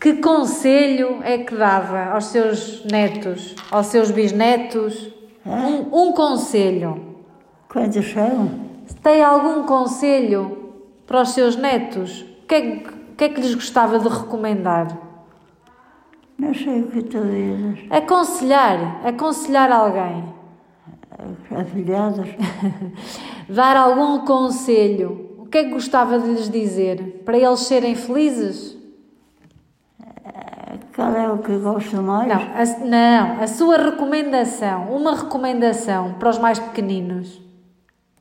Que 0.00 0.14
conselho 0.14 1.20
é 1.22 1.38
que 1.38 1.54
dava 1.54 2.04
aos 2.12 2.26
seus 2.26 2.84
netos, 2.86 3.54
aos 3.70 3.86
seus 3.86 4.10
bisnetos? 4.10 5.10
Um, 5.44 6.08
um 6.08 6.12
conselho. 6.12 7.16
quantos 7.68 8.06
são? 8.10 8.50
Tem 9.02 9.22
algum 9.22 9.64
conselho 9.64 10.72
para 11.06 11.22
os 11.22 11.30
seus 11.30 11.56
netos? 11.56 12.22
O 12.22 12.46
que, 12.46 12.54
é, 12.54 12.76
que- 13.16 13.24
é 13.24 13.28
que 13.28 13.40
lhes 13.40 13.54
gostava 13.54 13.98
de 13.98 14.08
recomendar? 14.08 14.96
Não 16.38 16.54
sei 16.54 16.80
o 16.80 16.86
que 16.90 17.02
tu 17.02 17.18
dizes. 17.20 17.84
Aconselhar, 17.90 19.06
aconselhar 19.06 19.70
alguém. 19.70 20.24
Afilhados. 21.54 22.28
Dar 23.48 23.76
algum 23.76 24.24
conselho. 24.24 25.28
O 25.38 25.44
que 25.46 25.58
é 25.58 25.64
que 25.64 25.70
gostava 25.70 26.18
de 26.18 26.30
lhes 26.30 26.48
dizer? 26.48 27.22
Para 27.26 27.36
eles 27.36 27.60
serem 27.60 27.94
felizes? 27.94 28.79
Qual 31.10 31.16
é 31.20 31.32
o 31.32 31.38
que 31.38 31.56
gosto 31.58 32.00
mais? 32.02 32.28
Não, 32.28 32.36
a, 32.36 32.86
não, 32.86 33.42
a 33.42 33.46
sua 33.48 33.76
recomendação, 33.78 34.94
uma 34.94 35.16
recomendação 35.16 36.14
para 36.14 36.30
os 36.30 36.38
mais 36.38 36.58
pequeninos. 36.58 37.40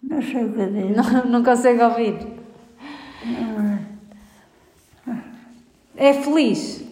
Não 0.02 0.20
sei 0.22 0.46
o 0.46 0.54
que 0.54 0.66
dizer. 0.66 0.96
Não, 0.96 1.26
não 1.30 1.44
consegue 1.44 1.84
ouvir. 1.84 2.18
É 5.96 6.14
feliz? 6.14 6.84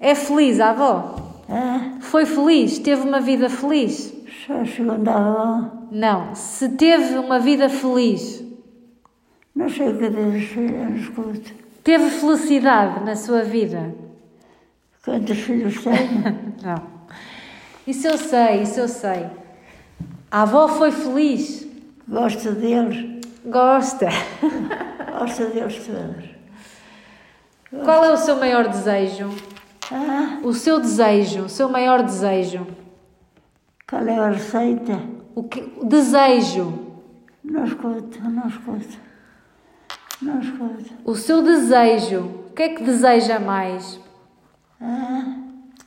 É 0.00 0.14
feliz 0.14 0.60
a 0.60 0.70
avó? 0.70 1.16
Ah, 1.48 1.96
Foi 2.00 2.24
feliz? 2.26 2.78
Teve 2.78 3.02
uma 3.08 3.20
vida 3.20 3.48
feliz? 3.48 4.12
só 4.46 4.60
a 4.60 4.66
segunda 4.66 5.10
avó. 5.10 5.70
Não. 5.90 6.34
Se 6.34 6.68
teve 6.70 7.16
uma 7.18 7.38
vida 7.38 7.68
feliz, 7.68 8.44
Não 9.54 9.68
sei 9.68 9.88
o 9.88 9.98
que 9.98 10.10
filha, 10.40 10.84
não 10.90 10.96
escuto. 10.96 11.52
teve 11.82 12.10
felicidade 12.10 13.04
na 13.04 13.16
sua 13.16 13.42
vida? 13.42 14.03
Quantos 15.04 15.38
filhos 15.38 15.74
tenho? 15.84 16.54
Não. 16.62 16.94
Isso 17.86 18.06
eu 18.06 18.16
sei, 18.16 18.62
isso 18.62 18.80
eu 18.80 18.88
sei. 18.88 19.26
A 20.30 20.42
avó 20.42 20.68
foi 20.68 20.90
feliz? 20.90 21.66
Gosto 22.08 22.52
deles. 22.52 23.22
Gosta. 23.44 24.08
Gosto 25.18 25.46
deles 25.52 25.86
todos. 25.86 26.34
Qual 27.84 28.04
é 28.04 28.10
o 28.12 28.16
seu 28.16 28.36
maior 28.36 28.68
desejo? 28.68 29.30
Ah, 29.92 30.38
O 30.42 30.52
seu 30.54 30.80
desejo, 30.80 31.42
o 31.44 31.48
seu 31.48 31.68
maior 31.68 32.02
desejo. 32.02 32.66
qual 33.88 34.06
é 34.06 34.16
a 34.18 34.30
receita? 34.30 34.98
O 35.34 35.42
que 35.44 35.60
o 35.76 35.84
desejo, 35.84 36.78
Não 37.42 37.64
escuto, 37.64 38.22
não 38.22 38.48
escuto. 38.48 38.98
Não 40.22 40.40
escuto. 40.40 40.94
o 41.04 41.14
seu 41.16 41.42
desejo. 41.42 42.20
O 42.48 42.52
que 42.54 42.62
é 42.62 42.68
que 42.70 42.82
deseja 42.84 43.38
mais? 43.38 44.00
Ah, 44.86 45.36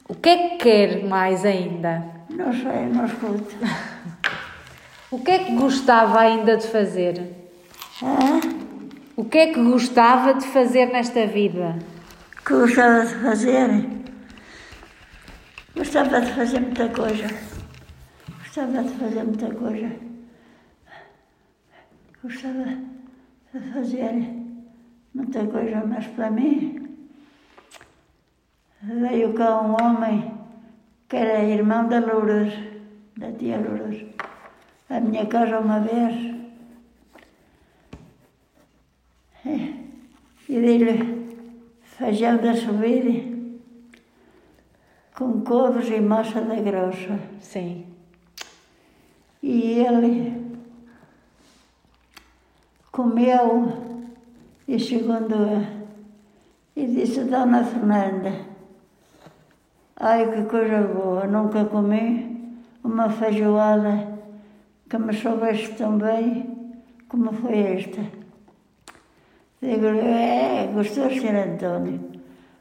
O 0.10 0.16
que 0.16 0.30
é 0.30 0.38
que 0.50 0.56
quer 0.58 1.04
mais 1.06 1.46
ainda? 1.46 2.04
não 2.30 2.52
sei, 2.52 2.86
não 2.88 3.06
escuto. 3.06 3.56
O 5.10 5.20
que 5.20 5.32
é 5.32 5.40
que 5.46 5.56
gostava 5.56 6.20
ainda 6.20 6.58
de 6.58 6.68
fazer? 6.68 7.32
Ah, 8.04 8.42
O 9.16 9.24
que 9.24 9.38
é 9.38 9.54
que 9.54 9.64
gostava 9.64 10.34
de 10.34 10.46
fazer 10.48 10.88
nesta 10.88 11.26
vida? 11.28 11.78
que 12.46 12.54
gostava 12.54 13.06
de 13.06 13.16
fazer? 13.16 13.90
Gostava 15.76 16.22
de 16.22 16.32
fazer 16.34 16.60
muita 16.60 16.90
coisa. 16.90 17.28
Gostava 18.40 18.84
de 18.84 18.90
fazer 18.96 19.24
muita 19.24 19.50
coisa. 19.54 19.92
Gostava 22.24 22.66
de 23.54 23.72
fazer 23.74 24.34
muita 25.14 25.46
coisa, 25.46 25.86
mas 25.86 26.08
para 26.08 26.32
mim 26.32 26.87
veio 28.88 29.34
cá 29.34 29.62
um 29.62 29.74
homem 29.74 30.34
que 31.10 31.18
era 31.18 31.44
irmão 31.44 31.88
da 31.88 32.00
Lourdes, 32.00 32.54
da 33.18 33.32
tia 33.32 33.58
Lourdes, 33.58 34.06
à 34.90 35.00
minha 35.00 35.26
casa 35.26 35.60
uma 35.60 35.80
vez. 35.80 36.36
E 40.50 40.62
dei-lhe 40.62 41.28
feijão 41.84 42.38
da 42.38 42.56
subir 42.56 43.60
com 45.14 45.42
couves 45.42 45.90
e 45.90 46.00
massa 46.00 46.42
da 46.42 46.56
grossa. 46.56 47.20
Sim. 47.42 47.86
E 49.44 49.80
ele 49.80 50.56
comeu 52.92 54.08
e 54.68 54.80
segundo 54.80 55.36
e 56.76 56.86
disse, 56.88 57.24
Dona 57.24 57.64
Fernanda, 57.64 58.47
ai 60.00 60.32
que 60.32 60.44
coisa 60.44 60.82
boa, 60.82 61.26
nunca 61.26 61.66
comi 61.66 62.56
uma 62.84 63.10
feijoada 63.10 64.18
que 64.90 64.98
me 64.98 65.14
soubesse 65.14 65.74
tão 65.74 65.98
bem 65.98 66.74
como 67.10 67.34
foi 67.34 67.60
esta. 67.60 68.02
Digo-lhe, 69.62 70.00
é, 70.00 70.70
gostou, 70.74 71.10
Sr. 71.10 71.36
António? 71.36 72.00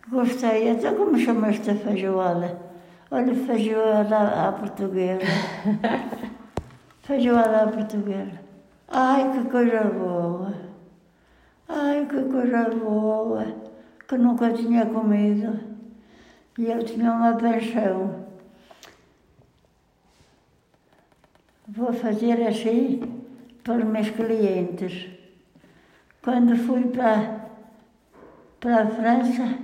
Gostei, 0.09 0.69
então 0.69 0.95
como 0.95 1.19
chama 1.19 1.49
esta 1.49 1.75
feijoada? 1.75 2.59
Olha, 3.11 3.35
feijoada 3.35 4.49
à 4.49 4.53
portuguesa. 4.53 5.21
Feijoada 7.03 7.63
à 7.63 7.67
portuguesa. 7.69 8.41
Ai, 8.89 9.31
que 9.31 9.49
coisa 9.49 9.85
boa. 9.85 10.53
Ai, 11.69 12.05
que 12.07 12.21
coisa 12.23 12.69
boa. 12.71 13.47
Que 14.09 14.19
nunca 14.19 14.53
tinha 14.53 14.87
comido. 14.87 15.76
E 16.59 16.71
eu 16.71 16.83
tinha 16.83 17.13
uma 17.13 17.37
paixão. 17.37 18.25
Vou 21.69 21.93
fazer 21.93 22.47
assim 22.47 23.23
para 23.63 23.79
os 23.79 23.85
meus 23.85 24.09
clientes. 24.11 25.07
Quando 26.23 26.57
fui 26.57 26.85
para, 26.85 27.47
para 28.59 28.83
a 28.85 28.87
França, 28.87 29.59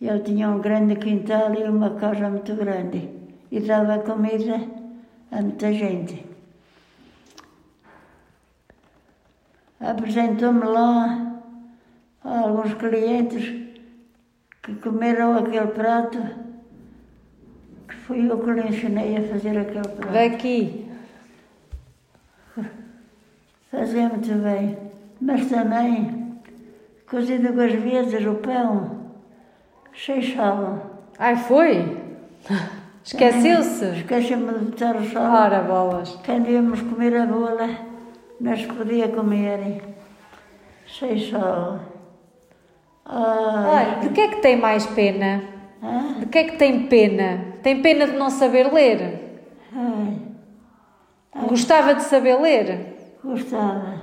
eu 0.00 0.20
tinha 0.24 0.50
um 0.50 0.60
grande 0.60 0.96
quintal 0.96 1.54
e 1.54 1.62
uma 1.62 1.94
casa 1.94 2.28
muito 2.28 2.54
grande. 2.56 3.08
E 3.52 3.60
dava 3.60 4.00
comida 4.00 4.60
a 5.30 5.42
muita 5.42 5.72
gente. 5.72 6.26
Apresentou-me 9.78 10.64
lá 10.64 11.40
alguns 12.24 12.74
clientes 12.74 13.69
que 14.62 14.74
comeram 14.76 15.36
aquele 15.36 15.66
prato, 15.68 16.18
que 17.88 17.94
fui 17.94 18.30
eu 18.30 18.38
que 18.38 18.50
lhe 18.50 18.68
ensinei 18.68 19.16
a 19.16 19.22
fazer 19.22 19.58
aquele 19.58 19.88
prato. 19.88 20.12
Daqui. 20.12 20.86
Fazia 23.70 24.08
muito 24.08 24.34
bem. 24.42 24.76
Mas 25.20 25.46
também, 25.48 26.40
cozido 27.08 27.52
com 27.52 27.60
as 27.60 27.72
vezes, 27.72 28.26
o 28.26 28.34
pão, 28.34 29.12
cheio 29.92 30.34
sal. 30.34 31.00
Ai, 31.18 31.36
foi? 31.36 31.98
Esqueceu-se? 33.04 33.84
Esqueci-me 33.98 34.52
de 34.52 34.64
botar 34.66 34.96
o 34.96 35.04
sal. 35.10 35.44
Ora, 35.44 35.62
bolas. 35.62 36.18
Quando 36.24 36.50
íamos 36.50 36.80
comer 36.82 37.16
a 37.16 37.26
bola, 37.26 37.68
se 38.56 38.66
podia 38.66 39.08
comer. 39.08 39.82
Sem 40.86 41.30
sal. 41.30 41.80
Ai, 43.12 43.88
Olha, 43.96 43.98
de 44.00 44.08
que 44.10 44.20
é 44.20 44.28
que 44.28 44.36
tem 44.40 44.56
mais 44.56 44.86
pena? 44.86 45.42
hã? 45.82 46.20
De 46.20 46.26
que 46.26 46.38
é 46.38 46.44
que 46.44 46.56
tem 46.56 46.86
pena? 46.86 47.44
Tem 47.62 47.82
pena 47.82 48.06
de 48.06 48.16
não 48.16 48.30
saber 48.30 48.72
ler? 48.72 49.42
ai, 49.74 51.46
Gostava 51.48 51.94
de 51.94 52.02
saber 52.04 52.36
ler? 52.40 52.96
gostava. 53.24 54.00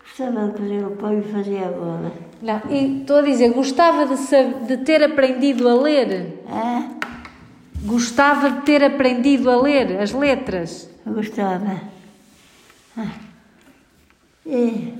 Gostava 0.00 0.48
de 0.48 0.52
cozer 0.58 0.84
o 0.86 0.90
pão 0.92 1.18
e 1.18 1.22
fazer 1.22 1.64
a 1.64 1.68
bola. 1.68 2.12
Não, 2.42 2.60
e 2.70 3.00
estou 3.00 3.18
a 3.18 3.22
dizer, 3.22 3.52
gostava 3.52 4.06
de, 4.06 4.16
sab- 4.18 4.64
de 4.66 4.78
ter 4.78 5.02
aprendido 5.02 5.68
a 5.68 5.74
ler? 5.74 6.42
Hã? 6.48 6.90
Gostava 7.84 8.50
de 8.50 8.60
ter 8.62 8.82
aprendido 8.84 9.50
a 9.50 9.60
ler 9.60 10.00
as 10.00 10.12
letras? 10.12 10.88
Gostava. 11.06 11.80
Ah. 12.96 13.06
E, 14.46 14.94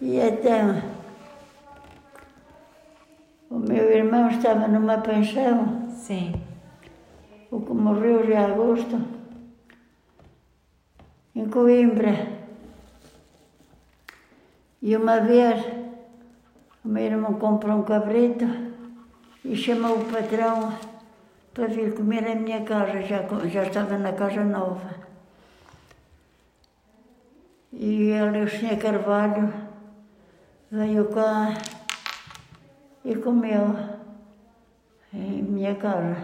e 0.00 0.18
então, 0.18 0.80
o 3.52 3.58
meu 3.58 3.90
irmão 3.92 4.30
estava 4.30 4.66
numa 4.66 4.96
pensão, 5.02 5.86
Sim. 5.90 6.32
o 7.50 7.60
que 7.60 7.72
morreu 7.74 8.24
de 8.24 8.32
agosto, 8.32 8.98
em 11.34 11.46
Coimbra. 11.50 12.32
E 14.80 14.96
uma 14.96 15.20
vez, 15.20 15.66
o 16.82 16.88
meu 16.88 17.04
irmão 17.04 17.34
comprou 17.34 17.76
um 17.76 17.82
cabrito 17.82 18.46
e 19.44 19.54
chamou 19.54 19.98
o 19.98 20.04
patrão 20.06 20.72
para 21.52 21.66
vir 21.66 21.94
comer 21.94 22.26
a 22.26 22.34
minha 22.34 22.62
casa, 22.62 23.02
já, 23.02 23.22
já 23.48 23.64
estava 23.64 23.98
na 23.98 24.14
casa 24.14 24.42
nova. 24.42 24.94
E 27.70 28.12
ele, 28.12 28.44
o 28.44 28.48
senhor 28.48 28.78
Carvalho, 28.78 29.52
veio 30.70 31.04
cá 31.10 31.81
e 33.04 33.14
comeu 33.16 33.76
em 35.12 35.42
minha 35.42 35.74
casa. 35.74 36.16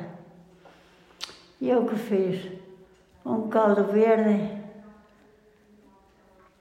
E 1.61 1.68
eu 1.68 1.85
que 1.85 1.97
fiz? 1.97 2.53
Um 3.24 3.49
caldo 3.49 3.85
verde 3.85 4.57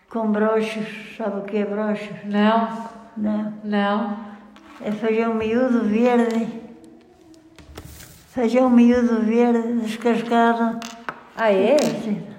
com 0.09 0.31
brochos, 0.31 1.15
sabe 1.15 1.39
o 1.39 1.43
que 1.43 1.57
é 1.57 1.65
brochos? 1.65 2.09
Não? 2.25 2.89
Não. 3.15 3.53
Não? 3.63 4.17
É 4.81 4.91
feijão 4.91 5.33
miúdo 5.33 5.81
verde. 5.83 6.47
Feijão 8.29 8.69
miúdo 8.69 9.21
verde, 9.21 9.73
descascado. 9.81 10.79
Ah, 11.35 11.51
é? 11.51 11.77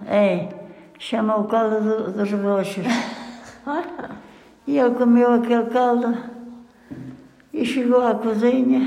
É, 0.06 0.48
chama 0.98 1.36
o 1.36 1.44
caldo 1.44 1.80
do- 1.80 2.12
dos 2.12 2.32
brochos. 2.32 2.84
E 4.66 4.78
ele 4.78 4.94
comeu 4.96 5.32
aquele 5.32 5.64
caldo 5.70 6.14
e 7.58 7.64
chegou 7.64 8.06
à 8.06 8.14
cozinha. 8.14 8.82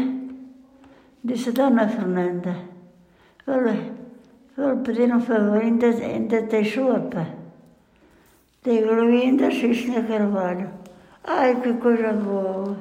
Disse, 1.24 1.52
Dona 1.52 1.88
Fernanda, 1.88 2.56
vou-lhe 3.46 3.92
vou 4.56 4.78
pedir 4.78 5.14
um 5.14 5.20
favor, 5.20 5.62
ainda, 5.62 5.88
ainda 5.88 6.44
tem 6.44 6.64
sopa? 6.64 7.28
Digo-lhe, 8.64 9.24
ainda 9.24 9.52
Sr. 9.52 10.08
Carvalho. 10.08 10.70
Ai, 11.24 11.60
que 11.62 11.74
coisa 11.74 12.14
boa, 12.14 12.78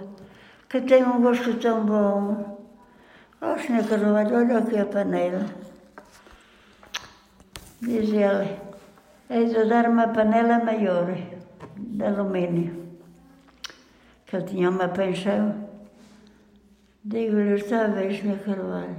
que 0.68 0.80
tem 0.82 1.04
um 1.04 1.20
gosto 1.20 1.54
tão 1.54 1.84
bom. 1.84 2.58
Ó, 3.42 3.58
Sr. 3.58 3.88
Carvalho, 3.88 4.36
olha 4.36 4.58
aqui 4.58 4.78
a 4.78 4.86
panela. 4.86 5.46
Diz 7.82 8.10
ele, 8.10 8.56
é 9.28 9.44
de 9.44 9.64
dar 9.68 9.88
uma 9.88 10.08
panela 10.08 10.62
maior, 10.62 11.16
de 11.76 12.04
alumínio, 12.04 12.86
que 14.26 14.36
ele 14.36 14.44
tinha 14.44 14.70
uma 14.70 14.88
pensão. 14.88 15.69
Digo-lhe, 17.02 17.56
bem, 17.56 18.10
Sr. 18.14 18.38
Carvalho. 18.44 18.96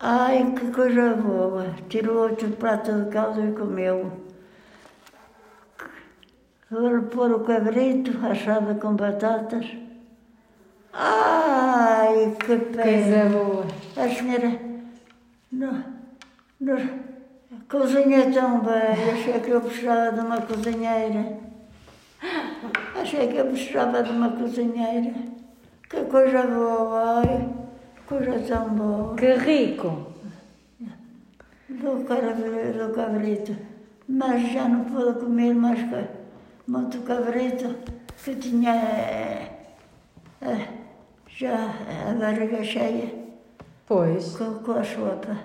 Ai, 0.00 0.54
que 0.58 0.70
coisa 0.70 1.14
boa. 1.14 1.74
Tirou 1.90 2.28
outro 2.28 2.50
prato 2.52 2.90
de 2.92 3.10
caldo 3.10 3.46
e 3.46 3.52
comeu. 3.52 4.12
Vou-lhe 6.70 7.02
pôr 7.02 7.32
o 7.32 7.40
cabrito 7.40 8.12
assado 8.26 8.74
com 8.80 8.96
batatas. 8.96 9.66
Ai, 10.92 12.34
que 12.38 12.56
pena. 12.56 12.82
Coisa 12.82 13.28
boa. 13.28 13.66
A 13.96 14.08
senhora 14.08 14.60
não, 15.52 15.84
não, 16.60 16.78
cozinha 17.68 18.32
tão 18.32 18.60
bem. 18.60 19.12
Achei 19.12 19.40
que 19.40 19.50
eu 19.50 19.60
precisava 19.60 20.12
de 20.12 20.20
uma 20.20 20.40
cozinheira. 20.40 21.38
Achei 23.00 23.28
que 23.28 23.36
eu 23.36 23.46
precisava 23.46 24.02
de 24.02 24.10
uma 24.10 24.32
cozinheira. 24.32 25.14
Que 25.88 26.04
coisa 26.04 26.42
boa, 26.42 27.20
ai, 27.20 27.48
coisa 28.06 28.38
tão 28.40 28.70
boa. 28.70 29.16
Que 29.16 29.34
rico. 29.34 30.12
Do, 31.68 32.04
cabrito, 32.04 32.78
do 32.78 32.94
cabrito. 32.94 33.56
Mas 34.08 34.52
já 34.52 34.68
não 34.68 34.84
pude 34.84 35.20
comer 35.20 35.54
mais 35.54 35.80
muito 36.66 37.00
cabrito, 37.02 37.74
que 38.22 38.34
tinha 38.36 38.74
eh, 38.74 39.48
eh, 40.42 40.68
já 41.28 41.54
a 42.08 42.14
barriga 42.14 42.62
cheia. 42.62 43.24
Pois. 43.86 44.36
com, 44.36 44.54
com 44.60 44.72
a 44.72 44.84
sopa. 44.84 45.36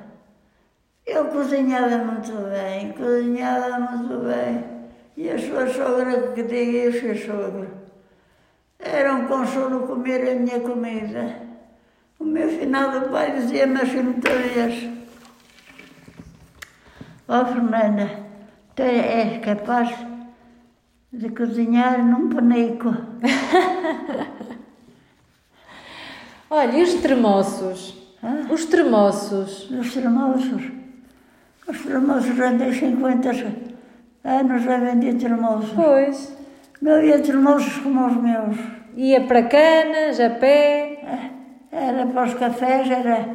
Eu 1.06 1.26
cozinhava 1.26 1.98
muito 1.98 2.32
bem, 2.50 2.94
cozinhava 2.94 3.80
muito 3.80 4.26
bem. 4.26 4.64
E 5.18 5.30
a 5.30 5.38
sua 5.38 5.68
sogra, 5.68 6.32
que 6.34 6.44
diga 6.44 6.78
e 6.78 6.88
o 6.88 7.00
seu 7.00 7.16
sogro, 7.16 7.68
era 8.92 9.14
um 9.14 9.28
consolo 9.28 9.88
comer 9.88 10.30
a 10.30 10.36
minha 10.36 10.60
comida. 10.60 11.48
O 12.20 12.26
meu 12.26 12.50
finado 12.50 13.10
pai 13.10 13.32
dizia-me 13.32 13.82
assim 13.82 14.02
muitas 14.02 14.90
ó 17.30 17.46
Fernanda, 17.46 18.10
tu 18.76 18.82
és 18.82 19.40
capaz 19.46 19.96
de 21.14 21.30
cozinhar 21.30 22.04
num 22.04 22.28
penico. 22.30 22.90
Olha, 26.50 26.80
e 26.80 26.84
os 26.84 26.96
tremoços? 26.96 27.96
Hã? 28.24 28.48
Os 28.52 28.66
tremoços. 28.66 29.70
Os 29.70 29.94
tremoços. 29.94 30.64
Os 31.68 31.82
tremoços 31.84 32.40
andei 32.40 32.74
50 32.74 33.30
anos 34.24 34.68
a 34.68 34.78
vender 34.78 35.14
tremoços. 35.16 35.70
Pois. 35.76 36.36
Não 36.82 36.94
havia 36.94 37.20
tremoços 37.22 37.78
como 37.78 38.08
os 38.08 38.18
meus. 38.18 38.79
Ia 38.96 39.22
para 39.22 39.44
canas, 39.44 40.20
a 40.20 40.30
pé. 40.30 41.00
Era 41.72 42.06
para 42.06 42.26
os 42.26 42.34
cafés, 42.34 42.90
era, 42.90 43.28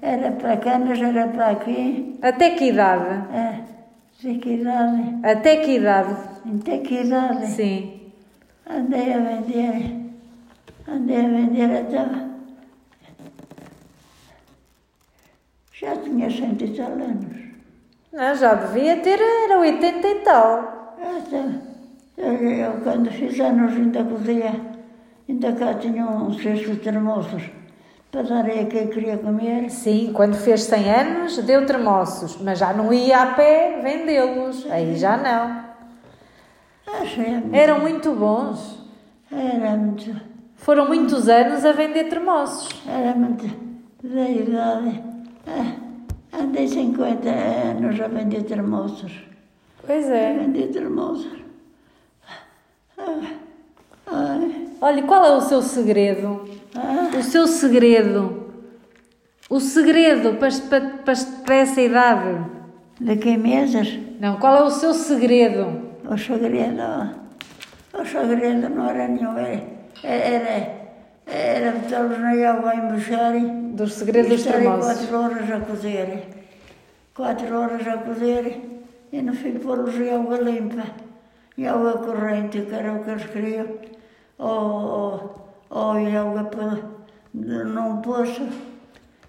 era 0.00 0.32
para 0.32 0.56
canas, 0.56 1.00
era 1.00 1.28
para 1.28 1.50
aqui. 1.50 2.18
Até 2.22 2.50
que 2.50 2.68
idade? 2.68 3.34
É, 3.34 3.60
de 4.20 4.38
que 4.38 4.54
idade? 4.54 5.18
Até 5.22 5.56
que 5.56 5.76
idade? 5.76 6.16
Até 6.60 6.78
que 6.78 7.00
idade? 7.00 7.46
Sim. 7.46 8.00
Andei 8.68 9.12
a 9.12 9.18
vender, 9.18 10.10
andei 10.88 11.16
a 11.16 11.28
vender 11.28 11.76
até... 11.76 12.32
Já 15.72 15.96
tinha 15.96 16.30
cento 16.30 16.64
e 16.64 16.76
tal 16.76 16.92
anos. 16.92 17.42
Não, 18.12 18.34
já 18.36 18.54
devia 18.54 18.98
ter, 18.98 19.18
era 19.20 19.58
80 19.58 20.08
e 20.08 20.14
tal. 20.20 20.96
Até, 21.00 21.44
eu, 22.16 22.32
eu, 22.34 22.72
quando 22.82 23.10
fiz 23.10 23.40
anos 23.40 23.72
ainda 23.72 24.04
podia, 24.04 24.52
ainda 25.32 25.52
cá 25.52 25.74
tinha 25.74 26.04
um 26.06 26.32
cesto 26.38 26.70
de 26.72 26.76
termoços 26.76 27.42
para 28.10 28.22
dar 28.22 28.44
a 28.46 28.64
quem 28.66 28.88
queria 28.88 29.16
comer. 29.16 29.70
Sim, 29.70 30.12
quando 30.14 30.34
fez 30.34 30.62
100 30.64 30.90
anos, 30.90 31.38
deu 31.38 31.64
tremoços, 31.66 32.36
mas 32.40 32.58
já 32.58 32.72
não 32.72 32.92
ia 32.92 33.22
a 33.22 33.26
pé 33.34 33.80
vendê-los. 33.82 34.70
Aí 34.70 34.96
já 34.96 35.16
não. 35.16 35.72
Achei 37.00 37.30
muito, 37.30 37.54
Eram 37.54 37.80
muito 37.80 38.12
bons. 38.14 38.78
era 39.30 39.76
muito, 39.76 40.14
Foram 40.56 40.86
muitos 40.86 41.28
anos 41.28 41.64
a 41.64 41.72
vender 41.72 42.04
termoços. 42.04 42.68
era 42.86 43.14
muito 43.14 43.46
da 44.04 44.28
idade. 44.28 45.02
Ah, 45.46 46.38
andei 46.40 46.68
50 46.68 47.28
anos 47.30 48.00
a 48.00 48.08
vender 48.08 48.42
termoços. 48.42 49.12
Pois 49.86 50.08
A 50.10 50.14
é. 50.14 50.38
vender 50.38 50.68
termoços. 50.68 51.40
Ah, 52.98 53.20
ai, 54.12 54.68
Olha, 54.80 55.02
qual 55.04 55.24
é 55.24 55.36
o 55.36 55.40
seu 55.40 55.62
segredo? 55.62 56.44
ah, 56.74 57.10
O 57.18 57.22
seu 57.22 57.46
segredo? 57.46 58.42
O 59.48 59.60
segredo 59.60 60.34
para, 60.34 60.50
para, 61.04 61.16
para, 61.44 61.54
essa 61.54 61.80
idade? 61.80 62.44
de 63.00 63.16
que 63.16 63.36
mesas? 63.36 63.98
Não, 64.20 64.38
qual 64.38 64.56
é 64.56 64.62
o 64.62 64.70
seu 64.70 64.94
segredo? 64.94 65.92
O 66.08 66.16
segredo, 66.16 66.82
o 67.94 68.04
segredo 68.04 68.68
não 68.68 68.88
era 68.88 69.08
nenhum, 69.08 69.36
era, 69.36 69.62
era, 70.02 70.82
era 71.26 71.72
na 72.18 72.50
água 72.50 72.70
a 72.70 72.76
embucharem. 72.76 73.72
Dos 73.72 73.94
segredos 73.94 74.30
e 74.30 74.34
estarem 74.34 74.64
quatro 74.64 75.16
horas 75.16 75.50
a 75.50 75.60
cozer. 75.60 76.22
Quatro 77.14 77.58
horas 77.58 77.86
a 77.86 77.98
cozer 77.98 78.60
e 79.12 79.22
no 79.22 79.34
fim 79.34 79.52
pô-los 79.58 79.94
em 79.96 80.10
água 80.14 80.38
limpa. 80.38 80.84
Em 81.58 81.66
água 81.66 81.98
corrente, 81.98 82.62
que 82.62 82.74
era 82.74 82.92
o 82.94 83.04
que 83.04 83.10
eles 83.10 83.26
queriam. 83.26 83.66
Ou, 84.42 85.48
ou, 85.70 85.90
água 85.92 86.44
para, 86.44 86.78
num 87.32 87.98
poço 88.02 88.48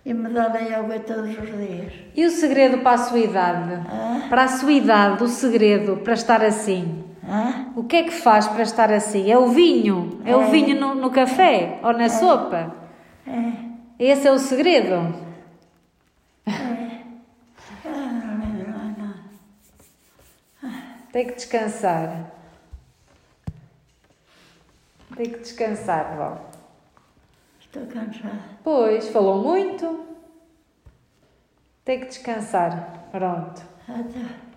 e 0.04 0.12
me 0.14 0.28
darem 0.30 0.74
água 0.74 0.98
todos 1.00 1.30
os 1.38 1.46
dias. 1.46 1.94
E 2.16 2.26
o 2.26 2.32
segredo 2.32 2.80
para 2.80 2.94
a 2.94 2.98
sua 2.98 3.20
idade? 3.20 3.74
Ah, 3.90 4.26
Para 4.28 4.44
a 4.46 4.48
sua 4.48 4.72
idade, 4.72 5.24
o 5.24 5.28
segredo 5.28 5.98
para 5.98 6.14
estar 6.14 6.44
assim? 6.44 7.04
ah, 7.30 7.66
O 7.76 7.84
que 7.84 7.98
é 7.98 8.04
que 8.04 8.12
faz 8.12 8.48
para 8.48 8.64
estar 8.64 8.92
assim? 8.92 9.32
É 9.32 9.38
o 9.38 9.50
vinho? 9.50 10.20
É 10.26 10.36
o 10.36 10.42
É. 10.42 10.50
vinho 10.50 10.80
no, 10.80 10.96
no 10.96 11.12
café 11.12 11.80
ou 11.84 11.94
na 11.94 12.10
sopa? 12.10 12.74
é. 13.28 13.74
Esse 14.00 14.28
é 14.28 14.32
o 14.32 14.40
segredo? 14.40 15.14
Ah, 16.48 16.52
não 17.86 18.38
mais 18.38 18.98
nada. 18.98 19.14
Tem 21.12 21.28
que 21.28 21.36
descansar. 21.36 22.33
Tem 25.16 25.30
que 25.30 25.40
descansar, 25.40 26.16
vó. 26.18 26.50
Estou 27.60 27.86
cansada. 27.88 28.40
Pois, 28.64 29.10
falou 29.10 29.44
muito. 29.44 30.08
Tem 31.86 32.00
que 32.00 32.08
descansar. 32.08 33.08
Pronto. 33.12 33.62
Até. 33.88 34.54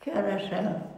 Que 0.00 0.10
horas 0.10 0.48
são? 0.48 0.93